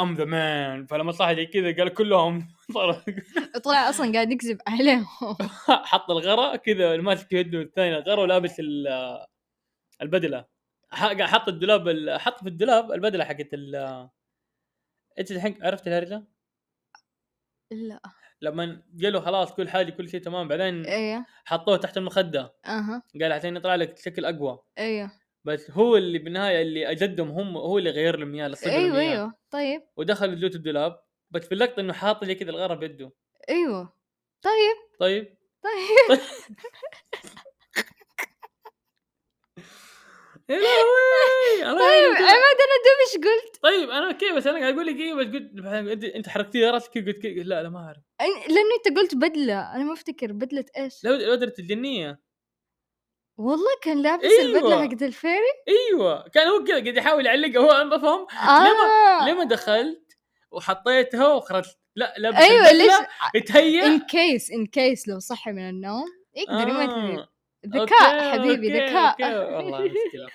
ام 0.00 0.14
ذا 0.14 0.24
مان 0.24 0.86
فلما 0.86 1.12
صح 1.12 1.32
زي 1.32 1.46
كذا 1.46 1.76
قال 1.76 1.94
كلهم. 1.94 2.48
طلع 3.64 3.88
أصلا 3.88 4.12
قاعد 4.12 4.32
يكذب 4.32 4.58
عليهم. 4.66 5.06
حط 5.90 6.10
الغرة 6.10 6.56
كذا 6.56 6.96
ماسك 6.96 7.32
يده 7.32 7.60
الثاني 7.60 7.96
الغرة 7.98 8.20
ولابس 8.20 8.60
ال- 8.60 9.20
البدلة. 10.02 10.44
ح- 10.90 11.22
حط 11.22 11.48
الدولاب 11.48 11.88
ال- 11.88 12.20
حط 12.20 12.40
في 12.40 12.48
الدولاب 12.48 12.92
البدلة 12.92 13.24
حقت 13.24 13.48
ال 13.54 13.76
انت 15.18 15.30
الحين؟ 15.30 15.58
عرفت 15.64 15.86
الهرجة؟ 15.88 16.24
لا. 17.70 18.00
لما 18.42 18.82
قالوا 19.02 19.20
خلاص 19.20 19.52
كل 19.52 19.68
حاجة 19.68 19.90
كل 19.90 20.08
شيء 20.08 20.20
تمام 20.20 20.48
بعدين 20.48 20.86
إيه. 20.86 21.26
حطوه 21.44 21.76
تحت 21.76 21.96
المخدة. 21.96 22.54
أها. 22.66 23.02
قال 23.20 23.32
عشان 23.32 23.56
يطلع 23.56 23.74
لك 23.74 23.98
شكل 23.98 24.24
أقوى. 24.24 24.58
أيوه 24.78 25.10
بس 25.44 25.70
هو 25.70 25.96
اللي 25.96 26.18
بالنهاية 26.18 26.62
اللي 26.62 26.90
أجدهم 26.90 27.28
هم 27.30 27.56
هو 27.56 27.78
اللي 27.78 27.90
غير 27.90 28.16
لهم 28.16 28.34
إياه 28.34 28.48
لصق 28.48 28.68
لهم 28.68 28.76
أيوه 28.76 28.98
إياه. 29.00 29.10
أيوه 29.12 29.34
طيب. 29.50 29.82
ودخل 29.96 30.40
جوة 30.40 30.50
الدولاب 30.54 31.00
بس 31.30 31.46
في 31.46 31.52
اللقطة 31.52 31.80
إنه 31.80 31.92
حاط 31.92 32.24
زي 32.24 32.34
كذا 32.34 32.50
الغرة 32.50 32.74
بيده. 32.74 33.12
أيوه. 33.48 33.92
طيب. 34.42 34.76
طيب. 35.00 35.36
طيب. 36.08 36.20
يا 40.48 40.56
لهوي 40.56 41.70
الله 41.70 41.78
طيب 41.78 42.02
يعينك. 42.02 42.16
عماد 42.18 42.56
أنا 42.60 42.76
دوب 42.84 43.00
إيش 43.06 43.14
قلت؟ 43.16 43.62
طيب 43.62 43.90
أنا 43.90 44.08
أوكي 44.12 44.32
بس 44.36 44.46
أنا 44.46 44.58
قاعد 44.58 44.74
أقول 44.74 44.86
لك 44.86 44.96
إيه 44.96 45.14
بس 45.14 45.26
قلت 45.26 45.64
أنت 45.66 46.04
انت 46.04 46.28
حركتي 46.28 46.58
لي 46.60 46.70
راسك 46.70 46.94
قلت 46.98 47.18
كذا. 47.22 47.32
لا 47.42 47.62
لا 47.62 47.68
ما 47.68 47.78
أعرف. 47.78 47.98
أن- 48.22 48.48
لأنه 48.50 48.74
أنت 48.86 48.98
قلت 48.98 49.14
بدلة 49.14 49.74
أنا 49.74 49.84
ما 49.84 49.92
أفتكر 49.92 50.32
بدلة 50.32 50.64
إيش؟ 50.78 51.04
لا 51.04 51.34
بدرة 51.34 51.54
الجنية. 51.58 52.20
والله 53.40 53.70
كان 53.82 54.02
لابس 54.02 54.24
أيوة. 54.24 54.42
البدله 54.42 54.88
حقت 54.88 55.02
ال 55.02 55.09
fairy؟ 55.09 55.52
أيوه. 55.68 56.28
كان 56.28 56.48
هو 56.48 56.64
كذا 56.64 56.80
قاعد 56.80 56.96
يحاول 56.96 57.26
يعلقها 57.26 57.58
هو 57.58 57.70
أنا 57.70 57.96
بفهم 57.96 58.26
آه. 58.48 59.28
لما 59.28 59.44
دخلت 59.44 60.18
وحطيتها 60.50 61.34
وخرجت 61.34 61.78
لا 61.96 62.14
لابس 62.18 62.38
أيوه 62.38 62.72
ليش؟ 62.72 62.92
تهيأ 63.46 63.86
ان 63.86 63.98
كيس 63.98 64.50
ان 64.50 64.66
كيس 64.66 65.08
لو 65.08 65.18
صحي 65.18 65.52
من 65.52 65.68
النوم 65.68 66.04
يقدر 66.34 66.68
يمثل 66.68 67.20
آه. 67.20 67.28
ذكاء 67.66 68.32
حبيبي 68.32 68.68
ذكاء. 68.68 69.54
والله 69.56 69.80
مشكلة. 69.80 70.28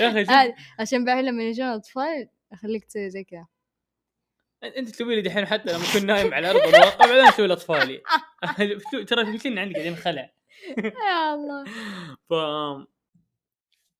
يا 0.00 0.22
أخي 0.22 0.54
عشان 0.78 1.04
بعدين 1.04 1.24
لما 1.24 1.42
يجون 1.42 1.66
اطفال 1.66 2.28
أخليك 2.52 2.84
تسوي 2.84 3.10
زي 3.10 3.24
كذا. 3.24 3.46
أنت 4.62 4.88
تسوي 4.88 5.14
لي 5.14 5.22
دحين 5.22 5.46
حتى 5.46 5.72
لما 5.72 5.84
أكون 5.90 6.06
نايم 6.06 6.34
على 6.34 6.50
ارض 6.50 6.74
الواقع 6.74 7.06
بعدين 7.06 7.24
أسوي 7.24 7.46
لأطفالي. 7.46 8.02
ترى 9.08 9.38
في 9.38 9.58
عندي 9.58 9.74
قاعدين 9.74 9.96
خلع. 9.96 10.37
يا 11.06 11.34
الله 11.34 11.64
ف 12.28 12.32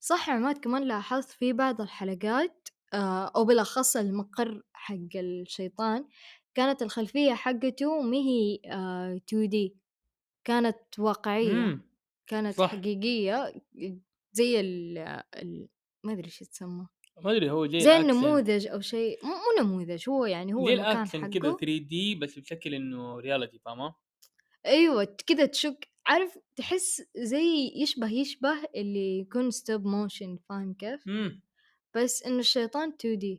صح 0.01 0.29
يا 0.29 0.35
عماد 0.35 0.59
كمان 0.59 0.83
لاحظت 0.85 1.31
في 1.31 1.53
بعض 1.53 1.81
الحلقات 1.81 2.69
آه، 2.95 3.33
أو 3.37 3.45
بالأخص 3.45 3.97
المقر 3.97 4.63
حق 4.73 4.95
الشيطان 5.17 6.09
كانت 6.55 6.83
الخلفية 6.83 7.35
حقته 7.35 8.01
ما 8.03 8.17
هي 8.17 8.59
آه 8.67 9.21
2D 9.27 9.75
كانت 10.45 10.99
واقعية. 10.99 11.81
كانت 12.27 12.55
صح. 12.57 12.71
حقيقية 12.71 13.53
زي 14.33 14.61
ال 14.61 14.99
ال- 15.35 15.69
ما 16.05 16.13
أدري 16.13 16.25
إيش 16.25 16.43
يتسمى 16.43 16.87
ما 17.25 17.31
أدري 17.33 17.51
هو 17.51 17.67
زي 17.67 17.81
زي. 17.81 17.97
النموذج 17.97 18.67
أو 18.67 18.81
شيء 18.81 19.19
مو 19.27 19.31
مو 19.35 19.63
نموذج 19.63 20.09
هو 20.11 20.25
يعني 20.27 20.55
هو 20.55 20.67
زي 20.67 20.75
المكان 20.75 20.93
الاكشن 20.97 21.31
كذا 21.31 21.51
حقه 21.51 21.57
3D 21.57 22.15
بس 22.15 22.39
بشكل 22.39 22.75
إنه 22.75 23.17
reality 23.21 23.59
فاهمة؟ 23.59 23.95
أيوة 24.67 25.05
كذا 25.27 25.47
تشك 25.47 25.89
عارف 26.09 26.39
تحس 26.57 27.03
زي 27.17 27.73
يشبه 27.77 28.13
يشبه 28.13 28.65
اللي 28.77 29.19
يكون 29.19 29.51
stop 29.51 29.87
motion 29.87 30.39
فاهم 30.49 30.75
كيف؟ 30.75 31.09
إمم. 31.09 31.43
بس 31.97 32.23
إنه 32.23 32.39
الشيطان 32.39 32.93
2D 32.93 33.39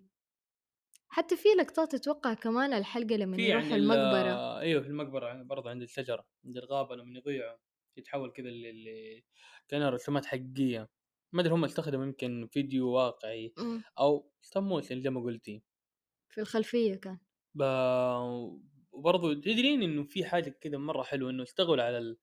حتى 1.07 1.37
في 1.37 1.49
لقطات 1.59 1.93
أتوقع 1.93 2.33
كمان 2.33 2.73
الحلقة 2.73 3.15
لما 3.15 3.35
في 3.35 3.41
يروح 3.49 3.63
عند 3.63 3.73
ال- 3.73 3.79
المقبرة. 3.79 4.59
أيوه 4.59 4.81
في 4.81 4.87
المقبرة 4.87 5.43
برضه 5.43 5.69
عند 5.69 5.81
الشجرة 5.81 6.25
عند 6.45 6.57
الغابة 6.57 6.95
لما 6.95 7.17
يضيعوا 7.17 7.57
يتحول 7.97 8.31
كذا 8.31 8.49
اللي, 8.49 9.23
كانها 9.67 9.89
رسومات 9.89 10.25
حقيقية. 10.25 10.89
ما 11.33 11.41
أدري 11.41 11.53
هم 11.53 11.63
استخدموا 11.63 12.05
يمكن 12.05 12.47
فيديو 12.51 12.89
واقعي 12.89 13.53
أمم، 13.59 13.81
أو 13.99 14.31
motion 14.55 15.01
زي 15.01 15.09
ما 15.09 15.21
قلتي. 15.21 15.63
في 16.29 16.41
الخلفية 16.41 16.95
كان. 16.95 17.17
ب... 17.55 17.63
وبرضه 18.91 19.33
تدرين 19.33 19.83
إنه 19.83 20.03
في 20.03 20.25
حاجة 20.25 20.49
كذا 20.49 20.77
مرة 20.77 21.03
حلوة 21.03 21.29
إنه 21.29 21.43
اشتغلوا 21.43 21.83
على 21.83 21.97
ال... 21.97 22.17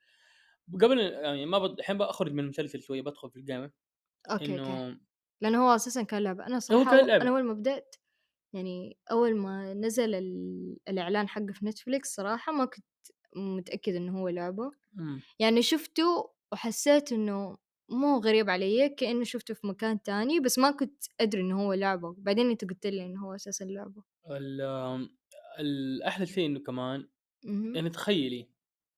قبل 0.74 1.00
يعني 1.00 1.46
ما 1.46 1.58
بد... 1.58 1.78
الحين 1.78 1.98
بخرج 1.98 2.32
من 2.32 2.40
المسلسل 2.44 2.80
شوية 2.82 3.02
بدخل 3.02 3.30
في 3.30 3.36
ال 3.36 3.43
game 3.43 3.70
okay 4.30 4.44
إنه 4.44 4.98
لأنه 5.40 5.66
هو 5.66 5.74
أساسا 5.74 6.02
كان 6.02 6.24
كان 6.68 6.84
أول- 6.86 7.06
لعبة. 7.06 7.22
أنا 7.22 7.30
أول 7.30 7.42
ما 7.42 7.52
بدأت 7.52 7.96
يعني 8.54 8.98
أول 9.10 9.36
ما 9.36 9.74
نزل 9.74 10.14
ال... 10.14 10.76
الإعلان 10.88 11.28
حقه 11.28 11.52
في 11.52 11.66
نتفليكس 11.66 12.14
صراحة 12.14 12.52
ما 12.52 12.64
كنت 12.64 12.84
متأكد 13.36 13.94
إنه 13.94 14.20
هو 14.20 14.28
لعبة 14.28 14.70
مم. 14.94 15.20
يعني 15.38 15.62
شفته 15.62 16.30
وحسيت 16.52 17.12
إنه 17.12 17.58
مو 17.88 18.18
غريب 18.18 18.50
علي 18.50 18.88
كأنه 18.88 19.24
شفته 19.24 19.54
في 19.54 19.66
مكان 19.66 20.02
تاني 20.02 20.40
بس 20.40 20.58
ما 20.58 20.70
كنت 20.70 21.02
أدري 21.20 21.40
إنه 21.40 21.62
هو 21.62 21.72
لعبة 21.72 22.14
بعدين 22.18 22.50
أنت 22.50 22.64
قلت 22.64 22.86
لي 22.86 23.06
إنه 23.06 23.26
هو 23.26 23.34
أساسا 23.34 23.64
لعبة 23.64 24.02
ال... 24.30 24.60
الاحلى 25.60 26.26
شيء 26.26 26.46
إنه 26.46 26.60
كمان. 26.60 27.08
يعني 27.74 27.90
تخيلي 27.90 28.48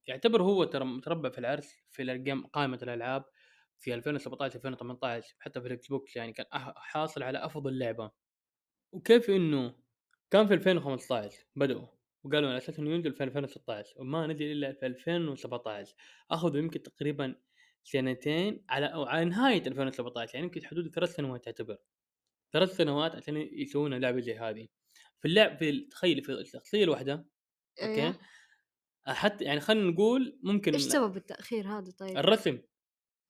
يعتبر 0.08 0.42
هو 0.42 0.64
ترى 0.64 0.84
متربع 0.84 1.30
في 1.30 1.38
العرش 1.38 1.74
في 1.90 2.02
ال 2.02 2.11
game 2.11 2.46
قائمة 2.46 2.78
الألعاب 2.82 3.24
في 3.78 3.94
2017 3.94 4.56
2018 4.56 5.36
حتى 5.40 5.60
في 5.60 5.66
الإكس 5.66 5.88
بوكس 5.88 6.16
يعني 6.16 6.32
كان 6.32 6.46
حاصل 6.76 7.22
على 7.22 7.38
أفضل 7.44 7.78
لعبة. 7.78 8.10
وكيف 8.92 9.30
إنه 9.30 9.74
كان 10.30 10.46
في 10.46 10.54
2015 10.54 11.46
بدأوا 11.56 11.86
وقالوا 12.24 12.48
على 12.48 12.58
أساس 12.58 12.78
إنه 12.78 12.90
ينزل 12.90 13.14
في 13.14 13.24
2016 13.24 13.94
وما 14.00 14.26
نزل 14.26 14.44
إلا 14.46 14.72
في 14.72 14.86
2017 14.86 15.94
أخذوا 16.30 16.58
يمكن 16.58 16.82
تقريبا 16.82 17.34
سنتين 17.84 18.64
على 18.68 18.86
أو 18.86 19.04
على 19.04 19.24
نهاية 19.24 19.66
2017 19.66 20.34
يعني 20.34 20.46
يمكن 20.46 20.66
حدود 20.66 20.88
ثلاث 20.94 21.14
سنوات 21.14 21.44
تعتبر 21.44 21.78
ثلاث 22.52 22.76
سنوات 22.76 23.16
عشان 23.16 23.36
يسوون 23.36 23.94
لعبة 23.94 24.20
زي 24.20 24.38
هذه. 24.38 24.68
في 25.20 25.28
اللعب 25.28 25.58
في 25.58 25.88
تخيلي 25.90 26.22
في 26.22 26.32
الشخصية 26.32 26.84
الواحدة 26.84 27.26
okay؟ 27.82 28.00
إيه. 28.02 28.20
حتى 29.14 29.44
يعني 29.44 29.60
خلينا 29.60 29.90
نقول 29.90 30.38
ممكن 30.42 30.72
إيش 30.72 30.82
سبب 30.82 31.16
التأخير 31.16 31.68
هذا 31.68 31.90
طيب؟ 31.98 32.16
الرسم 32.18 32.58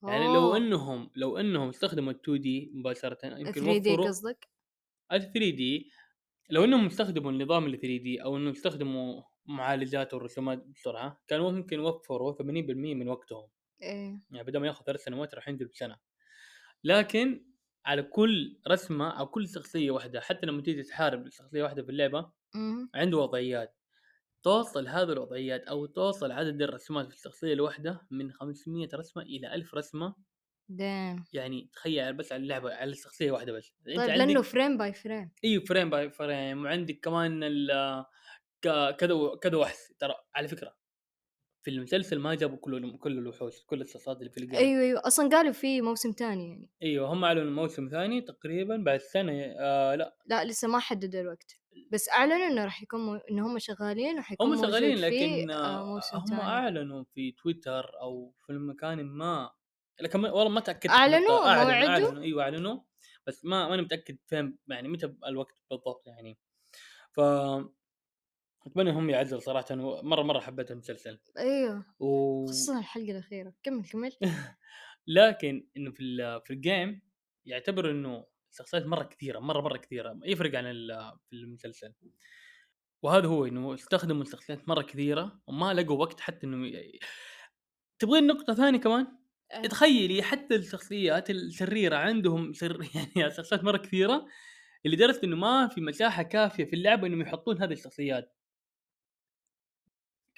يعني 0.03 0.25
لو. 0.25 0.55
إنهم 0.55 1.09
لو 1.15 1.37
إنهم 1.37 1.69
استخدموا 1.69 2.11
ال 2.11 2.19
2 2.21 2.41
دي 2.41 2.71
مباشرة 2.73 3.17
يمكن 3.23 3.61
3 3.61 3.77
دي 3.77 3.95
قصدك؟ 3.95 4.47
ال 5.11 5.21
3 5.21 5.39
دي 5.39 5.91
لو 6.49 6.63
إنهم 6.63 6.85
استخدموا 6.85 7.31
النظام 7.31 7.65
ال 7.65 7.71
3 7.71 7.87
دي 7.97 8.23
أو 8.23 8.37
إنهم 8.37 8.51
استخدموا 8.51 9.23
معالجات 9.45 10.13
والرسومات 10.13 10.65
بسرعة 10.75 11.23
كانوا 11.27 11.51
ممكن 11.51 11.79
وفروا 11.79 12.33
80% 12.33 12.43
من 12.45 13.07
وقتهم 13.09 13.47
إيه 13.81 14.21
يعني 14.31 14.47
بدل 14.47 14.59
ما 14.59 14.67
ياخذ 14.67 14.85
ثلاث 14.85 15.03
سنوات 15.03 15.35
راح 15.35 15.47
ينزل 15.47 15.65
بسنة 15.67 15.97
لكن 16.83 17.45
على 17.85 18.03
كل 18.03 18.59
رسمة 18.67 19.09
أو 19.19 19.27
كل 19.27 19.49
شخصية 19.49 19.91
واحدة 19.91 20.21
حتى 20.21 20.45
لما 20.45 20.61
تيجي 20.61 20.83
تحارب 20.83 21.29
شخصية 21.29 21.63
واحدة 21.63 21.83
في 21.83 21.89
اللعبة. 21.89 22.31
عنده 22.95 23.17
وضعيات 23.17 23.78
توصل 24.43 24.87
هذه 24.87 25.11
الوضعيات 25.11 25.63
أو 25.67 25.85
توصل 25.85 26.31
عدد 26.31 26.61
الرسمات 26.61 27.07
في 27.07 27.13
الشخصيه 27.15 27.53
الواحده 27.53 28.07
من 28.11 28.31
500 28.31 28.89
رسمة 28.95 29.23
إلى 29.23 29.55
1000 29.55 29.75
رسمة 29.75 30.15
دام. 30.69 31.25
يعني 31.33 31.69
تخيل 31.73 32.13
بس 32.13 32.31
على 32.31 32.43
اللعبة 32.43 32.73
على 32.75 32.91
الشخصيه 32.91 33.31
واحدة 33.31 33.53
بس. 33.53 33.73
طيب 33.95 34.09
عندك 34.09 34.17
لأنه 34.17 34.41
فريم 34.41 34.77
باي 34.77 34.93
فريم 34.93 35.31
إي 35.45 35.59
فريم 35.61 35.89
باي 35.89 36.09
فريم 36.09 36.63
وعندك 36.63 36.99
كمان 37.03 37.43
ال 37.43 37.71
كذا 38.99 39.35
كذا 39.43 39.57
وحش 39.57 39.77
ترى 39.99 40.15
على 40.35 40.47
فكرة. 40.47 40.78
في 41.69 41.75
المسلسل 41.75 42.19
ما 42.19 42.35
جابوا 42.35 42.57
كل 42.57 42.97
كل 42.97 43.17
الوحوش 43.17 43.65
كل 43.65 43.81
الشخصيات 43.81 44.17
اللي 44.17 44.29
في 44.29 44.37
ال 44.37 44.41
game 44.41 44.59
أيوه 44.59 44.81
أيوه. 44.81 45.01
أصلا 45.07 45.29
قالوا 45.29 45.51
في 45.51 45.81
موسم 45.81 46.11
تاني 46.11 46.49
يعني. 46.49 46.69
أيوه 46.83 47.13
هم 47.13 47.25
أعلنوا 47.25 47.51
موسم 47.51 47.89
ثاني 47.89 48.21
تقريبا 48.21 48.77
بعد 48.77 48.99
سنة 48.99 49.33
آه 49.59 49.95
لا. 49.95 50.17
لا 50.25 50.45
لسه 50.45 50.67
ما 50.67 50.79
حددوا 50.79 51.21
الوقت. 51.21 51.59
بس 51.91 52.09
أعلنوا 52.09 52.47
إنه 52.47 52.63
راح 52.63 52.83
يكون 52.83 52.99
مو... 52.99 53.15
إنه 53.15 53.47
هم 53.47 53.59
شغالين 53.59 54.19
وحيكون 54.19 54.47
هم 54.47 54.61
شغالين 54.61 54.97
لكن 54.97 55.51
آه 55.51 55.93
هم 56.13 56.27
تاني 56.27 56.41
أعلنوا 56.41 57.03
في 57.13 57.31
تويتر 57.31 57.91
أو 58.01 58.33
في 58.45 58.53
مكان 58.53 59.03
ما. 59.03 59.51
لكن 60.01 60.19
والله 60.19 60.49
ما 60.49 60.59
تأكدت. 60.59 60.91
أعلنوا 60.91 61.39
موعده؟ 61.39 61.87
أعلنوا 61.87 62.23
أيوه 62.23 62.43
أعلنوا. 62.43 62.79
بس 63.27 63.45
ما 63.45 63.67
ماني 63.69 63.81
متأكد 63.81 64.17
فين 64.27 64.57
يعني 64.67 64.87
متى 64.87 65.13
الوقت 65.27 65.55
بالضبط 65.71 66.07
يعني. 66.07 66.37
ف 67.11 67.19
أتمنى 68.71 68.91
هم 68.91 69.09
يعزلوا 69.09 69.39
صراحة 69.41 69.75
مرة 70.03 70.21
مرة 70.23 70.39
حبيت 70.39 70.71
المسلسل. 70.71 71.19
أيوه 71.37 71.85
و... 71.99 72.45
خصوصا 72.49 72.79
الحلقة 72.79 73.11
الأخيرة. 73.11 73.53
كمل 73.63 73.85
كمل. 73.85 74.11
لكن 75.07 75.67
إنه 75.77 75.91
في 75.91 76.03
ال- 76.03 76.41
في 76.45 76.53
الجيم 76.53 77.01
يعتبر 77.45 77.91
إنه 77.91 78.25
الشخصيات 78.51 78.85
مرة 78.85 79.03
كثيرة 79.03 79.39
مرة 79.39 79.61
مرة 79.61 79.77
كثيرة 79.77 80.19
يفرق 80.23 80.55
عن 80.57 80.65
في 81.29 81.33
المسلسل. 81.33 81.93
وهذا 83.03 83.27
هو 83.27 83.45
إنه 83.45 83.73
استخدموا 83.73 84.21
الشخصيات 84.21 84.69
مرة 84.69 84.81
كثيرة 84.81 85.41
وما 85.47 85.73
لقوا 85.73 85.97
وقت 85.97 86.19
حتى 86.19 86.47
إنه 86.47 86.67
ي- 86.67 86.99
تبغين 87.99 88.27
نقطة 88.27 88.53
ثانية 88.53 88.79
كمان؟ 88.79 89.07
آه. 89.51 89.61
تخيلي 89.61 90.21
حتى 90.23 90.55
الشخصيات 90.55 91.29
الشريره 91.29 91.95
عندهم 91.95 92.53
سر 92.53 92.81
يعني 92.95 93.31
شخصيات 93.31 93.63
مرة 93.63 93.77
كثيرة 93.77 94.25
اللي 94.85 94.97
درست 94.97 95.23
إنه 95.23 95.35
ما 95.35 95.67
في 95.67 95.81
مساحة 95.81 96.23
كافية 96.23 96.65
في 96.65 96.73
اللعبة 96.75 97.07
إنهم 97.07 97.21
يحطون 97.21 97.61
هذه 97.61 97.73
الشخصيات. 97.73 98.38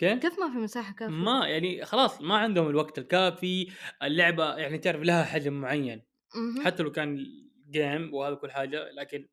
okay 0.03 0.20
كيف 0.20 0.39
ما 0.39 0.52
في 0.52 0.58
مساحة 0.58 0.93
كافية؟ 0.93 1.16
ما 1.16 1.47
يعني 1.47 1.86
خلاص 1.86 2.22
ما 2.22 2.36
عندهم 2.38 2.70
الوقت 2.70 2.97
الكافي 2.99 3.72
اللعبة 4.04 4.56
يعني 4.58 4.78
تعرف 4.78 5.02
لها 5.02 5.24
حجم 5.24 5.54
معين 5.54 6.04
مهم. 6.36 6.66
حتى 6.66 6.84
لو 6.84 6.91
كان 6.91 7.26
game 7.72 8.14
وهذا 8.14 8.36
كل 8.36 8.52
حاجة 8.52 8.91
لكن 8.91 9.28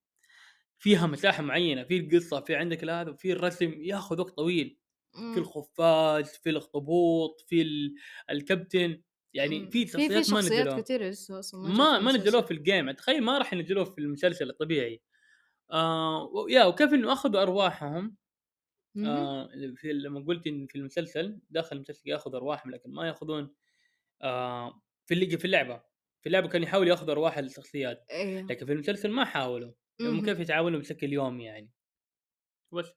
فيها 0.79 1.07
مساحة 1.07 1.43
معينة 1.43 1.85
في 1.85 1.97
القصة 1.99 2.41
في 2.41 2.57
عندك 2.57 2.85
هذا 2.85 3.12
في 3.12 3.33
الرسم 3.33 3.75
ياخذ 3.83 4.21
وقت 4.21 4.37
طويل 4.37 4.79
في 5.12 5.21
مم. 5.21 5.39
الخفاش 5.41 6.31
في 6.39 6.51
الاخطبوط 6.51 7.41
في 7.49 7.62
ال- 7.62 7.95
الكابتن 8.31 9.03
يعني. 9.35 9.71
في 9.71 9.87
في 9.87 9.87
في 9.87 10.25
شخصيات 10.25 10.31
ما 10.31 10.41
نزلوها 10.41 10.81
كثير 10.83 11.11
أصلا 11.11 11.61
ما 11.69 11.99
في 11.99 12.05
ما 12.05 12.12
نزلوه 12.12 12.43
المسلسل. 12.43 12.43
في 12.43 12.51
ال 12.51 12.59
game 12.59 12.91
تخيل 12.91 13.23
ما 13.25 13.39
راح 13.39 13.53
ينزلوه 13.53 13.85
في 13.85 13.99
المسلسل 13.99 14.51
الطبيعي 14.51 15.03
آه 15.73 16.31
يا 16.51 16.64
وكيف 16.64 16.95
إنه 16.95 17.12
أخذوا 17.12 17.43
أرواحهم. 17.43 18.16
آه 19.05 19.49
في 19.76 19.92
لما 19.92 20.20
قلت 20.20 20.46
إن 20.46 20.66
في 20.66 20.76
المسلسل 20.78 21.40
داخل 21.51 21.76
المسلسل 21.76 22.11
ياخذ 22.11 22.34
أرواحهم 22.34 22.70
لكن 22.72 22.90
ما 22.92 23.09
ياخذون 23.09 23.55
آه 24.22 24.82
في 25.07 25.14
اللي 25.14 25.38
في 25.38 25.44
اللعبة. 25.44 25.82
في 26.22 26.26
اللعبة 26.28 26.49
كانوا 26.49 26.66
يحاولوا 26.68 26.90
ياخذوا 26.90 27.12
أرواح 27.12 27.38
الشخصيات 27.38 28.07
أيوه 28.11 28.42
لكن 28.51 28.66
في 28.66 28.72
المسلسل 28.72 29.11
ما 29.11 29.24
حاولوا. 29.24 29.72
هم 30.05 30.20
مهم. 30.20 30.26
كيف 30.26 30.40
يتعاملوا 30.40 30.80
بشكل 30.80 31.12
يومي 31.12 31.44
يعني. 31.44 31.70
بس. 32.72 32.92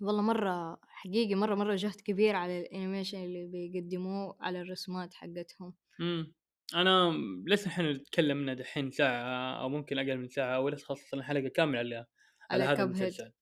والله 0.00 0.22
مرة 0.22 0.80
حقيقي 0.88 1.34
مرة 1.34 1.54
مرة 1.54 1.74
جهد 1.76 2.00
كبير 2.00 2.36
على 2.36 2.60
الأنيميشن 2.60 3.18
اللي 3.24 3.46
بيقدموه 3.46 4.36
على 4.40 4.60
الرسومات 4.60 5.14
حقتهم. 5.14 5.74
امم 6.00 6.34
أنا 6.74 7.12
لسه 7.46 7.68
إحنا 7.68 7.92
نتكلم 7.92 8.42
لنا 8.42 8.54
دحين 8.54 8.90
ساعة 8.90 9.60
أو 9.62 9.68
ممكن 9.68 9.98
أقل 9.98 10.16
من 10.18 10.28
ساعة 10.28 10.60
ولسه 10.60 10.84
خلصنا 10.86 11.22
حلقه 11.22 11.48
كاملة 11.48 11.78
على 11.80 12.06
على 12.50 12.64
على 12.64 12.82
هذا. 12.82 12.82
المسلسل. 12.82 13.32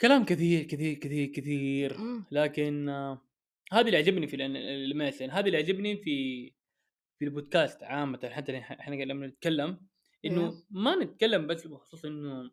كلام 0.00 0.24
كثير 0.24 0.62
كثير 0.62 0.94
كثير 0.94 1.26
كثير 1.26 1.98
مم. 1.98 2.24
لكن 2.30 2.88
آه، 2.88 3.22
هذا 3.72 3.80
اللي 3.86 3.92
يعجبني 3.98 4.26
في 4.26 4.36
الأن- 4.36 4.40
الانيميشن 4.40 5.30
هذا 5.30 5.46
اللي 5.46 5.58
يعجبني 5.60 5.96
في 5.96 6.50
في 7.18 7.24
البودكاست 7.24 7.82
عامه 7.82 8.28
حتى 8.28 8.58
إحنا 8.58 8.94
لما 8.94 9.26
نتكلم 9.26 9.80
إنه 10.24 10.44
إيه. 10.46 10.52
ما 10.70 10.96
نتكلم 11.04 11.46
بس 11.46 11.66
بخصوص 11.66 12.04
إنه 12.04 12.50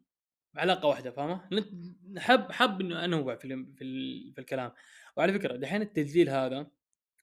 علاقة 0.56 0.88
واحدة 0.88 1.12
فاهمة 1.12 1.48
نت- 1.54 2.20
حب 2.20 2.52
حب 2.52 2.82
إنه 2.82 3.06
أنوع 3.06 3.36
في 3.36 3.46
ال- 3.46 3.76
في, 3.76 3.84
ال- 3.84 4.34
في 4.34 4.42
الكلام 4.42 4.72
وعلى 5.18 5.34
فكرة 5.34 5.56
دحين 5.56 5.82
التسجيل 5.82 6.30
هذا 6.30 6.68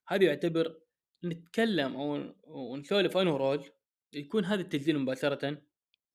هذا 0.07 0.23
يعتبر 0.23 0.79
نتكلم 1.25 1.95
أو 1.95 2.33
ونسولف 2.47 3.17
أنا 3.17 3.31
ورول 3.31 3.63
يكون 4.13 4.45
هذا 4.45 4.61
التسجيل 4.61 4.99
مباشرة 4.99 5.61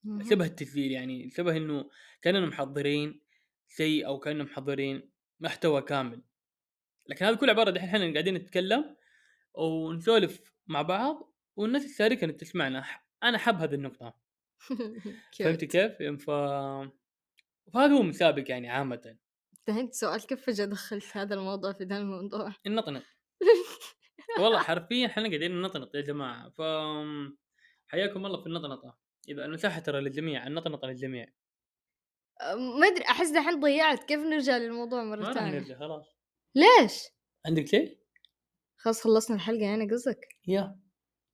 مهم. 0.05 0.31
شبه 0.31 0.45
التسجيل 0.47 0.91
يعني 0.93 1.31
شبه 1.31 1.57
إنه 1.57 1.91
كأننا 2.23 2.47
محضرين 2.47 3.21
شيء 3.77 4.07
أو 4.07 4.19
كاننا 4.19 4.45
محضرين 4.45 5.11
محتوى 5.41 5.83
كامل. 5.83 6.23
لكن 7.09 7.25
هذا 7.25 7.37
كله 7.37 7.53
عبارة 7.53 7.71
دحين 7.71 7.89
إحنا 7.89 8.13
قاعدين 8.13 8.35
نتكلم 8.35 8.97
ونسولف 9.55 10.53
مع 10.67 10.83
بعض 10.83 11.33
والناس 11.57 11.95
تشاركنا 11.95 12.33
تسمعنا 12.33 12.85
أنا 13.23 13.39
حاب 13.39 13.57
هذه 13.57 13.75
النقطة. 13.75 14.15
فهمت 15.39 15.65
كيف؟ 15.65 15.93
ف 16.23 16.31
فهذا 17.73 17.93
هو 17.93 18.03
مسابق 18.03 18.51
يعني 18.51 18.69
عامة. 18.69 19.17
انتهيت 19.59 19.95
سؤال 19.95 20.27
كيف 20.27 20.47
فجأة 20.47 20.65
دخلت 20.65 21.17
هذا 21.17 21.35
الموضوع 21.35 21.73
في 21.73 21.85
ذا 21.85 21.99
الموضوع؟ 21.99 22.53
النطنط 22.67 23.03
والله 24.41 24.59
حرفيا 24.59 25.07
إحنا 25.07 25.29
قاعدين 25.29 25.63
ننطنط 25.63 25.95
يا 25.95 26.01
جماعة. 26.01 26.51
ف 26.51 26.63
حياكم 27.87 28.27
الله 28.27 28.41
في 28.41 28.47
النطنطة. 28.47 28.99
إذا 29.29 29.45
المساحة 29.45 29.81
ترى 29.81 30.01
للجميع 30.01 30.47
النطنطة 30.47 30.89
للجميع. 30.89 31.27
ما 32.81 32.87
أدري 32.87 33.05
أحس 33.05 33.29
دحين 33.29 33.61
ضيعت 33.61 34.05
كيف 34.05 34.21
نرجع 34.21 34.57
للموضوع 34.57 35.05
ما 35.05 35.17
مرة 35.17 35.27
راح 35.27 35.35
ثانية 35.35 35.59
نرجع 35.59 35.79
خلاص 35.79 36.07
ليش؟ 36.55 37.03
عندك 37.47 37.67
شيء؟ 37.67 37.99
خلاص 38.77 39.01
خلصنا 39.03 39.37
الحلقة 39.37 39.63
يعني 39.63 39.91
قصدك؟ 39.91 40.29
يا 40.47 40.81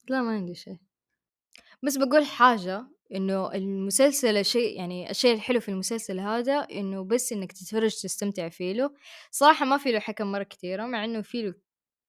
لا 0.08 0.22
ما 0.22 0.30
عندي 0.30 0.54
شيء 0.54 0.78
بس 1.82 1.96
بقول 1.96 2.24
حاجة 2.24 2.86
إنه 3.14 3.54
المسلسل 3.54 4.36
الشيء 4.36 4.76
يعني 4.76 5.10
الشيء 5.10 5.34
الحلو 5.34 5.60
في 5.60 5.68
المسلسل 5.68 6.20
هذا 6.20 6.54
إنه 6.54 7.04
بس 7.04 7.32
إنك 7.32 7.52
تتفرج 7.52 7.90
تستمتع 8.02 8.48
فيه 8.48 8.72
له 8.72 8.90
صراحة 9.30 9.66
ما 9.66 9.78
في 9.78 9.92
له 9.92 9.98
حكم 9.98 10.32
مرة 10.32 10.42
كثيرة 10.42 10.86
مع 10.86 11.04
إنه 11.04 11.22
في 11.22 11.42
له 11.42 11.54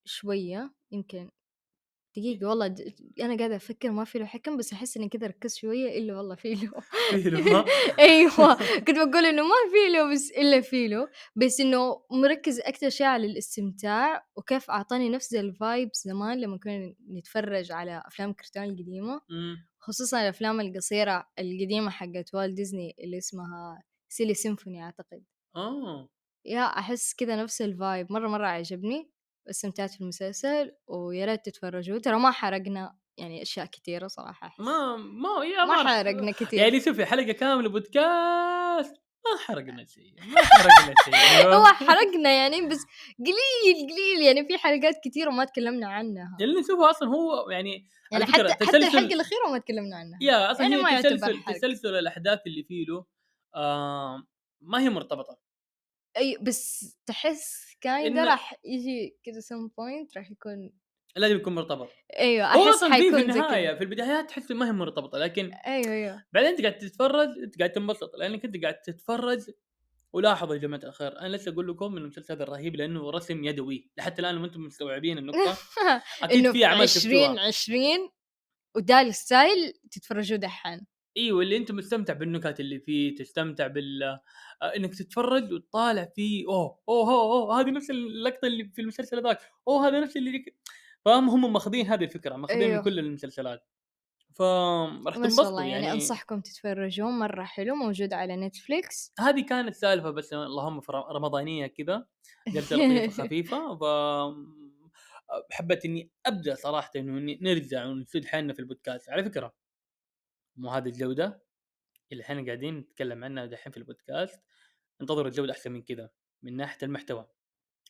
شوية 0.05 0.73
يمكن 0.91 1.29
دقيقة 2.17 2.47
والله 2.47 2.67
د... 2.67 2.93
أنا 3.21 3.37
قاعدة 3.37 3.55
أفكر 3.55 3.91
ما 3.91 4.03
في 4.05 4.19
له 4.19 4.25
حكم 4.25 4.57
بس 4.57 4.73
أحس 4.73 4.97
إني 4.97 5.09
كذا 5.09 5.27
ركزت 5.27 5.55
شوية 5.57 5.99
إلا 5.99 6.17
والله 6.17 6.35
في 6.35 6.53
له. 6.53 6.71
في 7.11 7.29
له 7.29 7.65
أيوة. 7.99 8.53
كنت 8.87 8.97
بقول 8.97 9.25
إنه 9.25 9.43
ما 9.43 9.55
في 9.71 9.93
له 9.93 10.13
بس 10.13 10.31
إلا 10.31 10.61
في 10.61 10.87
له 10.87 11.09
بس 11.35 11.59
إنه 11.59 12.01
مركز 12.11 12.59
أكثر 12.59 12.89
شيء 12.89 13.07
على 13.07 13.25
الاستمتاع 13.27 14.25
وكيف 14.35 14.69
أعطاني 14.71 15.09
نفس 15.09 15.33
الفايبس 15.35 16.03
زمان 16.07 16.41
لما 16.41 16.57
كنا 16.57 16.93
نتفرج 17.09 17.71
على 17.71 18.03
أفلام 18.07 18.29
الكرتون 18.29 18.63
القديمة 18.63 19.21
مم. 19.29 19.67
خصوصا 19.79 20.21
الأفلام 20.21 20.61
القصيرة 20.61 21.27
القديمة 21.39 21.89
حقت 21.89 22.33
والت 22.33 22.53
ديزني 22.53 22.95
اللي 23.03 23.17
اسمها 23.17 23.83
Silly 24.09 24.33
Symphony 24.33 24.83
أعتقد. 24.83 25.23
آه. 25.55 26.09
يا 26.45 26.61
أحس 26.63 27.13
كذا 27.13 27.35
نفس 27.43 27.61
ال 27.61 27.71
vibe 27.71 28.11
مرة 28.11 28.27
مرة 28.27 28.47
عجبني. 28.47 29.11
استمتعت 29.49 29.91
في 29.91 30.01
المسلسل 30.01 30.71
ويا 30.87 31.25
ريت 31.25 31.45
تتفرجوا. 31.45 31.99
ترى 31.99 32.19
ما 32.19 32.31
حرقنا 32.31 32.95
يعني 33.17 33.41
أشياء 33.41 33.65
كثيرة 33.65 34.07
صراحة 34.07 34.47
أحس 34.47 34.59
ما 34.59 34.95
ما 34.97 35.45
يا 35.45 35.65
ما 35.65 35.89
حرقنا 35.89 36.31
كثير. 36.31 36.59
يعني 36.59 36.79
شوفي 36.81 37.05
حلقة 37.05 37.31
كاملة 37.31 37.69
بودكاست 37.69 38.95
ما 39.25 39.37
حرقنا 39.45 39.85
شيء 39.85 40.13
ما 40.27 40.41
حرقنا 40.41 40.93
شيء 41.05 41.47
هو 41.55 41.65
حرقنا 41.65 42.29
يعني 42.31 42.67
بس 42.67 42.79
قليل 43.19 43.89
قليل. 43.89 44.21
يعني 44.27 44.47
في 44.47 44.57
حلقات 44.57 44.95
كثيرة 45.05 45.29
ما 45.29 45.45
تكلمنا 45.45 45.87
عنها. 45.87 46.37
اللي 46.41 46.59
نشوفه 46.59 46.89
أصلا 46.89 47.09
هو 47.09 47.49
يعني 47.49 47.87
يعني 48.11 48.25
حتى 48.25 48.43
حتى 48.53 48.65
تسلسل- 48.65 48.75
الحلقة 48.87 49.13
الأخيرة 49.13 49.47
ما 49.51 49.57
تكلمنا 49.57 49.95
عنها. 49.95 50.19
يا 50.21 50.51
أصلا 50.51 50.67
يعني 50.67 50.75
هي 50.97 51.01
تسلسل. 51.03 51.43
تسلسل 51.53 51.95
الأحداث 51.95 52.39
اللي 52.47 52.63
فيه 52.63 52.85
له 52.85 53.05
آه 53.55 54.23
ما 54.61 54.81
هي 54.81 54.89
مرتبطة. 54.89 55.37
أي 56.17 56.37
بس 56.41 56.95
تحس 57.05 57.75
كايدا 57.81 58.23
إن- 58.23 58.27
راح 58.27 58.55
يجي 58.65 59.17
كذا 59.23 59.39
سم 59.39 59.67
بوينت 59.77 60.17
راح 60.17 60.31
يكون 60.31 60.71
لازم 61.15 61.35
يكون 61.35 61.55
مرتبط. 61.55 61.89
أيوه 62.19 62.45
أحس 62.45 62.79
في 62.83 62.85
في 62.85 62.93
حيكون 62.93 63.19
زي 63.19 63.39
النهاية 63.39 63.75
في 63.75 63.81
البدايات 63.81 64.29
تحس 64.29 64.51
ما 64.51 64.67
هي 64.67 64.71
مرتبطة 64.71 65.17
لكن 65.17 65.53
أيوه 65.53 65.93
أيوه. 65.93 66.23
بعدين 66.33 66.49
أنت 66.49 66.61
قاعد 66.61 66.77
تتفرج 66.77 67.29
أنت 67.43 67.57
قاعد 67.57 67.71
تنبسط 67.71 68.15
لأنك 68.15 68.45
أنت 68.45 68.61
قاعد 68.61 68.81
تتفرج 68.81 69.39
ولاحظوا 70.13 70.55
يا 70.55 70.59
جماعة 70.59 70.81
الخير 70.83 71.19
أنا 71.19 71.35
لسه 71.35 71.51
أقول 71.51 71.67
لكم 71.69 71.85
انه 71.85 71.97
المسلسل 71.97 72.33
هذا 72.33 72.43
رهيب 72.43 72.75
لأنه 72.75 73.09
رسم 73.09 73.43
يدوي 73.43 73.89
لحتى 73.97 74.21
الآن 74.21 74.37
وأنتم 74.37 74.61
مستوعبين 74.61 75.17
النقطة 75.17 75.57
أكيد 76.23 76.45
في 76.47 76.51
في 76.53 76.65
أعمال 76.65 76.81
20 76.81 76.87
شفتوها 76.87 77.47
20 77.47 78.09
وده 78.75 79.01
ال 79.01 79.13
style 79.13 79.73
تتفرجوا 79.91 80.37
دحين. 80.37 80.87
أيوه 81.17 81.41
اللي 81.41 81.57
أنت 81.57 81.71
مستمتع 81.71 82.13
بالنكات 82.13 82.59
اللي 82.59 82.79
فيه 82.79 83.15
تستمتع 83.15 83.67
بال 83.67 84.03
آه، 84.61 84.75
إنك 84.75 84.95
تتفرج 84.95 85.53
وتطالع 85.53 86.05
فيه 86.15 86.47
أوه 86.47 86.79
أوه 86.89 87.11
أوه, 87.11 87.21
أوه 87.21 87.61
هذه 87.61 87.69
نفس 87.69 87.89
اللقطة 87.89 88.45
اللي 88.45 88.65
في 88.65 88.81
المسلسل 88.81 89.17
هذاك 89.17 89.39
أوه 89.67 89.87
هذا 89.87 89.99
نفس 89.99 90.17
اللي 90.17 90.45
فاهم 91.05 91.29
هم 91.29 91.53
ماخذين 91.53 91.87
هذه 91.87 92.03
الفكرة 92.03 92.35
ماخذين 92.35 92.61
أيوه. 92.61 92.77
من 92.77 92.83
كل 92.83 92.99
المسلسلات. 92.99 93.67
فراح 94.35 95.15
تنبسطوا 95.15 95.61
يعني, 95.61 95.71
يعني, 95.71 95.91
أنصحكم 95.91 96.41
تتفرجون 96.41 97.19
مرة 97.19 97.43
حلو 97.43 97.75
موجود 97.75 98.13
على 98.13 98.35
نتفليكس. 98.35 99.13
هذه 99.19 99.41
كانت 99.41 99.75
سالفة 99.75 100.11
بس 100.11 100.33
اللهم 100.33 100.81
في 100.81 100.91
رمضانية 100.91 101.67
كذا 101.67 102.05
جلسه 102.47 102.75
لطيفة 102.75 103.23
خفيفة 103.23 103.75
ف 103.75 103.83
حبيت 105.51 105.85
إني 105.85 106.11
أبدأ 106.25 106.55
صراحة 106.55 106.91
انه 106.95 107.37
نرجع 107.41 107.85
ونسد 107.85 108.25
حالنا 108.25 108.53
في 108.53 108.59
البودكاست 108.59 109.09
على 109.09 109.23
فكرة. 109.23 109.53
مو 110.55 110.69
هذه 110.69 110.87
الجودة 110.87 111.43
اللي 112.11 112.23
إحنا 112.23 112.45
قاعدين 112.45 112.77
نتكلم 112.77 113.23
عنها 113.23 113.45
دحين 113.45 113.71
في 113.71 113.77
البودكاست. 113.77 114.41
انتظروا 115.01 115.27
الجودة 115.27 115.51
أحسن 115.53 115.71
من 115.71 115.81
كذا 115.81 116.09
من 116.43 116.57
ناحية 116.57 116.77
المحتوى. 116.83 117.27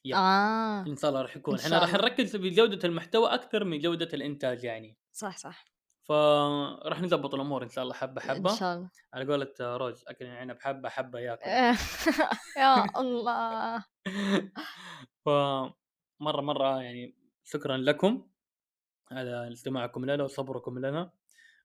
يب. 0.05 0.15
آه 0.15 0.81
إن 0.81 0.95
شاء 0.95 1.09
الله 1.09 1.21
راح 1.21 1.37
يكون. 1.37 1.59
إحنا 1.59 1.79
راح. 1.79 1.93
نركز 1.93 2.35
في 2.35 2.49
جودة 2.49 2.87
المحتوى 2.87 3.33
أكثر 3.33 3.63
من 3.63 3.79
جودة 3.79 4.09
الإنتاج 4.13 4.63
يعني. 4.63 4.97
صح 5.11 5.37
صح. 5.37 5.65
فراح 6.03 7.01
نظبط 7.01 7.33
الأمور 7.33 7.63
إن 7.63 7.69
شاء 7.69 7.83
الله 7.83 7.93
حبة 7.93 8.23
إن 8.23 8.27
حبة. 8.29 8.55
شاء 8.55 8.77
الله. 8.77 8.89
على 9.13 9.25
قولة 9.25 9.53
روز 9.77 10.03
أكل 10.07 10.25
العنب 10.25 10.59
حبة 10.59 10.89
حبة 10.89 11.19
ياكل. 11.19 11.49
يا 12.61 12.99
الله. 12.99 13.85
ف 15.25 15.29
مرة 16.19 16.41
مرة 16.41 16.81
يعني 16.81 17.15
شكرا 17.43 17.77
لكم 17.77 18.27
على 19.11 19.51
استماعكم 19.53 20.05
لنا 20.05 20.23
وصبركم 20.23 20.79
لنا. 20.79 21.11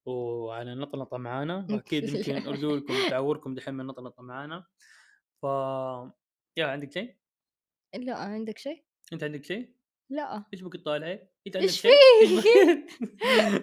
وعلى 0.06 0.72
النطنطه 0.72 1.16
معانا. 1.18 1.66
واكيد 1.70 2.08
يمكن 2.14 2.36
ارجو 2.48 2.76
لكم 2.76 2.94
تعوركم 3.10 3.54
دحين 3.54 3.74
من 3.74 3.80
النطنطه 3.80 4.22
معانا. 4.22 4.64
ف 5.42 5.44
يا 6.56 6.66
عندك 6.66 6.92
شيء؟ 6.92 7.14
لا 7.94 8.16
عندك 8.16 8.58
شيء؟ 8.58 8.84
أنت 9.12 9.24
عندك 9.24 9.44
شيء؟ 9.44 9.70
لا. 10.10 10.44
إيش 10.54 10.62
بك 10.62 10.76
تطالعي؟ 10.76 11.28
أنت 11.46 11.56
عندك 11.56 11.68
شيء؟ 11.70 11.90
فيك؟ 12.40 12.90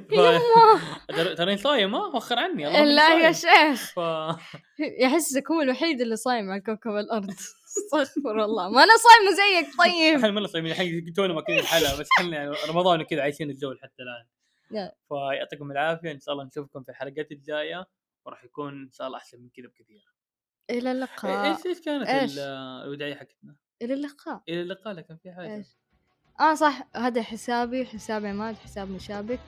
ف- 0.09 1.11
ترى- 1.15 1.37
تراني 1.37 1.57
صايم 1.57 1.95
ها؟ 1.95 2.05
وخر 2.15 2.39
عني 2.39 2.63
لا 2.95 3.19
يا. 3.19 3.31
شيخ. 3.31 3.93
يحسك 5.03 5.51
هو 5.51 5.61
الوحيد 5.61 6.01
اللي 6.01 6.15
صايم 6.15 6.51
على 6.51 6.61
كوكب 6.61 6.91
الأرض. 6.91 7.29
استغفر 7.77 8.43
الله. 8.45 8.69
ما 8.69 8.83
أنا 8.83 8.91
صايمة 8.97 9.31
زيك 9.35 9.75
طيب. 9.79 10.15
إحنا 10.15 10.31
مره 10.31 10.47
صايمين 10.47 10.71
الحين 10.71 11.13
تونا 11.13 11.33
ماكلين 11.33 11.59
الحلقة 11.59 11.99
بس 11.99 12.07
إحنا 12.19 12.35
يعني 12.37 12.55
رمضان 12.69 13.01
وكذا 13.01 13.21
عايشين 13.21 13.49
الجو 13.49 13.73
حتى 13.83 14.03
الآن. 14.03 14.25
يا. 14.73 14.91
فيعطيكم 15.09 15.71
العافية 15.71 16.11
إن 16.11 16.19
شاء 16.19 16.33
الله 16.33 16.43
نشوفكم 16.45 16.83
في 16.83 16.89
الحلقات 16.89 17.31
الجاية 17.31 17.85
وراح 18.25 18.43
يكون 18.43 18.81
إن 18.83 18.91
شاء 18.91 19.07
الله 19.07 19.17
أحسن 19.17 19.39
من 19.41 19.49
كذا 19.49 19.67
بكثير. 19.67 20.13
إلى 20.69 20.91
اللقاء. 20.91 21.51
إيش 21.51 21.65
إيش 21.65 21.81
كانت 21.81 22.07
إيش؟ 22.09 22.37
ال- 22.37 22.83
الوداعيه 22.85 23.15
حقتنا؟ 23.15 23.55
إلى 23.81 23.93
اللقاء. 23.93 24.41
إلى 24.49 24.61
اللقاء 24.61 24.93
لكن 24.93 25.17
في 25.17 25.31
حاجة؟ 25.33 25.55
إيش؟ 25.55 25.67
آه 26.39 26.53
صح 26.53 26.87
هذا 26.95 27.21
حسابي 27.23 27.85
حساب 27.85 28.25
عماد 28.25 28.55
حساب 28.55 28.89
مشابك 28.91 29.39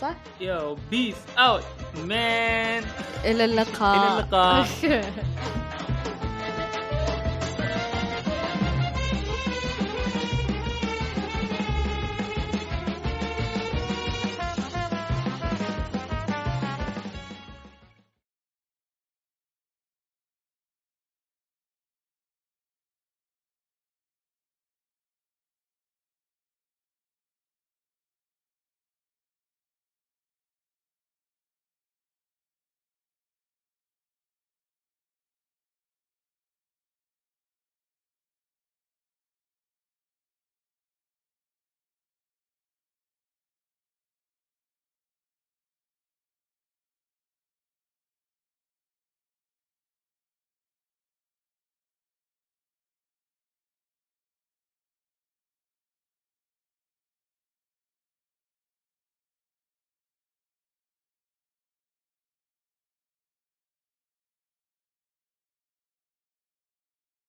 صح؟ 0.00 0.16
يو 0.40 0.76
بيس 0.90 1.16
اوت 1.38 1.62
مان 1.96 2.82
إلى 3.24 3.44
اللقاء. 3.44 3.96
إلى 3.96 4.20
اللقاء. 4.20 4.66